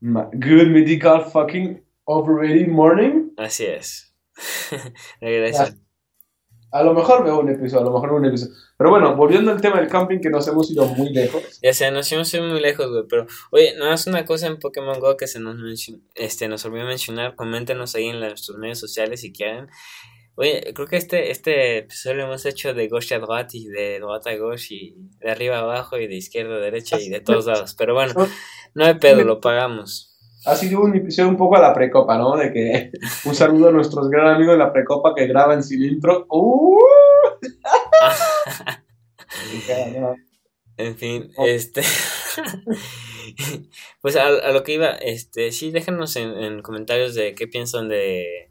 Good 0.00 0.68
Medical 0.68 1.24
Fucking 1.24 1.82
Overrated 2.04 2.68
Morning. 2.68 3.30
Así 3.36 3.64
es. 3.64 4.14
Regresa. 5.20 5.76
A 6.70 6.82
lo 6.82 6.92
mejor 6.92 7.24
veo 7.24 7.40
un 7.40 7.48
episodio, 7.48 7.80
a 7.80 7.84
lo 7.84 7.92
mejor 7.92 8.10
veo 8.10 8.18
un 8.18 8.26
episodio. 8.26 8.54
Pero 8.76 8.90
bueno, 8.90 9.16
volviendo 9.16 9.50
al 9.50 9.60
tema 9.60 9.80
del 9.80 9.88
camping, 9.88 10.18
que 10.20 10.28
nos 10.28 10.46
hemos 10.48 10.70
ido 10.70 10.86
muy 10.86 11.08
lejos. 11.10 11.58
Ya 11.62 11.72
sea, 11.72 11.90
nos 11.90 12.12
hemos 12.12 12.32
ido 12.34 12.44
muy 12.44 12.60
lejos, 12.60 12.90
güey. 12.90 13.04
Pero, 13.08 13.26
oye, 13.50 13.74
no 13.78 13.90
es 13.90 14.06
una 14.06 14.26
cosa 14.26 14.48
en 14.48 14.58
Pokémon 14.58 15.00
Go 15.00 15.16
que 15.16 15.26
se 15.26 15.40
nos, 15.40 15.56
este, 16.14 16.46
nos 16.46 16.64
olvidó 16.66 16.84
mencionar. 16.84 17.36
Coméntenos 17.36 17.94
ahí 17.94 18.06
en 18.08 18.20
nuestros 18.20 18.58
medios 18.58 18.78
sociales 18.78 19.22
si 19.22 19.32
quieren. 19.32 19.68
Oye, 20.40 20.72
creo 20.72 20.86
que 20.86 20.96
este, 20.96 21.32
este 21.32 21.78
episodio 21.78 22.18
lo 22.18 22.22
hemos 22.24 22.46
hecho 22.46 22.72
de 22.72 22.86
gauche 22.86 23.16
a 23.16 23.18
droite 23.18 23.58
y 23.58 23.66
de 23.66 23.98
droite 23.98 24.30
a 24.30 24.36
gauche 24.36 24.74
y 24.74 24.94
de 25.18 25.30
arriba 25.30 25.56
a 25.56 25.62
abajo 25.62 25.98
y 25.98 26.06
de 26.06 26.14
izquierda 26.14 26.54
a 26.54 26.60
derecha 26.60 27.00
y 27.00 27.08
de 27.08 27.20
todos 27.20 27.46
lados. 27.46 27.74
Pero 27.74 27.94
bueno, 27.94 28.14
no 28.74 28.84
hay 28.84 28.94
pedo, 28.94 29.24
lo 29.24 29.40
pagamos 29.40 30.08
ha 30.44 30.56
sido 30.56 30.80
un 30.80 30.96
episodio 30.96 31.28
un 31.28 31.36
poco 31.36 31.56
a 31.56 31.60
la 31.60 31.74
precopa, 31.74 32.16
¿no? 32.16 32.36
De 32.36 32.52
que 32.52 32.90
un 33.24 33.34
saludo 33.34 33.68
a 33.68 33.72
nuestros 33.72 34.08
gran 34.08 34.28
amigos 34.28 34.54
de 34.54 34.58
la 34.58 34.72
precopa 34.72 35.14
que 35.14 35.26
graban 35.26 35.62
sin 35.62 35.84
intro. 35.84 36.26
¡Uh! 36.30 36.78
en 40.76 40.96
fin, 40.96 41.30
oh. 41.36 41.46
este. 41.46 41.82
pues 44.00 44.16
a, 44.16 44.52
lo 44.52 44.62
que 44.62 44.74
iba, 44.74 44.90
este, 44.90 45.52
sí, 45.52 45.70
déjenos 45.70 46.16
en, 46.16 46.62
comentarios 46.62 47.14
de 47.14 47.34
qué 47.34 47.46
piensan 47.46 47.88
de, 47.88 48.47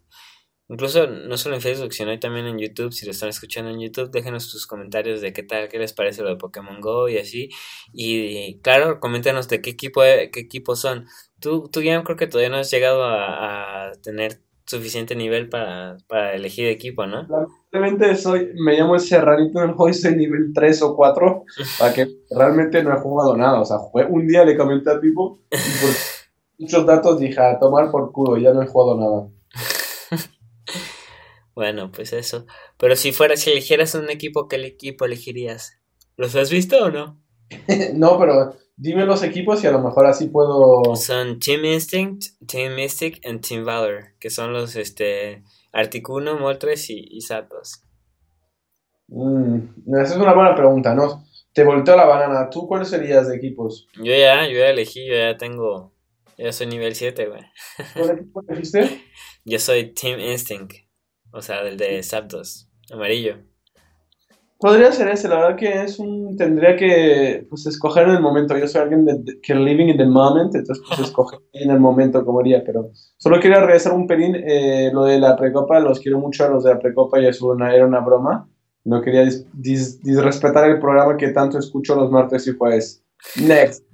Incluso 0.70 1.06
no 1.06 1.38
solo 1.38 1.54
en 1.54 1.62
Facebook, 1.62 1.94
sino 1.94 2.16
también 2.18 2.46
en 2.46 2.58
YouTube. 2.58 2.92
Si 2.92 3.06
lo 3.06 3.12
están 3.12 3.30
escuchando 3.30 3.70
en 3.70 3.80
YouTube, 3.80 4.10
déjenos 4.10 4.44
sus 4.44 4.66
comentarios 4.66 5.22
de 5.22 5.32
qué 5.32 5.42
tal, 5.42 5.68
qué 5.68 5.78
les 5.78 5.94
parece 5.94 6.22
lo 6.22 6.28
de 6.28 6.36
Pokémon 6.36 6.80
Go 6.80 7.08
y 7.08 7.16
así. 7.16 7.48
Y 7.94 8.60
claro, 8.60 9.00
coméntanos 9.00 9.48
de 9.48 9.62
qué 9.62 9.70
equipo, 9.70 10.02
qué 10.02 10.30
equipo 10.34 10.76
son. 10.76 11.06
Tú, 11.40 11.68
tú 11.72 11.80
ya 11.80 12.02
creo 12.04 12.18
que 12.18 12.26
todavía 12.26 12.50
no 12.50 12.58
has 12.58 12.70
llegado 12.70 13.04
a, 13.04 13.92
tener 14.02 14.40
suficiente 14.66 15.16
nivel 15.16 15.48
para, 15.48 15.96
para, 16.06 16.34
elegir 16.34 16.66
equipo, 16.66 17.06
¿no? 17.06 17.26
Lamentablemente 17.70 18.16
soy, 18.16 18.50
me 18.62 18.76
llamo 18.76 18.96
el 18.96 19.00
Serranito 19.00 19.62
en 19.62 19.70
el 19.70 19.74
juego 19.74 19.94
soy 19.94 20.16
nivel 20.16 20.52
3 20.54 20.82
o 20.82 20.94
4, 20.94 21.44
para 21.78 21.94
que 21.94 22.08
realmente 22.30 22.82
no 22.82 22.94
he 22.94 23.00
jugado 23.00 23.34
nada. 23.34 23.58
O 23.60 23.64
sea, 23.64 23.78
un 24.10 24.26
día 24.26 24.44
le 24.44 24.58
comenté 24.58 24.90
a 24.90 25.00
Pipo 25.00 25.38
y 25.50 25.56
por 25.56 25.90
muchos 26.58 26.84
datos 26.84 27.18
dije, 27.18 27.40
a 27.40 27.58
tomar 27.58 27.90
por 27.90 28.12
culo, 28.12 28.36
ya 28.36 28.52
no 28.52 28.62
he 28.62 28.66
jugado 28.66 29.00
nada. 29.00 29.37
Bueno, 31.58 31.90
pues 31.90 32.12
eso. 32.12 32.46
Pero 32.78 32.94
si 32.94 33.10
fuera, 33.10 33.36
si 33.36 33.50
eligieras 33.50 33.96
un 33.96 34.10
equipo, 34.10 34.46
¿qué 34.46 34.64
equipo 34.64 35.04
elegirías? 35.04 35.76
¿Los 36.16 36.36
has 36.36 36.52
visto 36.52 36.84
o 36.84 36.90
no? 36.92 37.20
no, 37.94 38.16
pero 38.16 38.54
dime 38.76 39.04
los 39.04 39.24
equipos 39.24 39.64
y 39.64 39.66
a 39.66 39.72
lo 39.72 39.80
mejor 39.80 40.06
así 40.06 40.28
puedo. 40.28 40.94
Son 40.94 41.40
Team 41.40 41.64
Instinct, 41.64 42.26
Team 42.46 42.76
Mystic 42.76 43.20
y 43.24 43.38
Team 43.38 43.64
Valor, 43.64 44.14
que 44.20 44.30
son 44.30 44.52
los 44.52 44.76
este 44.76 45.42
Articuno, 45.72 46.38
Moltres 46.38 46.90
y, 46.90 47.04
y 47.10 47.22
Zapdos. 47.22 47.82
Mm, 49.08 49.58
esa 50.00 50.14
es 50.14 50.20
una 50.20 50.34
buena 50.34 50.54
pregunta, 50.54 50.94
¿no? 50.94 51.24
Te 51.52 51.64
volteó 51.64 51.96
la 51.96 52.04
banana. 52.04 52.50
¿Tú 52.50 52.68
cuáles 52.68 52.88
serías 52.88 53.28
de 53.28 53.34
equipos? 53.34 53.88
Yo 53.96 54.14
ya, 54.14 54.46
yo 54.46 54.58
ya 54.58 54.70
elegí, 54.70 55.08
yo 55.08 55.16
ya 55.16 55.36
tengo. 55.36 55.92
Ya 56.36 56.52
soy 56.52 56.68
nivel 56.68 56.94
7, 56.94 57.26
güey. 57.26 57.42
¿Cuál 57.96 58.10
equipo 58.10 58.44
elegiste? 58.46 59.02
yo 59.44 59.58
soy 59.58 59.92
Team 59.92 60.20
Instinct. 60.20 60.87
O 61.32 61.42
sea, 61.42 61.62
del 61.62 61.76
de 61.76 62.02
Zapdos, 62.02 62.68
amarillo. 62.90 63.36
Podría 64.60 64.90
ser 64.90 65.06
ese, 65.08 65.28
la 65.28 65.36
verdad 65.36 65.56
que 65.56 65.82
es 65.82 66.00
un. 66.00 66.36
Tendría 66.36 66.76
que 66.76 67.46
pues, 67.48 67.64
escoger 67.66 68.08
en 68.08 68.16
el 68.16 68.20
momento. 68.20 68.58
Yo 68.58 68.66
soy 68.66 68.82
alguien 68.82 69.24
que 69.40 69.54
living 69.54 69.86
in 69.86 69.96
the 69.96 70.04
moment, 70.04 70.52
entonces 70.52 70.84
pues 70.88 71.00
escoger 71.00 71.38
en 71.52 71.70
el 71.70 71.78
momento 71.78 72.24
como 72.24 72.40
haría, 72.40 72.64
pero 72.64 72.90
solo 73.18 73.38
quería 73.38 73.60
regresar 73.60 73.92
un 73.92 74.08
pelín. 74.08 74.34
Eh, 74.34 74.90
lo 74.92 75.04
de 75.04 75.20
la 75.20 75.36
precopa, 75.36 75.78
los 75.78 76.00
quiero 76.00 76.18
mucho 76.18 76.44
a 76.44 76.48
los 76.48 76.64
de 76.64 76.70
la 76.70 76.80
precopa 76.80 77.20
y 77.20 77.26
eso 77.26 77.46
una, 77.46 77.72
era 77.72 77.86
una 77.86 78.00
broma. 78.00 78.50
No 78.84 79.00
quería 79.00 79.28
disrespetar 79.52 80.68
el 80.68 80.80
programa 80.80 81.16
que 81.16 81.28
tanto 81.28 81.58
escucho 81.58 81.94
los 81.94 82.10
martes 82.10 82.46
y 82.48 82.56
jueves. 82.56 83.04
Next. 83.40 83.84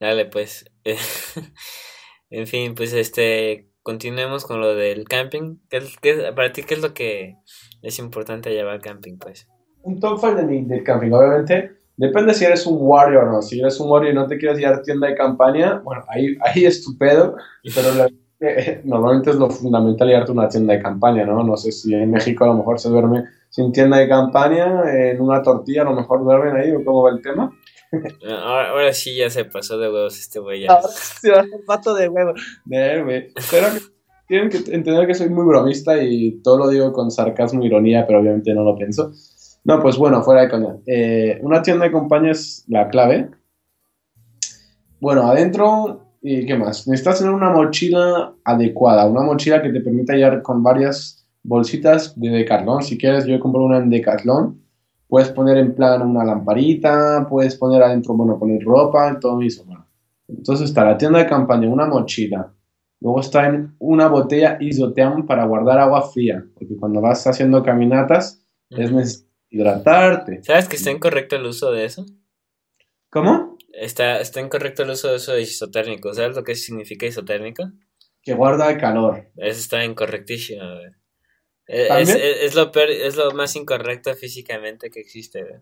Dale, 0.00 0.24
pues. 0.26 0.64
en 2.30 2.46
fin, 2.46 2.74
pues 2.74 2.94
este 2.94 3.71
continuemos 3.82 4.44
con 4.44 4.60
lo 4.60 4.74
del 4.74 5.04
camping. 5.04 5.56
¿Qué, 5.68 6.32
para 6.34 6.52
ti, 6.52 6.62
¿qué 6.62 6.74
es 6.74 6.82
lo 6.82 6.94
que 6.94 7.36
es 7.82 7.98
importante 7.98 8.50
llevar 8.50 8.80
camping, 8.80 9.18
pues? 9.18 9.48
Un 9.82 9.98
top 10.00 10.20
fan 10.20 10.36
de 10.36 10.62
del 10.62 10.84
camping, 10.84 11.10
obviamente. 11.12 11.72
Depende 11.96 12.34
si 12.34 12.44
eres 12.44 12.66
un 12.66 12.78
warrior 12.80 13.24
o 13.24 13.32
no. 13.32 13.42
Si 13.42 13.60
eres 13.60 13.78
un 13.80 13.90
warrior 13.90 14.12
y 14.12 14.16
no 14.16 14.26
te 14.26 14.38
quieres 14.38 14.58
llevar 14.58 14.82
tienda 14.82 15.08
de 15.08 15.14
campaña, 15.14 15.80
bueno, 15.84 16.04
ahí, 16.08 16.36
ahí 16.40 16.64
es 16.64 16.82
tu 16.82 16.96
pedo, 16.96 17.36
pero 17.74 18.08
normalmente 18.84 19.30
es 19.30 19.36
lo 19.36 19.50
fundamental 19.50 20.08
llevarte 20.08 20.32
una 20.32 20.48
tienda 20.48 20.74
de 20.74 20.82
campaña, 20.82 21.24
¿no? 21.24 21.42
No 21.44 21.56
sé 21.56 21.70
si 21.70 21.94
en 21.94 22.10
México 22.10 22.44
a 22.44 22.48
lo 22.48 22.54
mejor 22.54 22.80
se 22.80 22.88
duerme 22.88 23.24
sin 23.50 23.70
tienda 23.72 23.98
de 23.98 24.08
campaña, 24.08 24.82
en 24.90 25.20
una 25.20 25.42
tortilla 25.42 25.82
a 25.82 25.84
lo 25.84 25.92
mejor 25.92 26.24
duermen 26.24 26.56
ahí, 26.56 26.72
o 26.72 26.84
cómo 26.84 27.02
va 27.02 27.10
el 27.10 27.20
tema. 27.20 27.52
Ahora, 28.28 28.92
sí 28.92 29.16
ya 29.16 29.28
se 29.28 29.44
pasó 29.44 29.78
de 29.78 29.90
huevos 29.90 30.18
este 30.18 30.38
güey. 30.38 30.66
Ahora 30.66 30.88
sí 30.88 31.28
va 31.28 31.42
un 31.42 31.64
pato 31.66 31.94
de 31.94 32.08
huevos. 32.08 32.40
De 32.64 33.32
Pero 33.50 33.66
tienen 34.26 34.48
que 34.48 34.58
entender 34.74 35.06
que 35.06 35.14
soy 35.14 35.28
muy 35.28 35.44
bromista 35.44 36.02
y 36.02 36.40
todo 36.42 36.58
lo 36.58 36.68
digo 36.68 36.92
con 36.92 37.10
sarcasmo, 37.10 37.64
ironía, 37.64 38.06
pero 38.06 38.20
obviamente 38.20 38.54
no 38.54 38.64
lo 38.64 38.76
pienso. 38.76 39.12
No, 39.64 39.80
pues 39.80 39.96
bueno, 39.96 40.22
fuera 40.22 40.42
de 40.42 40.48
coña. 40.48 40.76
Eh, 40.86 41.38
una 41.42 41.62
tienda 41.62 41.84
de 41.84 41.92
compañía 41.92 42.32
es 42.32 42.64
la 42.66 42.88
clave. 42.88 43.30
Bueno, 44.98 45.30
adentro, 45.30 46.16
¿y 46.22 46.46
qué 46.46 46.56
más? 46.56 46.88
Necesitas 46.88 47.18
tener 47.18 47.34
una 47.34 47.50
mochila 47.50 48.34
adecuada, 48.44 49.04
una 49.06 49.22
mochila 49.22 49.62
que 49.62 49.70
te 49.70 49.80
permita 49.80 50.14
llevar 50.14 50.42
con 50.42 50.62
varias 50.62 51.28
bolsitas 51.42 52.18
de 52.18 52.30
Decathlon. 52.30 52.82
Si 52.82 52.96
quieres, 52.96 53.26
yo 53.26 53.34
he 53.34 53.40
comprado 53.40 53.66
una 53.66 53.78
en 53.78 53.90
Decathlon 53.90 54.61
Puedes 55.12 55.28
poner 55.28 55.58
en 55.58 55.74
plan 55.74 56.00
una 56.00 56.24
lamparita, 56.24 57.26
puedes 57.28 57.56
poner 57.56 57.82
adentro, 57.82 58.14
bueno, 58.14 58.38
poner 58.38 58.62
ropa, 58.62 59.18
todo 59.20 59.42
eso. 59.42 59.62
Bueno. 59.66 59.86
Entonces 60.26 60.70
está 60.70 60.86
la 60.86 60.96
tienda 60.96 61.18
de 61.18 61.26
campaña, 61.26 61.68
una 61.68 61.84
mochila. 61.84 62.54
Luego 62.98 63.20
está 63.20 63.44
en 63.46 63.76
una 63.78 64.08
botella 64.08 64.56
isoteam 64.58 65.26
para 65.26 65.44
guardar 65.44 65.80
agua 65.80 66.00
fría, 66.00 66.42
porque 66.54 66.78
cuando 66.78 67.02
vas 67.02 67.26
haciendo 67.26 67.62
caminatas 67.62 68.42
es 68.70 68.90
necesario 68.90 69.28
hidratarte. 69.50 70.42
¿Sabes 70.44 70.66
que 70.66 70.76
está 70.76 70.90
incorrecto 70.90 71.36
el 71.36 71.44
uso 71.44 71.70
de 71.72 71.84
eso? 71.84 72.06
¿Cómo? 73.10 73.58
Está, 73.74 74.18
está 74.18 74.40
incorrecto 74.40 74.82
el 74.82 74.92
uso 74.92 75.10
de 75.10 75.16
eso 75.16 75.34
de 75.34 75.42
isotérmico. 75.42 76.14
¿Sabes 76.14 76.34
lo 76.34 76.42
que 76.42 76.54
significa 76.54 77.04
isotérmico? 77.04 77.70
Que 78.22 78.32
guarda 78.32 78.70
el 78.70 78.78
calor. 78.78 79.30
Eso 79.36 79.60
está 79.60 79.84
incorrectísimo. 79.84 80.62
Eh, 80.62 81.01
es, 81.66 82.54
lo 82.54 82.72
es 82.74 83.16
lo 83.16 83.30
más 83.32 83.54
incorrecto 83.56 84.14
físicamente 84.14 84.90
que 84.90 85.00
existe. 85.00 85.60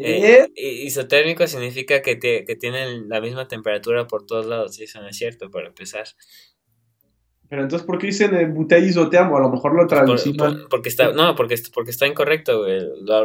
Eh, 0.00 0.50
isotérmico 0.56 1.46
significa 1.46 2.02
que, 2.02 2.18
que 2.18 2.56
tienen 2.56 3.08
la 3.08 3.20
misma 3.20 3.46
temperatura 3.46 4.06
por 4.06 4.26
todos 4.26 4.46
lados, 4.46 4.78
y 4.80 4.84
eso 4.84 5.00
no 5.00 5.08
es 5.08 5.16
cierto, 5.16 5.50
para 5.50 5.68
empezar. 5.68 6.06
Pero 7.48 7.62
entonces, 7.62 7.86
¿por 7.86 7.98
qué 7.98 8.08
dicen 8.08 8.34
el 8.34 8.50
butey 8.50 8.84
isoteamo? 8.84 9.36
A 9.36 9.40
lo 9.40 9.50
mejor 9.50 9.76
lo 9.76 9.86
traducimos. 9.86 10.66
porque 10.70 10.88
está, 10.88 11.12
no, 11.12 11.36
porque, 11.36 11.56
porque 11.72 11.90
está 11.90 12.06
incorrecto, 12.06 12.66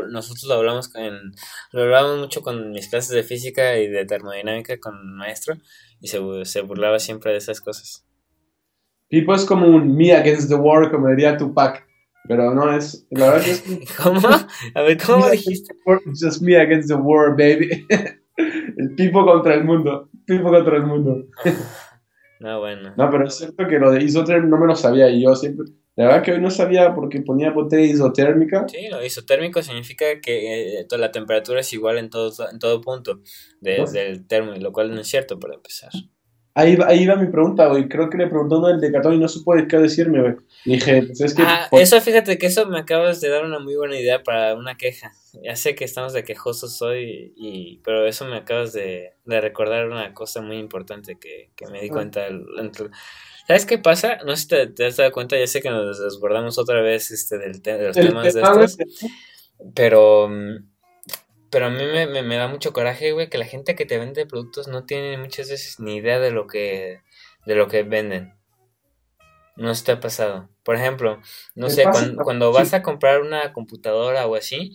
nosotros 0.09 0.43
lo 0.43 0.55
hablamos, 0.55 0.93
en, 0.95 1.31
lo 1.71 1.83
hablamos 1.83 2.19
mucho 2.19 2.41
con 2.41 2.71
mis 2.71 2.89
clases 2.89 3.11
de 3.11 3.23
física 3.23 3.79
y 3.79 3.87
de 3.87 4.05
termodinámica 4.05 4.77
con 4.79 4.95
el 4.95 5.15
maestro, 5.15 5.55
y 6.01 6.09
se, 6.09 6.19
se 6.43 6.61
burlaba 6.61 6.99
siempre 6.99 7.31
de 7.31 7.37
esas 7.37 7.61
cosas. 7.61 8.05
Pipo 9.07 9.33
es 9.33 9.45
como 9.45 9.67
un 9.67 9.95
me 9.95 10.13
against 10.13 10.49
the 10.49 10.55
war, 10.55 10.91
como 10.91 11.07
diría 11.07 11.35
Tupac. 11.37 11.88
Pero 12.29 12.53
no 12.53 12.71
es. 12.71 13.07
La 13.09 13.31
verdad 13.31 13.43
que 13.43 13.51
es. 13.51 13.63
¿Cómo? 13.97 14.21
A 14.75 14.81
ver, 14.83 14.97
¿cómo 15.03 15.27
dijiste? 15.31 15.73
Just 16.05 16.43
me 16.43 16.55
against 16.57 16.87
the 16.87 16.93
world, 16.93 17.35
baby. 17.35 17.87
el 18.77 18.93
pipo 18.93 19.25
contra 19.25 19.55
el 19.55 19.63
mundo. 19.63 20.11
Pipo 20.27 20.51
contra 20.51 20.77
el 20.77 20.83
mundo. 20.83 21.25
no, 22.39 22.59
bueno. 22.59 22.93
No, 22.95 23.09
pero 23.09 23.25
es 23.25 23.35
cierto 23.35 23.67
que 23.67 23.79
lo 23.79 23.91
de 23.91 24.03
isotérmico 24.03 24.55
no 24.55 24.61
me 24.61 24.67
lo 24.67 24.75
sabía 24.75 25.09
y 25.09 25.23
yo 25.23 25.35
siempre. 25.35 25.65
La 25.95 26.05
verdad 26.05 26.21
que 26.21 26.33
hoy 26.33 26.39
no 26.39 26.51
sabía 26.51 26.93
porque 26.93 27.23
ponía 27.23 27.49
botella 27.49 27.91
isotérmica. 27.91 28.67
Sí, 28.67 28.89
lo 28.91 29.03
isotérmico 29.03 29.63
significa 29.63 30.05
que 30.21 30.81
eh, 30.81 30.87
la 30.99 31.11
temperatura 31.11 31.61
es 31.61 31.73
igual 31.73 31.97
en 31.97 32.11
todo, 32.11 32.31
en 32.47 32.59
todo 32.59 32.79
punto 32.79 33.21
desde 33.59 34.07
el 34.07 34.27
termo, 34.27 34.53
lo 34.53 34.71
cual 34.71 34.93
no 34.93 35.01
es 35.01 35.07
cierto 35.07 35.39
para 35.39 35.55
empezar. 35.55 35.89
Ahí, 36.55 36.77
ahí 36.87 37.05
va 37.05 37.15
mi 37.15 37.27
pregunta, 37.27 37.67
güey. 37.67 37.87
Creo 37.87 38.09
que 38.09 38.17
le 38.17 38.27
preguntó 38.27 38.57
uno 38.57 38.67
del 38.67 38.81
Decathlon 38.81 39.15
y 39.15 39.19
no 39.19 39.27
supo 39.27 39.53
qué 39.69 39.77
decirme, 39.77 40.21
güey. 40.21 40.35
Dije, 40.65 41.03
pues 41.03 41.21
es 41.21 41.33
que... 41.33 41.43
Ah, 41.43 41.67
eso, 41.71 42.01
fíjate 42.01 42.37
que 42.37 42.47
eso 42.47 42.65
me 42.65 42.79
acabas 42.79 43.21
de 43.21 43.29
dar 43.29 43.45
una 43.45 43.59
muy 43.59 43.75
buena 43.75 43.97
idea 43.97 44.23
para 44.23 44.55
una 44.55 44.75
queja. 44.75 45.13
Ya 45.43 45.55
sé 45.55 45.75
que 45.75 45.85
estamos 45.85 46.13
de 46.13 46.23
quejosos 46.23 46.81
hoy, 46.81 47.33
y, 47.37 47.79
pero 47.83 48.05
eso 48.05 48.25
me 48.25 48.37
acabas 48.37 48.73
de, 48.73 49.13
de 49.25 49.41
recordar 49.41 49.87
una 49.87 50.13
cosa 50.13 50.41
muy 50.41 50.57
importante 50.57 51.17
que, 51.19 51.51
que 51.55 51.67
me 51.67 51.81
di 51.81 51.89
cuenta. 51.89 52.27
¿Sabes 53.47 53.65
qué 53.65 53.77
pasa? 53.77 54.17
No 54.25 54.35
sé 54.35 54.41
si 54.41 54.47
te, 54.47 54.67
te, 54.67 54.87
has 54.87 54.97
dado 54.97 55.11
cuenta, 55.11 55.37
ya 55.37 55.47
sé 55.47 55.61
que 55.61 55.69
nos 55.69 56.01
desbordamos 56.01 56.57
otra 56.57 56.81
vez 56.81 57.11
este, 57.11 57.37
del 57.37 57.61
de 57.61 57.87
los 57.87 57.95
temas 57.95 58.33
de 58.33 58.41
estos. 58.41 58.77
Pero 59.75 60.29
mm, 60.29 60.57
pero 61.51 61.67
a 61.67 61.69
mí 61.69 61.83
me, 61.83 62.21
me, 62.21 62.35
da 62.35 62.47
mucho 62.47 62.73
coraje, 62.73 63.11
güey, 63.11 63.29
que 63.29 63.37
la 63.37 63.45
gente 63.45 63.75
que 63.75 63.85
te 63.85 63.97
vende 63.97 64.25
productos 64.25 64.67
no 64.67 64.85
tiene 64.85 65.17
muchas 65.17 65.49
veces 65.49 65.79
ni 65.79 65.95
idea 65.95 66.19
de 66.19 66.31
lo 66.31 66.47
que, 66.47 67.01
de 67.45 67.55
lo 67.55 67.67
que 67.67 67.83
venden. 67.83 68.33
No 69.55 69.71
está 69.71 69.99
pasado. 69.99 70.49
Por 70.63 70.75
ejemplo, 70.75 71.19
no 71.55 71.69
sé, 71.69 71.85
cuando, 72.23 72.51
vas 72.51 72.73
a 72.73 72.81
comprar 72.81 73.21
una 73.21 73.51
computadora 73.51 74.27
o 74.27 74.35
así, 74.35 74.73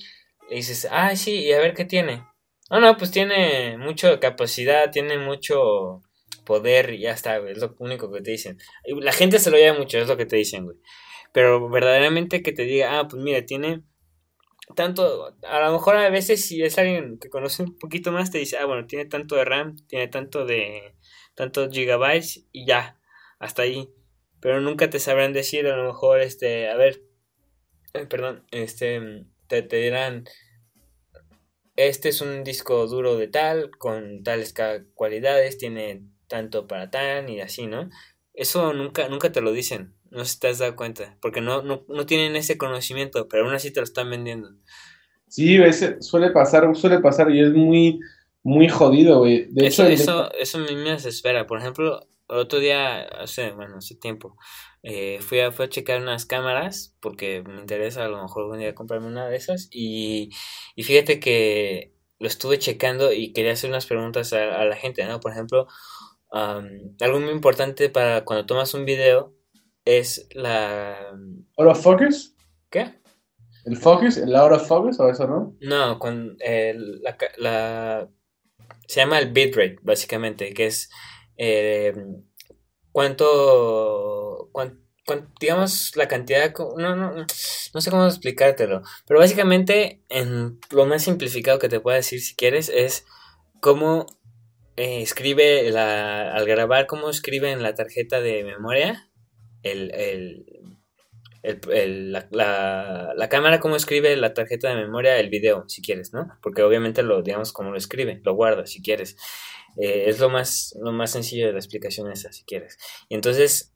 dices, 0.50 0.88
ah, 0.90 1.14
sí, 1.16 1.44
y 1.44 1.52
a 1.52 1.58
ver 1.58 1.74
qué 1.74 1.84
tiene. 1.84 2.26
No, 2.70 2.80
no, 2.80 2.96
pues 2.96 3.10
tiene 3.10 3.78
mucha 3.78 4.18
capacidad, 4.20 4.90
tiene 4.90 5.18
mucho 5.18 6.02
poder 6.44 6.92
y 6.94 7.00
ya 7.00 7.12
está, 7.12 7.36
es 7.38 7.58
lo 7.58 7.74
único 7.78 8.10
que 8.10 8.20
te 8.20 8.32
dicen. 8.32 8.58
La 8.84 9.12
gente 9.12 9.38
se 9.38 9.50
lo 9.50 9.56
lleva 9.56 9.78
mucho, 9.78 9.98
es 9.98 10.08
lo 10.08 10.16
que 10.16 10.26
te 10.26 10.36
dicen, 10.36 10.64
güey. 10.64 10.76
Pero 11.32 11.68
verdaderamente 11.68 12.42
que 12.42 12.52
te 12.52 12.62
diga, 12.64 12.98
ah, 12.98 13.08
pues 13.08 13.22
mira, 13.22 13.44
tiene 13.46 13.82
tanto, 14.74 15.36
a 15.42 15.60
lo 15.60 15.72
mejor 15.72 15.96
a 15.96 16.10
veces 16.10 16.44
si 16.46 16.62
es 16.62 16.78
alguien 16.78 17.18
que 17.18 17.28
conoce 17.28 17.62
un 17.62 17.78
poquito 17.78 18.12
más 18.12 18.30
te 18.30 18.38
dice, 18.38 18.56
ah, 18.58 18.64
bueno, 18.64 18.86
tiene 18.86 19.04
tanto 19.04 19.36
de 19.36 19.44
RAM, 19.44 19.76
tiene 19.88 20.08
tanto 20.08 20.46
de, 20.46 20.94
tantos 21.34 21.70
gigabytes 21.72 22.46
y 22.52 22.66
ya, 22.66 22.98
hasta 23.38 23.62
ahí. 23.62 23.90
Pero 24.40 24.60
nunca 24.60 24.90
te 24.90 24.98
sabrán 24.98 25.32
decir, 25.32 25.66
a 25.66 25.76
lo 25.76 25.84
mejor, 25.84 26.20
este, 26.20 26.68
a 26.68 26.76
ver, 26.76 27.02
eh, 27.94 28.06
perdón, 28.06 28.44
este, 28.50 29.26
te, 29.48 29.62
te 29.62 29.76
dirán, 29.76 30.24
este 31.76 32.10
es 32.10 32.20
un 32.20 32.44
disco 32.44 32.86
duro 32.86 33.16
de 33.16 33.28
tal, 33.28 33.70
con 33.78 34.22
tales 34.22 34.54
cualidades, 34.94 35.58
tiene 35.58 36.04
tanto 36.28 36.66
para 36.66 36.90
tal 36.90 37.30
y 37.30 37.40
así, 37.40 37.66
¿no? 37.66 37.90
Eso 38.32 38.72
nunca, 38.72 39.08
nunca 39.08 39.32
te 39.32 39.40
lo 39.40 39.52
dicen. 39.52 39.93
No 40.14 40.24
sé 40.24 40.34
si 40.34 40.40
te 40.40 40.48
has 40.48 40.58
dado 40.58 40.76
cuenta. 40.76 41.16
Porque 41.20 41.40
no, 41.40 41.62
no, 41.62 41.84
no 41.88 42.06
tienen 42.06 42.36
ese 42.36 42.56
conocimiento, 42.56 43.28
pero 43.28 43.44
aún 43.44 43.54
así 43.54 43.72
te 43.72 43.80
lo 43.80 43.84
están 43.84 44.10
vendiendo. 44.10 44.50
Sí, 45.28 45.56
ese 45.56 46.00
suele 46.00 46.30
pasar, 46.30 46.74
suele 46.76 47.00
pasar 47.00 47.30
y 47.30 47.42
es 47.42 47.52
muy, 47.52 48.00
muy 48.42 48.68
jodido, 48.68 49.18
güey. 49.18 49.46
De 49.50 49.66
eso, 49.66 49.84
hecho, 49.84 49.92
eso, 49.92 50.32
eso 50.34 50.58
a 50.58 50.60
mí 50.60 50.74
me 50.76 50.92
desespera. 50.92 51.46
Por 51.46 51.58
ejemplo, 51.58 52.00
otro 52.28 52.58
día, 52.58 53.02
hace, 53.02 53.52
bueno, 53.52 53.78
hace 53.78 53.96
tiempo, 53.96 54.36
eh, 54.82 55.18
fui, 55.20 55.40
a, 55.40 55.50
fui 55.52 55.66
a 55.66 55.68
checar 55.68 56.00
unas 56.00 56.26
cámaras 56.26 56.96
porque 57.00 57.42
me 57.42 57.60
interesa 57.60 58.04
a 58.04 58.08
lo 58.08 58.22
mejor 58.22 58.44
algún 58.44 58.58
día 58.60 58.74
comprarme 58.74 59.08
una 59.08 59.28
de 59.28 59.36
esas 59.36 59.68
y, 59.70 60.30
y 60.76 60.82
fíjate 60.84 61.20
que 61.20 61.94
lo 62.18 62.28
estuve 62.28 62.58
checando 62.58 63.12
y 63.12 63.32
quería 63.32 63.52
hacer 63.52 63.70
unas 63.70 63.86
preguntas 63.86 64.32
a, 64.32 64.64
la 64.64 64.76
gente, 64.76 65.04
¿no? 65.04 65.20
Por 65.20 65.32
ejemplo, 65.32 65.66
algo 66.30 67.20
muy 67.20 67.30
importante 67.30 67.88
para 67.90 68.24
cuando 68.24 68.46
tomas 68.46 68.74
un 68.74 68.84
video 68.84 69.34
es 69.84 70.28
la... 70.32 71.10
¿Out 71.56 71.68
of 71.68 71.82
focus? 71.82 72.34
¿Qué? 72.70 72.94
¿El 73.64 73.76
focus? 73.76 74.16
¿El 74.16 74.34
out 74.34 74.52
of 74.52 74.66
focus 74.66 75.00
o 75.00 75.08
eso, 75.08 75.26
no? 75.26 75.56
No, 75.60 75.98
con 75.98 76.36
la, 76.38 77.16
la... 77.38 78.08
Se 78.86 79.00
llama 79.00 79.18
el 79.18 79.32
bitrate, 79.32 79.78
básicamente, 79.82 80.52
que 80.52 80.66
es 80.66 80.90
eh, 81.36 81.94
cuánto, 82.92 84.50
digamos, 85.40 85.96
la 85.96 86.06
cantidad, 86.06 86.52
no, 86.76 86.94
no, 86.94 87.14
no 87.14 87.80
sé 87.80 87.90
cómo 87.90 88.06
explicártelo, 88.06 88.82
pero 89.06 89.20
básicamente, 89.20 90.04
en 90.10 90.60
lo 90.70 90.84
más 90.84 91.02
simplificado 91.02 91.58
que 91.58 91.70
te 91.70 91.80
puedo 91.80 91.96
decir 91.96 92.20
si 92.20 92.36
quieres, 92.36 92.68
es 92.68 93.06
cómo 93.60 94.06
eh, 94.76 95.00
escribe, 95.00 95.70
la, 95.70 96.30
al 96.34 96.46
grabar, 96.46 96.86
cómo 96.86 97.08
escribe 97.08 97.50
en 97.52 97.62
la 97.62 97.74
tarjeta 97.74 98.20
de 98.20 98.44
memoria 98.44 99.10
el, 99.64 99.92
el, 99.94 100.46
el, 101.42 102.12
la, 102.12 102.28
la, 102.30 103.12
la, 103.16 103.28
cámara 103.28 103.60
cómo 103.60 103.76
escribe 103.76 104.16
la 104.16 104.32
tarjeta 104.32 104.68
de 104.68 104.76
memoria 104.76 105.18
el 105.18 105.28
video, 105.28 105.64
si 105.68 105.82
quieres, 105.82 106.12
¿no? 106.12 106.28
Porque 106.42 106.62
obviamente 106.62 107.02
lo, 107.02 107.22
digamos, 107.22 107.52
como 107.52 107.70
lo 107.70 107.76
escribe, 107.76 108.20
lo 108.24 108.34
guarda, 108.34 108.66
si 108.66 108.82
quieres. 108.82 109.16
Eh, 109.76 110.04
es 110.06 110.20
lo 110.20 110.30
más, 110.30 110.74
lo 110.80 110.92
más 110.92 111.10
sencillo 111.10 111.46
de 111.46 111.52
la 111.52 111.58
explicación 111.58 112.10
esa, 112.10 112.32
si 112.32 112.44
quieres. 112.44 112.78
Y 113.08 113.14
entonces, 113.14 113.74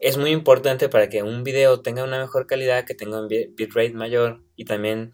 es 0.00 0.16
muy 0.16 0.30
importante 0.30 0.88
para 0.88 1.08
que 1.08 1.22
un 1.22 1.44
video 1.44 1.80
tenga 1.82 2.02
una 2.04 2.18
mejor 2.18 2.46
calidad, 2.46 2.84
que 2.84 2.94
tenga 2.94 3.20
un 3.20 3.28
bitrate 3.28 3.92
mayor 3.92 4.42
y 4.56 4.64
también 4.64 5.12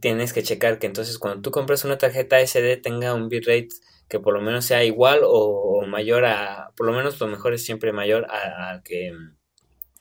tienes 0.00 0.32
que 0.32 0.42
checar 0.42 0.78
que 0.78 0.86
entonces 0.86 1.18
cuando 1.18 1.42
tú 1.42 1.50
compras 1.50 1.84
una 1.84 1.98
tarjeta 1.98 2.44
SD 2.44 2.76
tenga 2.76 3.14
un 3.14 3.28
bitrate 3.28 3.68
que 4.08 4.20
por 4.20 4.34
lo 4.34 4.40
menos 4.40 4.64
sea 4.64 4.84
igual 4.84 5.20
o, 5.24 5.82
mayor 5.86 6.24
a, 6.24 6.72
por 6.76 6.86
lo 6.86 6.92
menos 6.92 7.18
lo 7.20 7.26
mejor 7.26 7.54
es 7.54 7.64
siempre 7.64 7.92
mayor 7.92 8.26
al 8.30 8.82
que 8.82 9.12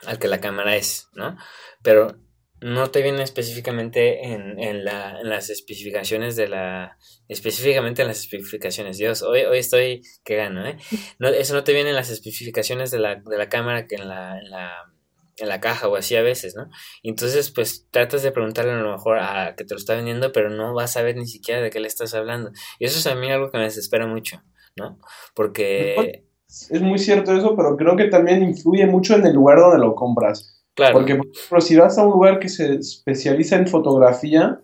al 0.05 0.19
que 0.19 0.27
la 0.27 0.39
cámara 0.39 0.75
es, 0.75 1.09
¿no? 1.13 1.37
Pero 1.81 2.19
no 2.59 2.89
te 2.89 3.03
viene 3.03 3.21
específicamente 3.21 4.25
en, 4.25 4.59
en, 4.59 4.83
la, 4.83 5.19
en, 5.19 5.29
las 5.29 5.49
especificaciones 5.49 6.35
de 6.35 6.47
la... 6.47 6.97
Específicamente 7.27 8.01
en 8.01 8.07
las 8.07 8.19
especificaciones. 8.19 8.97
Dios, 8.97 9.21
hoy, 9.21 9.41
hoy 9.41 9.59
estoy 9.59 10.01
que 10.23 10.35
gano, 10.35 10.65
¿eh? 10.65 10.77
No, 11.19 11.27
eso 11.29 11.53
no 11.53 11.63
te 11.63 11.73
viene 11.73 11.89
en 11.89 11.95
las 11.95 12.09
especificaciones 12.09 12.89
de 12.89 12.99
la, 12.99 13.15
de 13.15 13.37
la 13.37 13.49
cámara 13.49 13.85
que 13.85 13.95
en 13.95 14.07
la, 14.07 14.39
en 14.39 14.49
la, 14.49 14.91
en 15.37 15.47
la 15.47 15.59
caja 15.59 15.87
o 15.87 15.95
así 15.95 16.15
a 16.15 16.23
veces, 16.23 16.55
¿no? 16.55 16.69
Entonces, 17.03 17.51
pues 17.51 17.87
tratas 17.91 18.23
de 18.23 18.31
preguntarle 18.31 18.71
a 18.71 18.77
lo 18.77 18.91
mejor 18.91 19.19
a 19.19 19.55
que 19.55 19.63
te 19.63 19.75
lo 19.75 19.79
está 19.79 19.95
vendiendo, 19.95 20.31
pero 20.31 20.49
no 20.49 20.73
vas 20.73 20.97
a 20.97 21.03
ver 21.03 21.15
ni 21.15 21.27
siquiera 21.27 21.61
de 21.61 21.69
qué 21.69 21.79
le 21.79 21.87
estás 21.87 22.15
hablando. 22.15 22.51
Y 22.79 22.85
eso 22.85 22.97
es 22.97 23.05
a 23.07 23.15
mí 23.15 23.31
algo 23.31 23.51
que 23.51 23.59
me 23.59 23.65
desespera 23.65 24.07
mucho, 24.07 24.41
¿no? 24.75 24.99
Porque... 25.35 26.26
Es 26.47 26.81
muy 26.81 26.97
cierto 26.97 27.33
eso, 27.33 27.55
pero 27.55 27.75
creo 27.75 27.95
que 27.95 28.05
también 28.05 28.41
influye 28.41 28.85
mucho 28.85 29.15
en 29.15 29.25
el 29.25 29.33
lugar 29.33 29.59
donde 29.59 29.79
lo 29.79 29.95
compras. 29.95 30.63
Porque, 30.75 31.15
por 31.15 31.25
ejemplo, 31.27 31.61
si 31.61 31.75
vas 31.75 31.97
a 31.97 32.05
un 32.05 32.11
lugar 32.11 32.39
que 32.39 32.49
se 32.49 32.75
especializa 32.75 33.55
en 33.55 33.67
fotografía, 33.67 34.61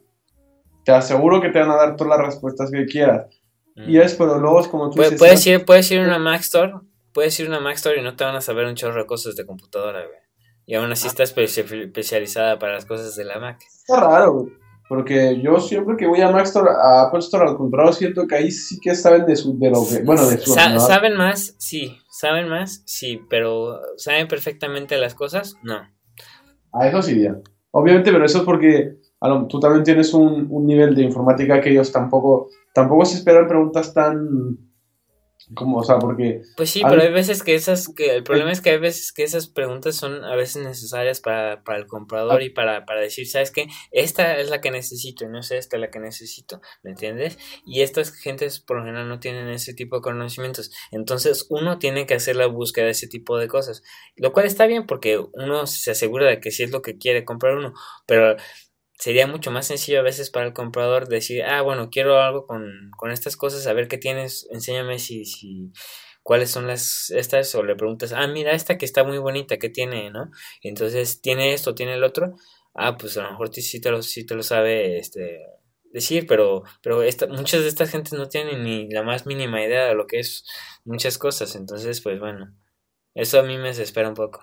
te 0.86 0.91
aseguro 0.91 1.41
que 1.41 1.49
te 1.49 1.59
van 1.59 1.71
a 1.71 1.75
dar 1.75 1.95
todas 1.95 2.17
las 2.17 2.27
respuestas 2.27 2.69
que 2.71 2.86
quieras. 2.86 3.27
Y 3.75 3.97
mm. 3.97 4.01
es, 4.01 4.13
pero 4.13 4.38
luego 4.38 4.61
es 4.61 4.67
como 4.67 4.89
tú 4.89 5.01
dices. 5.01 5.17
Puedes 5.17 5.45
ir, 5.47 5.65
puedes 5.65 5.89
ir 5.91 5.99
a 5.99 6.03
una 6.03 6.19
Mac 6.19 6.41
Store, 6.41 6.73
puedes 7.13 7.38
ir 7.39 7.47
a 7.47 7.49
una 7.49 7.59
Mac 7.59 7.75
Store 7.75 7.99
y 7.99 8.03
no 8.03 8.15
te 8.15 8.23
van 8.23 8.36
a 8.36 8.41
saber 8.41 8.67
un 8.67 8.75
chorro 8.75 9.01
de 9.01 9.07
cosas 9.07 9.36
de 9.36 9.45
computadora, 9.45 10.05
güey. 10.05 10.19
Y 10.65 10.75
aún 10.75 10.91
así 10.91 11.07
ah. 11.07 11.09
está 11.09 11.23
especializada 11.23 12.59
para 12.59 12.73
las 12.73 12.86
cosas 12.86 13.15
de 13.15 13.25
la 13.25 13.39
Mac. 13.39 13.59
Está 13.61 13.99
raro, 13.99 14.34
güey. 14.34 14.62
Porque 14.93 15.41
yo 15.41 15.59
siempre 15.59 15.97
que 15.97 16.05
voy 16.05 16.21
a 16.21 16.29
Mac 16.29 16.45
Store, 16.45 16.69
a 16.69 17.07
Apple 17.07 17.17
Store, 17.21 17.49
al 17.49 17.57
contrario, 17.57 17.91
siento 17.93 18.27
que 18.27 18.35
ahí 18.35 18.51
sí 18.51 18.79
que 18.79 18.93
saben 18.93 19.25
de, 19.25 19.35
su, 19.35 19.57
de 19.57 19.71
lo 19.71 19.79
que. 19.89 20.03
Bueno, 20.03 20.23
de 20.27 20.37
su. 20.37 20.53
¿Saben 20.53 21.17
más? 21.17 21.55
Sí. 21.57 21.97
¿Saben 22.11 22.47
más? 22.47 22.83
Sí. 22.85 23.19
Pero 23.27 23.79
¿saben 23.97 24.27
perfectamente 24.27 24.95
las 24.99 25.15
cosas? 25.15 25.55
No. 25.63 25.81
A 26.73 26.87
eso 26.87 27.01
sí, 27.01 27.23
ya. 27.23 27.35
Obviamente, 27.71 28.11
pero 28.11 28.23
eso 28.23 28.37
es 28.37 28.43
porque 28.43 28.99
tú 29.49 29.59
también 29.59 29.83
tienes 29.83 30.13
un, 30.13 30.45
un, 30.51 30.67
nivel 30.67 30.93
de 30.93 31.01
informática 31.01 31.59
que 31.59 31.71
ellos 31.71 31.91
tampoco, 31.91 32.49
tampoco 32.71 33.03
se 33.05 33.17
esperan 33.17 33.47
preguntas 33.47 33.95
tan 33.95 34.59
como, 35.53 35.77
o 35.77 35.83
sea, 35.83 35.99
porque... 35.99 36.41
Pues 36.55 36.69
sí, 36.69 36.81
pero 36.87 37.01
hay 37.01 37.11
veces 37.11 37.43
que 37.43 37.55
esas, 37.55 37.89
que 37.89 38.15
el 38.15 38.23
problema 38.23 38.51
es 38.51 38.61
que 38.61 38.71
hay 38.71 38.77
veces 38.77 39.11
que 39.11 39.23
esas 39.23 39.47
preguntas 39.47 39.95
son 39.95 40.23
a 40.23 40.35
veces 40.35 40.63
necesarias 40.63 41.19
para, 41.19 41.63
para 41.63 41.79
el 41.79 41.87
comprador 41.87 42.41
y 42.41 42.49
para, 42.49 42.85
para 42.85 43.01
decir, 43.01 43.27
¿sabes 43.27 43.51
qué? 43.51 43.67
Esta 43.91 44.37
es 44.37 44.49
la 44.49 44.61
que 44.61 44.71
necesito 44.71 45.25
y 45.25 45.27
no 45.27 45.39
es 45.39 45.51
esta 45.51 45.77
la 45.77 45.89
que 45.89 45.99
necesito, 45.99 46.61
¿me 46.83 46.91
entiendes? 46.91 47.37
Y 47.65 47.81
estas 47.81 48.13
gentes 48.13 48.59
por 48.59 48.77
lo 48.77 48.83
general 48.83 49.07
no 49.07 49.19
tienen 49.19 49.49
ese 49.49 49.73
tipo 49.73 49.97
de 49.97 50.01
conocimientos. 50.01 50.71
Entonces 50.91 51.45
uno 51.49 51.79
tiene 51.79 52.05
que 52.05 52.15
hacer 52.15 52.35
la 52.35 52.47
búsqueda 52.47 52.85
de 52.85 52.91
ese 52.91 53.07
tipo 53.07 53.37
de 53.37 53.47
cosas, 53.47 53.83
lo 54.15 54.33
cual 54.33 54.45
está 54.45 54.65
bien 54.65 54.85
porque 54.85 55.19
uno 55.33 55.67
se 55.67 55.91
asegura 55.91 56.27
de 56.27 56.39
que 56.39 56.51
sí 56.51 56.63
es 56.63 56.71
lo 56.71 56.81
que 56.81 56.97
quiere 56.97 57.25
comprar 57.25 57.57
uno, 57.57 57.73
pero 58.05 58.35
sería 59.03 59.27
mucho 59.27 59.51
más 59.51 59.67
sencillo 59.67 59.99
a 59.99 60.03
veces 60.03 60.29
para 60.29 60.45
el 60.45 60.53
comprador 60.53 61.09
decir, 61.09 61.43
ah, 61.43 61.61
bueno, 61.61 61.89
quiero 61.89 62.21
algo 62.21 62.47
con, 62.47 62.89
con 62.95 63.11
estas 63.11 63.35
cosas, 63.35 63.67
a 63.67 63.73
ver 63.73 63.89
qué 63.89 63.97
tienes, 63.97 64.47
enséñame 64.49 64.97
si, 64.97 65.25
si, 65.25 65.73
cuáles 66.21 66.49
son 66.51 66.67
las 66.67 67.09
estas, 67.09 67.53
o 67.55 67.63
le 67.63 67.75
preguntas, 67.75 68.13
ah, 68.13 68.25
mira, 68.27 68.53
esta 68.53 68.77
que 68.77 68.85
está 68.85 69.03
muy 69.03 69.17
bonita, 69.17 69.57
¿qué 69.57 69.67
tiene, 69.67 70.09
no? 70.09 70.31
Entonces, 70.61 71.19
¿tiene 71.19 71.53
esto, 71.53 71.75
tiene 71.75 71.95
el 71.95 72.03
otro? 72.05 72.37
Ah, 72.73 72.95
pues 72.95 73.17
a 73.17 73.23
lo 73.23 73.31
mejor 73.31 73.53
sí 73.53 73.81
te 73.81 73.91
lo, 73.91 74.01
sí 74.01 74.25
te 74.25 74.35
lo 74.35 74.43
sabe, 74.43 74.99
este 74.99 75.41
decir, 75.91 76.25
pero, 76.25 76.63
pero 76.81 77.03
esta, 77.03 77.27
muchas 77.27 77.63
de 77.63 77.67
estas 77.67 77.91
gentes 77.91 78.13
no 78.13 78.29
tienen 78.29 78.63
ni 78.63 78.89
la 78.89 79.03
más 79.03 79.25
mínima 79.25 79.61
idea 79.61 79.85
de 79.85 79.95
lo 79.95 80.07
que 80.07 80.19
es 80.19 80.45
muchas 80.85 81.17
cosas, 81.17 81.57
entonces 81.57 81.99
pues 81.99 82.21
bueno, 82.21 82.55
eso 83.15 83.37
a 83.37 83.43
mí 83.43 83.57
me 83.57 83.67
desespera 83.67 84.07
un 84.07 84.15
poco. 84.15 84.39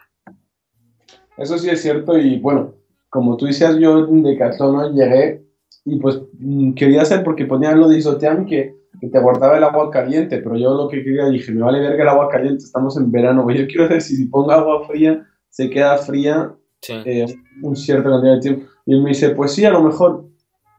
Eso 1.39 1.57
sí 1.57 1.71
es 1.71 1.81
cierto 1.81 2.19
y 2.19 2.39
bueno, 2.39 2.80
como 3.11 3.37
tú 3.37 3.47
decías, 3.47 3.77
yo 3.77 4.07
en 4.07 4.23
Decathlon 4.23 4.95
llegué 4.95 5.45
y 5.85 5.99
pues 5.99 6.21
mm, 6.39 6.75
quería 6.75 7.03
hacer 7.03 7.25
porque 7.25 7.45
ponían 7.45 7.79
lo 7.79 7.89
de 7.89 7.99
Isoteam 7.99 8.47
que, 8.47 8.77
que, 9.01 9.09
te 9.09 9.21
guardaba 9.21 9.59
el 9.59 9.65
agua 9.65 9.91
caliente, 9.91 10.39
pero 10.39 10.57
yo 10.57 10.75
lo 10.75 10.89
que 10.89 11.03
quería 11.03 11.29
dije, 11.29 11.53
me 11.53 11.63
vale 11.63 11.81
verga 11.81 12.05
el 12.05 12.09
agua 12.09 12.29
caliente, 12.29 12.65
estamos 12.65 12.97
en 12.97 13.11
verano, 13.11 13.51
yo 13.51 13.67
quiero 13.67 13.89
decir, 13.89 14.17
si 14.17 14.27
pongo 14.27 14.53
agua 14.53 14.87
fría, 14.87 15.27
se 15.49 15.69
queda 15.69 15.99
fría 15.99 16.55
eh, 16.89 17.27
un 17.63 17.77
cierto 17.77 18.11
cantidad 18.11 18.35
de 18.35 18.41
tiempo. 18.41 18.67
Y 18.87 18.95
él 18.95 19.03
me 19.03 19.11
dice, 19.11 19.31
pues 19.31 19.53
sí, 19.53 19.65
a 19.65 19.71
lo 19.71 19.83
mejor. 19.83 20.27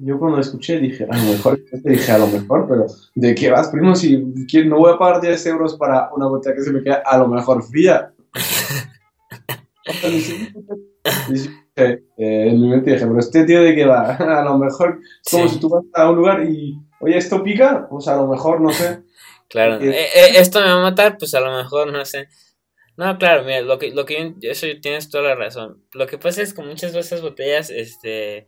Yo 0.04 0.18
cuando 0.18 0.40
escuché 0.40 0.80
dije, 0.80 1.06
a 1.08 1.16
lo 1.16 1.32
mejor, 1.32 1.60
dije, 1.84 2.12
a 2.12 2.18
lo 2.18 2.26
mejor, 2.26 2.66
pero 2.68 2.88
¿de 3.14 3.36
qué 3.36 3.52
vas, 3.52 3.68
primo? 3.68 3.94
Si 3.94 4.18
no 4.66 4.80
voy 4.80 4.92
a 4.92 4.98
pagar 4.98 5.22
10 5.22 5.46
euros 5.46 5.76
para 5.76 6.10
una 6.16 6.28
botella 6.28 6.56
que 6.56 6.64
se 6.64 6.72
me 6.72 6.82
queda 6.82 7.04
a 7.06 7.20
lo 7.20 7.28
mejor 7.28 7.62
fría. 7.62 8.12
Eh, 11.76 12.02
mi 12.18 12.68
mente 12.68 12.92
dije, 12.92 13.06
pero 13.06 13.20
este 13.20 13.46
tío 13.46 13.64
de 13.64 13.74
qué 13.74 13.86
va, 13.86 14.16
a 14.40 14.44
lo 14.44 14.58
mejor 14.58 15.00
como 15.30 15.48
si 15.48 15.60
tú 15.60 15.70
vas 15.70 15.84
a 15.94 16.10
un 16.10 16.18
lugar 16.18 16.44
y, 16.44 16.78
oye, 17.00 17.18
¿esto 17.18 17.44
pica? 17.44 17.88
Pues 17.90 18.08
a 18.08 18.16
lo 18.16 18.28
mejor, 18.28 18.62
no 18.62 18.72
sé. 18.72 19.04
Claro, 19.48 19.80
eh, 19.82 19.90
eh, 19.90 20.32
esto 20.36 20.60
me 20.60 20.68
va 20.68 20.80
a 20.80 20.82
matar, 20.82 21.18
pues 21.18 21.34
a 21.34 21.42
lo 21.42 21.56
mejor, 21.56 21.92
no 21.92 22.06
sé. 22.06 22.28
No, 22.98 23.18
claro, 23.18 23.44
mira, 23.44 23.62
lo 23.62 23.80
que, 23.80 23.92
lo 23.92 24.06
que 24.06 24.36
eso 24.42 24.68
tienes 24.82 25.10
toda 25.10 25.24
la 25.24 25.36
razón. 25.36 25.84
Lo 25.94 26.08
que 26.08 26.18
pasa 26.18 26.42
es 26.42 26.54
que 26.54 26.62
muchas 26.62 26.94
veces 26.94 27.22
botellas, 27.22 27.70
este, 27.70 28.46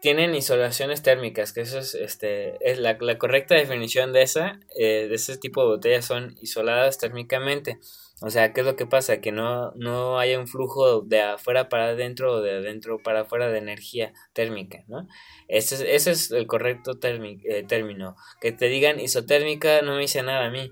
tienen 0.00 0.34
isolaciones 0.34 1.02
térmicas, 1.02 1.52
que 1.52 1.62
eso 1.62 1.78
es, 1.78 1.94
este, 1.94 2.56
es 2.60 2.78
la, 2.78 2.96
la 3.00 3.18
correcta 3.18 3.54
definición 3.54 4.12
de 4.12 4.22
esa, 4.22 4.60
de 4.76 5.12
ese 5.12 5.36
tipo 5.38 5.62
de 5.62 5.68
botellas 5.68 6.04
son 6.04 6.36
isoladas 6.40 6.98
térmicamente. 6.98 7.78
O 8.22 8.30
sea, 8.30 8.52
¿qué 8.52 8.60
es 8.60 8.66
lo 8.66 8.76
que 8.76 8.86
pasa? 8.86 9.20
Que 9.20 9.30
no, 9.30 9.72
no 9.72 10.18
haya 10.18 10.38
un 10.38 10.48
flujo 10.48 11.02
de 11.02 11.20
afuera 11.20 11.68
para 11.68 11.88
adentro 11.88 12.32
o 12.34 12.40
de 12.40 12.52
adentro 12.52 12.98
para 12.98 13.20
afuera 13.22 13.48
de 13.48 13.58
energía 13.58 14.14
térmica, 14.32 14.84
¿no? 14.88 15.06
Ese 15.48 15.74
es, 15.74 15.80
ese 15.82 16.10
es 16.12 16.30
el 16.30 16.46
correcto 16.46 16.98
eh, 17.02 17.64
término. 17.68 18.16
Que 18.40 18.52
te 18.52 18.68
digan 18.68 19.00
isotérmica 19.00 19.82
no 19.82 19.96
me 19.96 20.00
dice 20.00 20.22
nada 20.22 20.46
a 20.46 20.50
mí. 20.50 20.70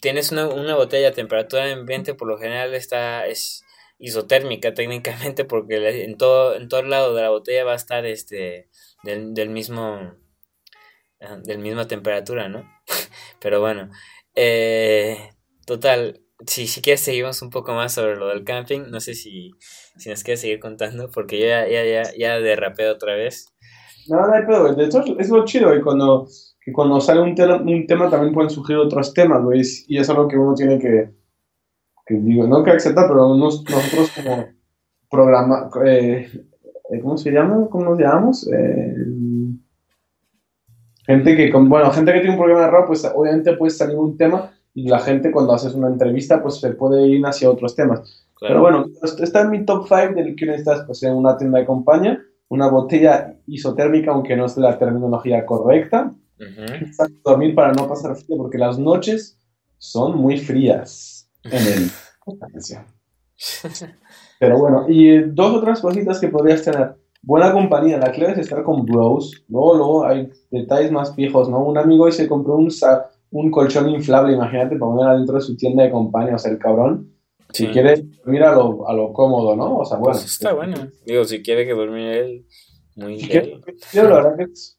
Tienes 0.00 0.32
una, 0.32 0.48
una 0.48 0.74
botella 0.74 1.08
a 1.08 1.12
temperatura 1.12 1.70
ambiente, 1.70 2.14
por 2.14 2.28
lo 2.28 2.38
general 2.38 2.74
está, 2.74 3.26
es 3.26 3.62
isotérmica 3.98 4.74
técnicamente 4.74 5.44
porque 5.44 6.04
en 6.04 6.16
todo, 6.16 6.54
en 6.54 6.68
todo 6.68 6.82
lado 6.82 7.14
de 7.14 7.22
la 7.22 7.30
botella 7.30 7.64
va 7.64 7.72
a 7.72 7.76
estar 7.76 8.06
este 8.06 8.68
del, 9.02 9.34
del 9.34 9.50
mismo 9.50 10.14
del 11.44 11.58
misma 11.58 11.88
temperatura, 11.88 12.48
¿no? 12.48 12.68
Pero 13.40 13.60
bueno, 13.60 13.90
eh, 14.34 15.30
total, 15.66 16.25
si, 16.44 16.66
si 16.66 16.82
quieres 16.82 17.00
seguimos 17.00 17.40
un 17.42 17.50
poco 17.50 17.72
más 17.72 17.94
sobre 17.94 18.16
lo 18.16 18.28
del 18.28 18.44
camping, 18.44 18.90
no 18.90 19.00
sé 19.00 19.14
si, 19.14 19.52
si 19.96 20.10
nos 20.10 20.22
quieres 20.22 20.40
seguir 20.40 20.60
contando, 20.60 21.10
porque 21.10 21.40
ya, 21.40 21.66
ya, 21.66 21.84
ya, 21.84 22.02
ya 22.16 22.38
derrapé 22.38 22.88
otra 22.88 23.14
vez. 23.14 23.46
No, 24.08 24.26
no 24.26 24.32
hay 24.32 24.44
pedo. 24.44 24.74
De 24.74 24.84
hecho, 24.84 25.02
es 25.18 25.30
lo 25.30 25.44
chido, 25.44 25.74
y 25.74 25.80
cuando, 25.80 26.26
que 26.60 26.72
cuando 26.72 27.00
sale 27.00 27.22
un, 27.22 27.34
tema, 27.34 27.56
un 27.56 27.86
tema 27.86 28.10
también 28.10 28.34
pueden 28.34 28.50
surgir 28.50 28.76
otros 28.76 29.14
temas, 29.14 29.42
güey. 29.42 29.62
Y 29.88 29.98
es 29.98 30.10
algo 30.10 30.28
que 30.28 30.36
uno 30.36 30.54
tiene 30.54 30.78
que, 30.78 31.10
digo, 32.08 32.46
no 32.46 32.62
que 32.62 32.72
aceptar, 32.72 33.08
pero 33.08 33.34
nosotros 33.34 34.12
como 34.14 34.46
programa, 35.10 35.70
eh, 35.86 36.28
eh, 36.90 37.00
¿cómo 37.00 37.16
se 37.16 37.30
llama? 37.30 37.66
¿Cómo 37.70 37.84
nos 37.84 37.98
llamamos? 37.98 38.48
Eh, 38.52 38.94
gente 41.06 41.36
que, 41.36 41.50
bueno, 41.52 41.90
gente 41.90 42.12
que 42.12 42.20
tiene 42.20 42.34
un 42.34 42.38
problema 42.38 42.60
de 42.60 42.66
error, 42.66 42.84
pues 42.86 43.04
obviamente 43.14 43.56
puede 43.56 43.70
salir 43.70 43.96
un 43.96 44.16
tema 44.16 44.52
y 44.76 44.86
la 44.86 44.98
gente 44.98 45.32
cuando 45.32 45.54
haces 45.54 45.74
una 45.74 45.88
entrevista, 45.88 46.42
pues 46.42 46.60
se 46.60 46.70
puede 46.74 47.08
ir 47.08 47.24
hacia 47.24 47.50
otros 47.50 47.74
temas. 47.74 48.26
Pero 48.38 48.60
bueno, 48.60 48.84
está 49.02 49.40
en 49.40 49.50
mi 49.50 49.64
top 49.64 49.86
5 49.88 50.12
del 50.14 50.36
que 50.36 50.44
necesitas, 50.44 50.84
pues 50.86 51.02
en 51.02 51.14
una 51.14 51.38
tienda 51.38 51.58
de 51.58 51.64
compañía, 51.64 52.20
una 52.48 52.68
botella 52.68 53.38
isotérmica, 53.46 54.10
aunque 54.10 54.36
no 54.36 54.44
es 54.44 54.54
la 54.58 54.78
terminología 54.78 55.46
correcta. 55.46 56.12
Dormir 57.24 57.54
para 57.54 57.72
no 57.72 57.88
pasar 57.88 58.16
frío, 58.16 58.36
porque 58.36 58.58
las 58.58 58.78
noches 58.78 59.38
son 59.78 60.18
muy 60.18 60.36
frías 60.36 61.30
en 61.44 61.52
el... 61.66 61.90
Pero 64.38 64.58
bueno, 64.58 64.84
y 64.88 65.22
dos 65.22 65.56
otras 65.56 65.80
cositas 65.80 66.20
que 66.20 66.28
podrías 66.28 66.62
tener. 66.62 66.96
Buena 67.22 67.50
compañía, 67.50 67.96
la 67.96 68.12
clave 68.12 68.32
es 68.32 68.38
estar 68.40 68.62
con 68.62 68.84
bros. 68.84 69.42
Luego, 69.48 69.74
luego 69.74 70.06
hay 70.06 70.28
detalles 70.50 70.92
más 70.92 71.14
fijos, 71.14 71.48
¿no? 71.48 71.64
Un 71.64 71.78
amigo 71.78 72.04
hoy 72.04 72.12
se 72.12 72.28
compró 72.28 72.56
un, 72.56 72.70
un 73.36 73.50
colchón 73.50 73.88
inflable, 73.90 74.32
imagínate, 74.32 74.76
para 74.76 74.92
poner 74.92 75.08
adentro 75.08 75.34
de 75.36 75.42
su 75.42 75.56
tienda 75.56 75.84
de 75.84 75.90
compañía, 75.90 76.36
o 76.36 76.38
sea, 76.38 76.50
el 76.50 76.58
cabrón. 76.58 77.12
Si 77.52 77.68
quiere 77.68 78.04
mira 78.24 78.50
a 78.50 78.54
lo, 78.54 78.88
a 78.88 78.92
lo 78.92 79.12
cómodo, 79.12 79.54
¿no? 79.54 79.78
O 79.78 79.84
sea, 79.84 79.98
bueno. 79.98 80.12
Pues 80.12 80.24
está 80.24 80.52
bueno. 80.52 80.74
Digo, 81.06 81.24
si 81.24 81.42
quiere 81.42 81.64
que 81.64 81.72
dormir 81.72 82.08
él, 82.08 82.46
muy 82.96 83.16
bien. 83.16 83.62
la 83.92 84.02
verdad 84.02 84.36
que 84.36 84.44
es... 84.44 84.78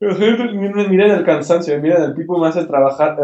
Miren 0.00 1.10
el 1.12 1.24
cansancio, 1.24 1.80
miren 1.80 2.02
el 2.02 2.14
tipo 2.14 2.38
me 2.38 2.48
hace 2.48 2.66
trabajar 2.66 3.16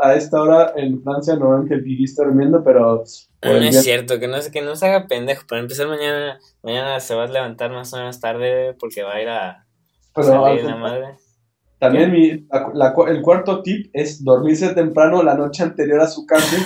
a 0.00 0.14
esta 0.14 0.40
hora 0.40 0.72
en 0.76 1.02
Francia, 1.02 1.34
normalmente 1.34 1.74
el 1.74 2.04
está 2.04 2.24
durmiendo, 2.24 2.62
pero... 2.62 3.02
No, 3.42 3.50
es 3.56 3.82
cierto, 3.82 4.20
que 4.20 4.28
no, 4.28 4.36
que 4.52 4.62
no 4.62 4.76
se 4.76 4.86
haga 4.86 5.06
pendejo, 5.06 5.46
para 5.48 5.62
empezar 5.62 5.88
mañana, 5.88 6.38
mañana 6.62 7.00
se 7.00 7.14
va 7.14 7.24
a 7.24 7.26
levantar 7.26 7.72
más 7.72 7.92
o 7.94 7.96
menos 7.96 8.20
tarde 8.20 8.76
porque 8.78 9.02
va 9.02 9.14
a 9.14 9.22
ir 9.22 9.28
a 9.28 9.66
salir 10.14 10.64
la 10.64 10.76
madre. 10.76 11.16
También 11.80 12.12
mi, 12.12 12.28
el 12.28 13.22
cuarto 13.22 13.62
tip 13.62 13.90
es 13.94 14.22
dormirse 14.22 14.74
temprano 14.74 15.22
la 15.22 15.34
noche 15.34 15.62
anterior 15.62 16.00
a 16.00 16.06
su 16.06 16.26
camping. 16.26 16.64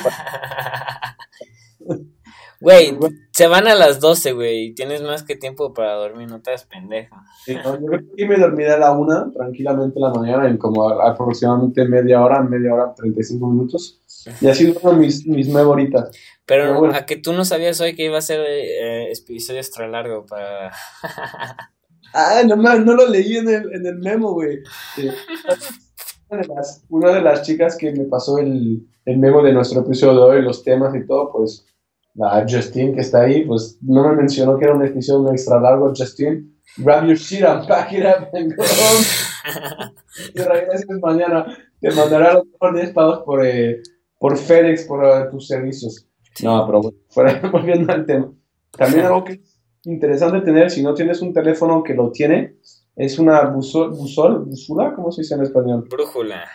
Güey, 2.60 2.96
se 3.30 3.46
van 3.46 3.68
a 3.68 3.74
las 3.74 4.00
12, 4.00 4.32
güey, 4.32 4.66
y 4.66 4.74
tienes 4.74 5.02
más 5.02 5.22
que 5.22 5.36
tiempo 5.36 5.74
para 5.74 5.92
dormir, 5.96 6.30
no 6.30 6.40
te 6.40 6.50
das 6.50 6.64
pendeja. 6.64 7.22
Sí, 7.44 7.54
yo 7.62 7.76
creo 7.76 8.00
que 8.16 8.26
me 8.26 8.38
dormiré 8.38 8.72
a 8.72 8.78
la 8.78 8.92
una, 8.92 9.30
tranquilamente 9.32 9.98
en 9.98 10.02
la 10.02 10.14
mañana, 10.14 10.48
en 10.48 10.56
como 10.56 10.88
aproximadamente 10.88 11.86
media 11.86 12.24
hora, 12.24 12.40
media 12.40 12.72
hora, 12.72 12.94
35 12.94 13.46
minutos. 13.50 14.00
Y 14.40 14.46
así 14.46 14.72
duermo 14.72 14.94
mis, 14.94 15.26
mis 15.26 15.48
nueve 15.48 15.68
horitas. 15.68 16.10
Pero, 16.46 16.86
a 16.94 17.04
que 17.04 17.16
tú 17.16 17.34
no 17.34 17.44
sabías 17.44 17.82
hoy 17.82 17.94
que 17.94 18.06
iba 18.06 18.16
a 18.16 18.22
ser 18.22 18.40
eh, 18.40 19.12
episodio 19.12 19.60
extra 19.60 19.86
largo 19.86 20.24
para... 20.24 20.72
ah, 22.14 22.42
no, 22.46 22.56
no 22.56 22.94
lo 22.94 23.08
leí 23.08 23.36
en 23.36 23.48
el, 23.48 23.74
en 23.74 23.86
el 23.86 23.98
memo, 23.98 24.32
güey. 24.32 24.60
Una, 26.30 26.40
de 26.40 26.48
las, 26.48 26.84
una 26.88 27.12
de 27.12 27.20
las 27.20 27.42
chicas 27.42 27.76
que 27.76 27.92
me 27.92 28.04
pasó 28.04 28.38
el, 28.38 28.86
el 29.04 29.18
memo 29.18 29.42
de 29.42 29.52
nuestro 29.52 29.82
episodio 29.82 30.14
de 30.14 30.36
hoy, 30.38 30.42
los 30.42 30.64
temas 30.64 30.94
y 30.94 31.06
todo, 31.06 31.30
pues 31.30 31.66
la 32.14 32.46
Justin 32.48 32.94
que 32.94 33.00
está 33.00 33.22
ahí, 33.22 33.44
pues 33.44 33.78
no 33.82 34.08
me 34.08 34.16
mencionó 34.16 34.56
que 34.56 34.64
era 34.64 34.74
un 34.74 34.84
episodio 34.84 35.30
extra 35.30 35.60
largo, 35.60 35.92
Justin. 35.94 36.52
Grab 36.78 37.06
your 37.06 37.16
shit 37.16 37.44
and 37.44 37.68
pack 37.68 37.92
it 37.92 38.04
up 38.04 38.30
and 38.32 38.54
go 38.56 38.64
home. 38.64 39.94
y 40.34 41.00
mañana. 41.00 41.58
Te 41.80 41.90
mandaré 41.90 42.28
a 42.28 42.34
los 42.34 42.46
mejores 42.46 42.82
10 42.82 42.94
pagos 42.94 43.22
por, 43.24 43.44
eh, 43.44 43.82
por 44.18 44.38
FedEx, 44.38 44.84
por 44.84 45.04
uh, 45.04 45.30
tus 45.30 45.46
servicios. 45.46 46.06
No, 46.42 46.64
pero 46.66 46.80
bueno, 46.80 46.98
fuera, 47.10 47.40
volviendo 47.52 47.92
al 47.92 48.06
tema. 48.06 48.32
También 48.70 49.04
algo 49.04 49.22
que 49.24 49.42
interesante 49.84 50.40
tener, 50.40 50.70
si 50.70 50.82
no 50.82 50.94
tienes 50.94 51.20
un 51.22 51.32
teléfono 51.32 51.82
que 51.82 51.94
lo 51.94 52.10
tiene, 52.10 52.56
es 52.96 53.18
una 53.18 53.42
busol, 53.46 53.90
busol 53.90 54.44
busula, 54.44 54.94
¿cómo 54.94 55.10
se 55.10 55.22
dice 55.22 55.34
en 55.34 55.42
español? 55.42 55.86
Brújula. 55.90 56.48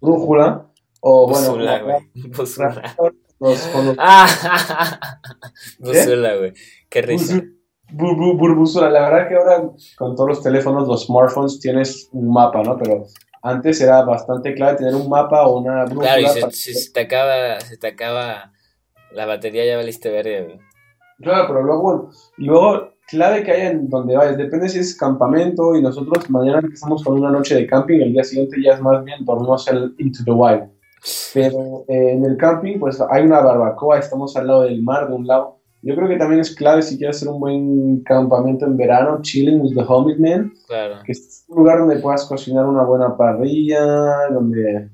Brújula. 0.00 0.70
O 1.00 1.28
bueno, 1.28 1.50
Busula, 1.50 1.82
güey. 1.82 1.96
Busula. 2.36 2.96
Ah, 3.98 4.26
Bursula, 5.78 6.36
güey. 6.36 6.54
Qué 6.88 7.02
risa. 7.02 7.42
La 7.92 9.10
verdad 9.10 9.28
que 9.28 9.34
ahora 9.34 9.70
con 9.98 10.16
todos 10.16 10.28
los 10.28 10.42
teléfonos, 10.42 10.88
los 10.88 11.04
smartphones, 11.04 11.60
tienes 11.60 12.08
un 12.12 12.32
mapa, 12.32 12.62
¿no? 12.62 12.78
Pero 12.78 13.06
antes 13.42 13.80
era 13.82 14.02
bastante 14.04 14.54
clave 14.54 14.78
tener 14.78 14.94
un 14.94 15.10
mapa 15.10 15.46
o 15.46 15.58
una 15.58 15.84
brújula. 15.84 16.16
Claro, 16.16 16.48
y 16.48 16.52
si 16.52 16.72
se, 16.72 16.92
te 16.92 17.00
acaba, 17.00 17.60
se 17.60 17.76
te 17.76 17.88
acaba 17.88 18.52
la 19.12 19.26
batería, 19.26 19.66
ya 19.66 19.76
valiste 19.76 20.10
verde, 20.10 20.44
güey. 20.44 20.65
Claro, 21.18 21.46
pero 21.48 21.62
luego, 21.62 22.10
luego 22.36 22.90
clave 23.06 23.42
que 23.42 23.52
haya 23.52 23.70
en 23.70 23.88
donde 23.88 24.16
vayas, 24.16 24.36
depende 24.36 24.68
si 24.68 24.78
es 24.78 24.96
campamento 24.96 25.76
y 25.76 25.82
nosotros 25.82 26.28
mañana 26.28 26.58
empezamos 26.58 27.02
con 27.04 27.18
una 27.18 27.30
noche 27.30 27.54
de 27.54 27.66
camping, 27.66 28.00
el 28.00 28.12
día 28.12 28.24
siguiente 28.24 28.56
ya 28.62 28.72
es 28.72 28.80
más 28.80 29.02
bien 29.04 29.24
dormimos 29.24 29.66
el 29.68 29.94
Into 29.98 30.24
the 30.24 30.32
Wild. 30.32 30.64
Pero 31.34 31.84
eh, 31.88 32.12
en 32.12 32.24
el 32.24 32.36
camping, 32.36 32.78
pues 32.78 33.00
hay 33.10 33.24
una 33.24 33.40
barbacoa, 33.40 33.98
estamos 33.98 34.36
al 34.36 34.48
lado 34.48 34.62
del 34.62 34.82
mar 34.82 35.08
de 35.08 35.14
un 35.14 35.26
lado. 35.26 35.60
Yo 35.82 35.94
creo 35.94 36.08
que 36.08 36.16
también 36.16 36.40
es 36.40 36.54
clave 36.54 36.82
si 36.82 36.98
quieres 36.98 37.16
hacer 37.16 37.28
un 37.28 37.38
buen 37.38 38.00
campamento 38.02 38.66
en 38.66 38.76
verano, 38.76 39.20
chilling 39.22 39.60
with 39.60 39.74
the 39.74 39.84
homies, 39.86 40.18
man. 40.18 40.52
Claro. 40.66 40.96
Que 41.04 41.12
es 41.12 41.44
un 41.48 41.58
lugar 41.58 41.78
donde 41.78 41.98
puedas 41.98 42.24
cocinar 42.24 42.66
una 42.66 42.82
buena 42.82 43.16
parrilla, 43.16 44.28
donde, 44.32 44.90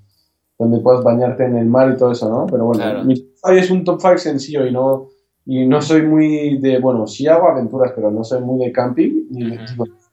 donde 0.59 0.81
puedas 0.81 1.03
bañarte 1.03 1.45
en 1.45 1.57
el 1.57 1.67
mar 1.67 1.93
y 1.95 1.97
todo 1.97 2.13
eso, 2.13 2.29
¿no? 2.29 2.47
Pero 2.47 2.67
bueno, 2.67 3.05
mi 3.05 3.15
top 3.15 3.53
es 3.53 3.71
un 3.71 3.85
top 3.85 4.01
5 4.03 4.19
sencillo 4.19 4.67
y 4.67 4.73
no, 4.73 5.09
y 5.45 5.67
no 5.67 5.83
soy 5.83 6.03
muy 6.03 6.59
de, 6.59 6.79
bueno, 6.79 7.07
sí 7.07 7.27
hago 7.27 7.49
aventuras, 7.49 7.93
pero 7.95 8.11
no 8.11 8.23
soy 8.25 8.41
muy 8.41 8.65
de 8.65 8.73
camping, 8.73 9.27
ni 9.31 9.51
de 9.51 9.61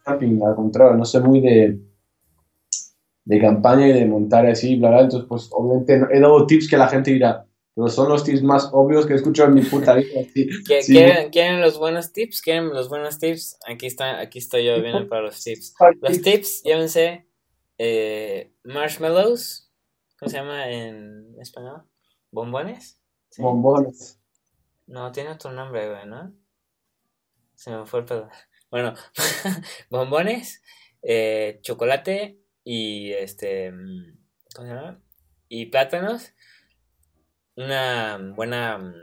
camping, 0.03 0.41
al 0.41 0.55
contrario, 0.55 0.97
no 0.97 1.05
soy 1.05 1.21
muy 1.21 1.41
de 1.41 1.79
de 3.29 3.39
campaña 3.39 3.87
y 3.87 3.93
de 3.93 4.07
montar 4.07 4.47
así, 4.47 4.75
bla, 4.75 4.89
bla. 4.89 5.01
Entonces, 5.01 5.27
pues 5.29 5.49
obviamente 5.51 6.01
he 6.11 6.19
dado 6.19 6.47
tips 6.47 6.67
que 6.67 6.77
la 6.77 6.87
gente 6.87 7.11
dirá, 7.11 7.45
pero 7.75 7.87
son 7.87 8.09
los 8.09 8.23
tips 8.23 8.41
más 8.41 8.71
obvios 8.73 9.05
que 9.05 9.13
he 9.13 9.15
escuchado 9.17 9.49
en 9.49 9.53
mi 9.53 9.61
puta 9.61 9.93
vida. 9.93 10.21
¿Quieren, 11.31 11.61
los 11.61 11.77
buenos 11.77 12.11
tips? 12.11 12.41
¿Quieren 12.41 12.69
los 12.69 12.89
buenos 12.89 13.19
tips? 13.19 13.59
Aquí 13.67 13.85
está, 13.85 14.19
aquí 14.19 14.39
estoy 14.39 14.65
yo, 14.65 14.81
vienen 14.81 15.07
para 15.07 15.21
los 15.21 15.43
tips. 15.43 15.75
Los 16.01 16.21
tips, 16.23 16.63
llévense 16.63 17.27
eh, 17.77 18.51
marshmallows, 18.63 19.71
¿cómo 20.17 20.29
se 20.29 20.37
llama 20.37 20.67
en 20.71 21.35
español? 21.39 21.83
¿Bombones? 22.31 22.99
Bombones. 23.37 24.18
No, 24.89 25.11
tiene 25.11 25.29
otro 25.29 25.51
nombre, 25.51 25.87
güey, 25.87 26.07
¿no? 26.07 26.33
Se 27.53 27.69
me 27.69 27.85
fue 27.85 27.99
el 27.99 28.05
pedo. 28.05 28.29
Bueno, 28.71 28.93
bombones, 29.89 30.61
eh, 31.01 31.57
chocolate, 31.63 32.37
y 32.63 33.11
este, 33.13 33.71
mm, 33.71 34.17
¿cómo 34.53 34.67
se 34.67 34.73
llama? 34.75 35.01
Y 35.47 35.65
plátanos, 35.67 36.35
una 37.55 38.19
buena, 38.35 38.77
mm, 38.77 38.93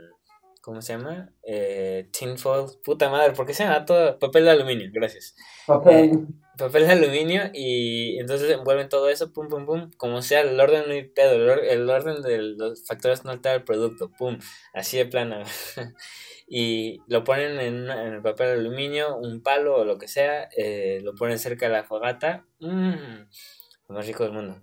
¿cómo 0.61 0.81
se 0.81 0.93
llama? 0.93 1.33
Eh, 1.43 2.07
tinfoil, 2.13 2.79
puta 2.81 3.09
madre, 3.09 3.33
¿por 3.33 3.45
qué 3.45 3.53
se 3.53 3.65
llama 3.65 3.83
todo? 3.83 4.17
Papel 4.19 4.45
de 4.45 4.51
aluminio, 4.51 4.89
gracias. 4.93 5.35
Papel. 5.65 6.11
Eh, 6.11 6.17
papel 6.57 6.87
de 6.87 6.93
aluminio 6.93 7.43
y 7.53 8.19
entonces 8.19 8.49
envuelven 8.51 8.89
todo 8.89 9.09
eso, 9.09 9.31
pum, 9.31 9.47
pum, 9.47 9.65
pum, 9.65 9.91
como 9.97 10.21
sea, 10.21 10.41
el 10.41 10.59
orden 10.59 10.83
no 10.87 10.93
hay 10.93 11.03
pedo, 11.03 11.53
el, 11.53 11.89
orden 11.89 12.21
de 12.21 12.39
los 12.39 12.85
factores 12.85 13.23
no 13.23 13.31
altera 13.31 13.55
el 13.55 13.63
producto, 13.63 14.11
pum, 14.17 14.37
así 14.73 14.97
de 14.97 15.05
plano. 15.05 15.37
y 16.47 16.99
lo 17.07 17.23
ponen 17.23 17.59
en, 17.59 17.89
en, 17.89 18.13
el 18.15 18.21
papel 18.21 18.47
de 18.47 18.53
aluminio, 18.53 19.17
un 19.17 19.41
palo 19.41 19.77
o 19.77 19.85
lo 19.85 19.97
que 19.97 20.07
sea, 20.07 20.49
eh, 20.57 20.99
lo 21.03 21.13
ponen 21.15 21.39
cerca 21.39 21.67
de 21.67 21.73
la 21.73 21.83
fogata, 21.83 22.45
mmm, 22.59 22.93
lo 23.87 23.95
más 23.95 24.07
rico 24.07 24.23
del 24.23 24.33
mundo. 24.33 24.55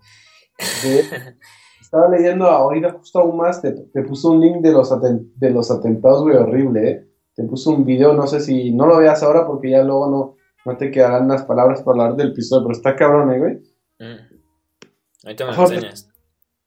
estaba 1.81 2.09
leyendo 2.09 2.47
ahorita 2.47 2.93
justo 2.93 3.21
aún 3.21 3.37
más, 3.37 3.63
te, 3.63 3.73
te 3.73 4.03
puso 4.03 4.33
un 4.33 4.41
link 4.41 4.57
de 4.57 4.73
los, 4.73 4.93
de 5.01 5.51
los 5.51 5.71
atentados, 5.71 6.23
güey, 6.23 6.37
horrible, 6.37 6.91
¿eh? 6.91 7.09
Te 7.37 7.43
puso 7.45 7.71
un 7.71 7.85
video, 7.85 8.13
no 8.15 8.27
sé 8.29 8.41
si, 8.41 8.73
no 8.73 8.87
lo 8.87 8.99
veas 8.99 9.23
ahora 9.23 9.47
porque 9.47 9.71
ya 9.71 9.83
luego 9.83 10.09
no, 10.09 10.37
no 10.65 10.77
te 10.77 10.91
quedarán 10.91 11.29
las 11.29 11.45
palabras 11.45 11.83
para 11.83 12.03
hablar 12.03 12.17
del 12.17 12.33
episodio, 12.33 12.63
pero 12.63 12.77
está 12.77 12.97
cabrón, 12.97 13.33
¿eh, 13.33 13.39
güey? 13.39 13.55
Mm. 13.99 14.35
Ahorita 15.25 15.47
me 15.47 15.57
lo 15.57 15.63
enseñas. 15.63 16.09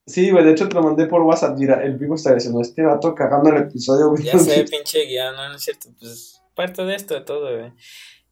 Sí, 0.06 0.32
güey, 0.32 0.46
de 0.46 0.52
hecho 0.52 0.70
te 0.70 0.76
lo 0.76 0.84
mandé 0.84 1.06
por 1.08 1.22
WhatsApp, 1.22 1.58
mira, 1.58 1.84
el 1.84 1.98
vivo 1.98 2.16
está 2.16 2.34
diciendo, 2.34 2.62
este 2.62 2.82
vato 2.82 3.14
cagando 3.14 3.50
el 3.50 3.58
episodio, 3.58 4.10
güey. 4.10 4.24
Ya 4.24 4.40
sé, 4.40 4.64
pinche 4.70 5.04
guía, 5.06 5.32
no, 5.32 5.50
no 5.50 5.56
es 5.56 5.64
cierto, 5.64 5.90
pues 6.00 6.42
parte 6.56 6.84
de 6.84 6.96
esto, 6.96 7.14
de 7.14 7.22
todo, 7.22 7.58
güey. 7.58 7.74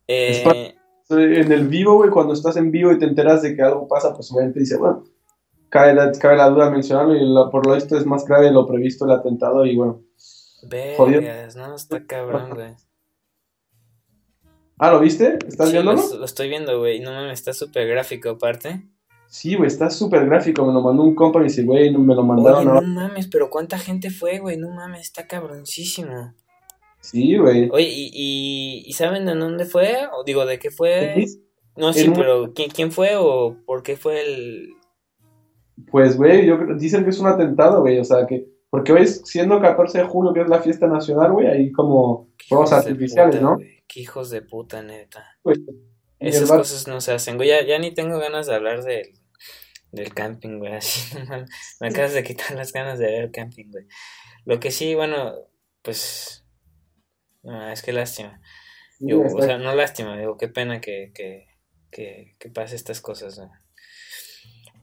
Eh, 0.07 0.73
en 1.09 1.51
el 1.51 1.67
vivo, 1.67 1.95
güey, 1.95 2.09
cuando 2.09 2.33
estás 2.33 2.55
en 2.57 2.71
vivo 2.71 2.91
y 2.91 2.97
te 2.97 3.05
enteras 3.05 3.41
de 3.41 3.55
que 3.55 3.61
algo 3.61 3.87
pasa, 3.87 4.13
pues 4.13 4.31
obviamente 4.31 4.61
dice, 4.61 4.77
bueno, 4.77 5.03
cabe 5.69 5.93
la, 5.93 6.11
cabe 6.13 6.37
la 6.37 6.49
duda 6.49 6.69
mencionarlo 6.69 7.15
y 7.15 7.51
por 7.51 7.67
lo 7.67 7.75
visto 7.75 7.97
es 7.97 8.05
más 8.05 8.25
grave 8.25 8.45
de 8.45 8.51
lo 8.51 8.65
previsto 8.65 9.05
el 9.05 9.11
atentado 9.11 9.65
y 9.65 9.75
bueno. 9.75 10.01
Vegas, 10.67 11.55
no, 11.55 11.75
está 11.75 12.05
cabrón, 12.05 12.49
güey. 12.55 12.75
Ah, 14.77 14.91
¿lo 14.91 14.99
viste? 14.99 15.37
¿Estás 15.47 15.67
sí, 15.67 15.73
viéndolo? 15.73 16.01
Lo, 16.01 16.17
lo, 16.17 16.25
estoy 16.25 16.49
viendo, 16.49 16.79
güey. 16.79 16.99
No 16.99 17.11
mames, 17.11 17.39
está 17.39 17.53
súper 17.53 17.87
gráfico 17.87 18.31
aparte. 18.31 18.83
Sí, 19.27 19.55
güey, 19.55 19.67
está 19.67 19.89
súper 19.89 20.25
gráfico. 20.25 20.65
Me 20.65 20.73
lo 20.73 20.81
mandó 20.81 21.03
un 21.03 21.15
compa 21.15 21.39
y 21.41 21.45
dice, 21.45 21.63
güey, 21.63 21.95
me 21.95 22.15
lo 22.15 22.23
mandaron. 22.23 22.67
Oye, 22.67 22.81
no 22.81 22.81
mames, 22.81 23.27
pero 23.27 23.49
¿cuánta 23.49 23.77
gente 23.79 24.09
fue, 24.09 24.39
güey? 24.39 24.57
No 24.57 24.69
mames, 24.69 25.01
está 25.01 25.27
cabroncísimo. 25.27 26.33
Sí, 27.01 27.37
güey. 27.37 27.69
Oye, 27.71 27.87
¿y, 27.87 28.09
y, 28.13 28.83
¿y 28.85 28.93
saben 28.93 29.25
de 29.25 29.35
dónde 29.35 29.65
fue? 29.65 30.07
O 30.13 30.23
digo, 30.23 30.45
¿de 30.45 30.59
qué 30.59 30.71
fue? 30.71 31.25
No, 31.77 31.93
sí, 31.93 32.11
pero 32.15 32.53
¿quién, 32.53 32.71
¿quién 32.71 32.91
fue 32.91 33.15
o 33.17 33.57
por 33.65 33.83
qué 33.83 33.97
fue 33.97 34.21
el...? 34.21 34.69
Pues, 35.91 36.17
güey, 36.17 36.45
yo, 36.45 36.57
dicen 36.77 37.03
que 37.03 37.09
es 37.09 37.19
un 37.19 37.27
atentado, 37.27 37.81
güey, 37.81 37.99
o 37.99 38.03
sea, 38.03 38.25
que... 38.25 38.47
Porque 38.69 38.93
hoy, 38.93 39.05
siendo 39.05 39.61
14 39.61 39.99
de 39.99 40.03
julio, 40.05 40.33
que 40.33 40.41
es 40.41 40.49
la 40.49 40.61
fiesta 40.61 40.87
nacional, 40.87 41.33
güey, 41.33 41.47
hay 41.47 41.71
como 41.71 42.29
fuegos 42.47 42.71
artificiales, 42.73 43.35
puta, 43.35 43.49
¿no? 43.49 43.55
Güey. 43.55 43.74
Qué 43.87 44.01
hijos 44.01 44.29
de 44.29 44.41
puta, 44.41 44.81
neta. 44.81 45.37
Pues, 45.43 45.59
Esas 46.19 46.49
cosas 46.49 46.87
no 46.87 47.01
se 47.01 47.13
hacen, 47.13 47.37
güey. 47.37 47.49
Ya, 47.49 47.65
ya 47.65 47.79
ni 47.79 47.93
tengo 47.93 48.19
ganas 48.19 48.47
de 48.47 48.55
hablar 48.55 48.83
del, 48.83 49.19
del 49.91 50.13
camping, 50.13 50.59
güey. 50.59 50.73
Así, 50.75 51.17
no, 51.17 51.45
me 51.79 51.87
acabas 51.87 52.13
de 52.13 52.23
quitar 52.23 52.51
las 52.51 52.73
ganas 52.73 52.99
de 52.99 53.05
ver 53.05 53.31
camping, 53.31 53.71
güey. 53.71 53.85
Lo 54.45 54.59
que 54.59 54.71
sí, 54.71 54.95
bueno, 54.95 55.33
pues... 55.81 56.45
No, 57.43 57.69
es 57.71 57.81
que 57.81 57.93
lástima. 57.93 58.41
Digo, 58.99 59.23
o 59.23 59.41
sea, 59.41 59.57
no 59.57 59.75
lástima, 59.75 60.17
digo, 60.17 60.37
qué 60.37 60.47
pena 60.47 60.81
que, 60.81 61.11
que, 61.13 61.47
que, 61.91 62.35
que 62.39 62.49
pase 62.49 62.75
estas 62.75 63.01
cosas, 63.01 63.37
güey. 63.37 63.49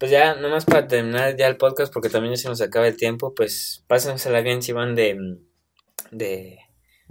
Pues 0.02 0.10
ya, 0.10 0.34
nomás 0.34 0.64
para 0.64 0.88
terminar 0.88 1.36
ya 1.36 1.46
el 1.46 1.56
podcast, 1.56 1.92
porque 1.92 2.08
también 2.08 2.34
ya 2.34 2.42
se 2.42 2.48
nos 2.48 2.60
acaba 2.60 2.88
el 2.88 2.96
tiempo, 2.96 3.34
pues 3.34 3.84
pásensela 3.86 4.40
bien 4.40 4.60
si 4.60 4.72
van 4.72 4.96
de, 4.96 5.16
de, 6.10 6.58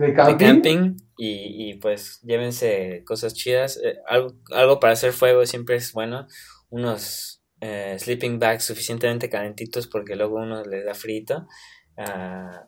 ¿De 0.02 0.08
de 0.08 0.38
camping? 0.38 0.98
y, 1.18 1.70
y, 1.70 1.74
pues 1.76 2.20
llévense 2.24 3.04
cosas 3.06 3.34
chidas. 3.34 3.80
Eh, 3.84 3.98
algo, 4.08 4.34
algo 4.52 4.80
para 4.80 4.94
hacer 4.94 5.14
fuego 5.14 5.46
siempre 5.46 5.76
es 5.76 5.94
bueno. 5.94 6.28
Unos 6.70 7.44
eh, 7.60 7.96
sleeping 8.00 8.40
bags 8.40 8.64
suficientemente 8.64 9.30
calentitos 9.30 9.88
porque 9.88 10.16
luego 10.16 10.38
uno 10.38 10.64
les 10.64 10.84
da 10.84 10.96
frito. 10.96 11.48
Ah, 11.98 12.66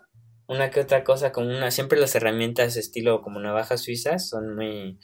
una 0.48 0.70
que 0.70 0.82
otra 0.82 1.04
cosa 1.04 1.32
como 1.32 1.48
una, 1.48 1.72
siempre 1.72 2.00
las 2.00 2.14
herramientas 2.14 2.78
estilo 2.78 3.22
como 3.22 3.40
navajas 3.40 3.82
suizas 3.82 4.30
son 4.30 4.56
muy 4.56 5.00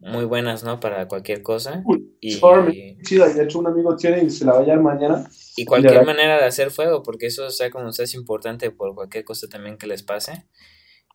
muy 0.00 0.26
buenas, 0.26 0.64
¿no? 0.64 0.80
Para 0.80 1.08
cualquier 1.08 1.42
cosa. 1.42 1.82
Y, 2.20 2.38
de 2.38 3.42
hecho 3.42 3.58
un 3.58 3.68
amigo 3.68 3.96
tiene 3.96 4.22
y 4.22 4.28
se 4.28 4.44
la 4.44 4.52
va 4.52 4.60
a 4.60 4.62
llevar 4.62 4.80
mañana. 4.80 5.30
y 5.56 5.64
cualquier 5.64 6.04
manera 6.04 6.36
de 6.36 6.44
hacer 6.44 6.70
fuego, 6.70 7.02
porque 7.02 7.26
eso, 7.26 7.48
sea 7.48 7.70
como 7.70 7.90
sea, 7.90 8.04
es 8.04 8.14
importante 8.14 8.70
por 8.70 8.94
cualquier 8.94 9.24
cosa 9.24 9.48
también 9.48 9.78
que 9.78 9.86
les 9.86 10.02
pase. 10.02 10.46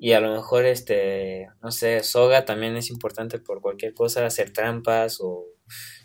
Y 0.01 0.13
a 0.13 0.21
lo 0.21 0.31
mejor, 0.33 0.63
este, 0.63 1.49
no 1.61 1.71
sé, 1.71 2.01
soga 2.03 2.45
también 2.45 2.77
es 2.77 2.89
importante 2.89 3.37
por 3.37 3.59
cualquier 3.59 3.93
cosa, 3.93 4.25
hacer 4.25 4.53
trampas 4.53 5.19
o 5.19 5.45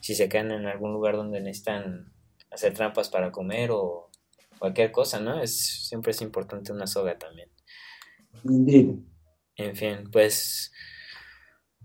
si 0.01 0.17
se 0.17 0.29
quedan 0.29 0.51
en 0.51 0.67
algún 0.67 0.93
lugar 0.93 1.15
donde 1.15 1.41
necesitan 1.41 2.13
hacer 2.51 2.75
trampas 2.75 3.09
para 3.09 3.31
comer 3.31 3.71
o 3.71 4.11
cualquier 4.59 4.91
cosa, 4.91 5.21
¿no? 5.21 5.41
Es, 5.41 5.87
siempre 5.89 6.11
es 6.11 6.21
importante 6.23 6.73
una 6.73 6.89
soga 6.89 7.17
también. 7.17 7.51
Indeed. 8.43 8.97
En 9.55 9.77
fin, 9.77 10.11
pues, 10.11 10.73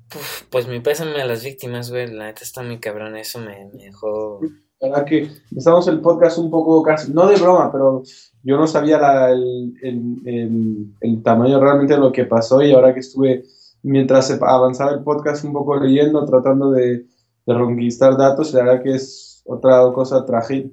puf, 0.09 0.45
pues 0.49 0.67
mi 0.67 0.79
pésame 0.79 1.21
a 1.21 1.25
las 1.25 1.43
víctimas, 1.43 1.91
güey, 1.91 2.07
la 2.07 2.25
neta 2.25 2.43
está 2.43 2.63
muy 2.63 2.79
cabrón, 2.79 3.17
eso 3.17 3.39
me, 3.39 3.67
me 3.67 3.85
dejó... 3.85 4.39
La 4.81 4.89
verdad 4.89 5.05
que 5.05 5.29
empezamos 5.51 5.87
el 5.87 5.99
podcast 6.01 6.37
un 6.37 6.49
poco 6.49 6.81
casi, 6.83 7.11
no 7.13 7.27
de 7.27 7.35
broma, 7.35 7.69
pero 7.71 8.01
yo 8.43 8.57
no 8.57 8.65
sabía 8.65 8.97
la- 8.97 9.31
el, 9.31 9.73
el- 9.81 10.21
el- 10.25 10.85
el 11.01 11.23
tamaño 11.23 11.59
realmente 11.59 11.93
de 11.95 11.99
lo 11.99 12.11
que 12.11 12.25
pasó 12.25 12.61
y 12.61 12.71
ahora 12.71 12.93
que 12.93 13.01
estuve, 13.01 13.43
mientras 13.83 14.31
avanzaba 14.41 14.91
el 14.91 15.03
podcast, 15.03 15.43
un 15.43 15.53
poco 15.53 15.77
leyendo, 15.77 16.23
tratando 16.25 16.71
de, 16.71 16.99
de 17.45 17.53
reconquistar 17.53 18.15
datos, 18.17 18.53
la 18.53 18.63
verdad 18.63 18.83
que 18.83 18.95
es 18.95 19.41
otra 19.45 19.91
cosa, 19.93 20.25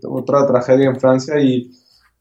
otra 0.09 0.46
tragedia 0.46 0.86
en 0.86 0.96
Francia 1.00 1.40
y 1.40 1.70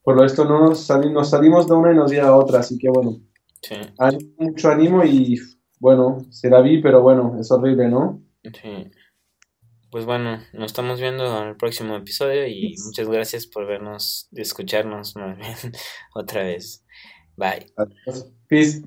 por 0.02 0.16
lo 0.16 0.24
visto 0.24 0.46
no 0.46 0.60
nos, 0.62 0.80
sali- 0.80 1.12
nos 1.12 1.30
salimos 1.30 1.68
de 1.68 1.74
una 1.76 1.92
y 1.92 1.96
nos 1.96 2.10
llega 2.12 2.28
a 2.30 2.36
otra, 2.38 2.60
así 2.60 2.78
que 2.78 2.90
bueno, 2.90 3.18
Sí, 3.62 3.76
hay 3.98 4.34
mucho 4.38 4.70
ánimo 4.70 5.04
y 5.04 5.40
bueno, 5.80 6.20
se 6.30 6.50
la 6.50 6.62
vi, 6.62 6.82
pero 6.82 7.02
bueno, 7.02 7.36
es 7.40 7.50
horrible, 7.52 7.90
¿no? 7.90 8.22
sí. 8.44 8.86
Pues 9.96 10.06
bueno, 10.06 10.42
nos 10.52 10.66
estamos 10.66 11.00
viendo 11.00 11.42
en 11.42 11.48
el 11.48 11.56
próximo 11.56 11.96
episodio 11.96 12.46
y 12.48 12.76
muchas 12.86 13.08
gracias 13.08 13.48
por 13.48 13.66
vernos, 13.66 14.28
escucharnos 14.34 15.16
más 15.16 15.38
bien 15.38 15.56
otra 16.14 16.44
vez. 16.44 16.84
Bye. 17.38 17.68
Peace. 18.50 18.84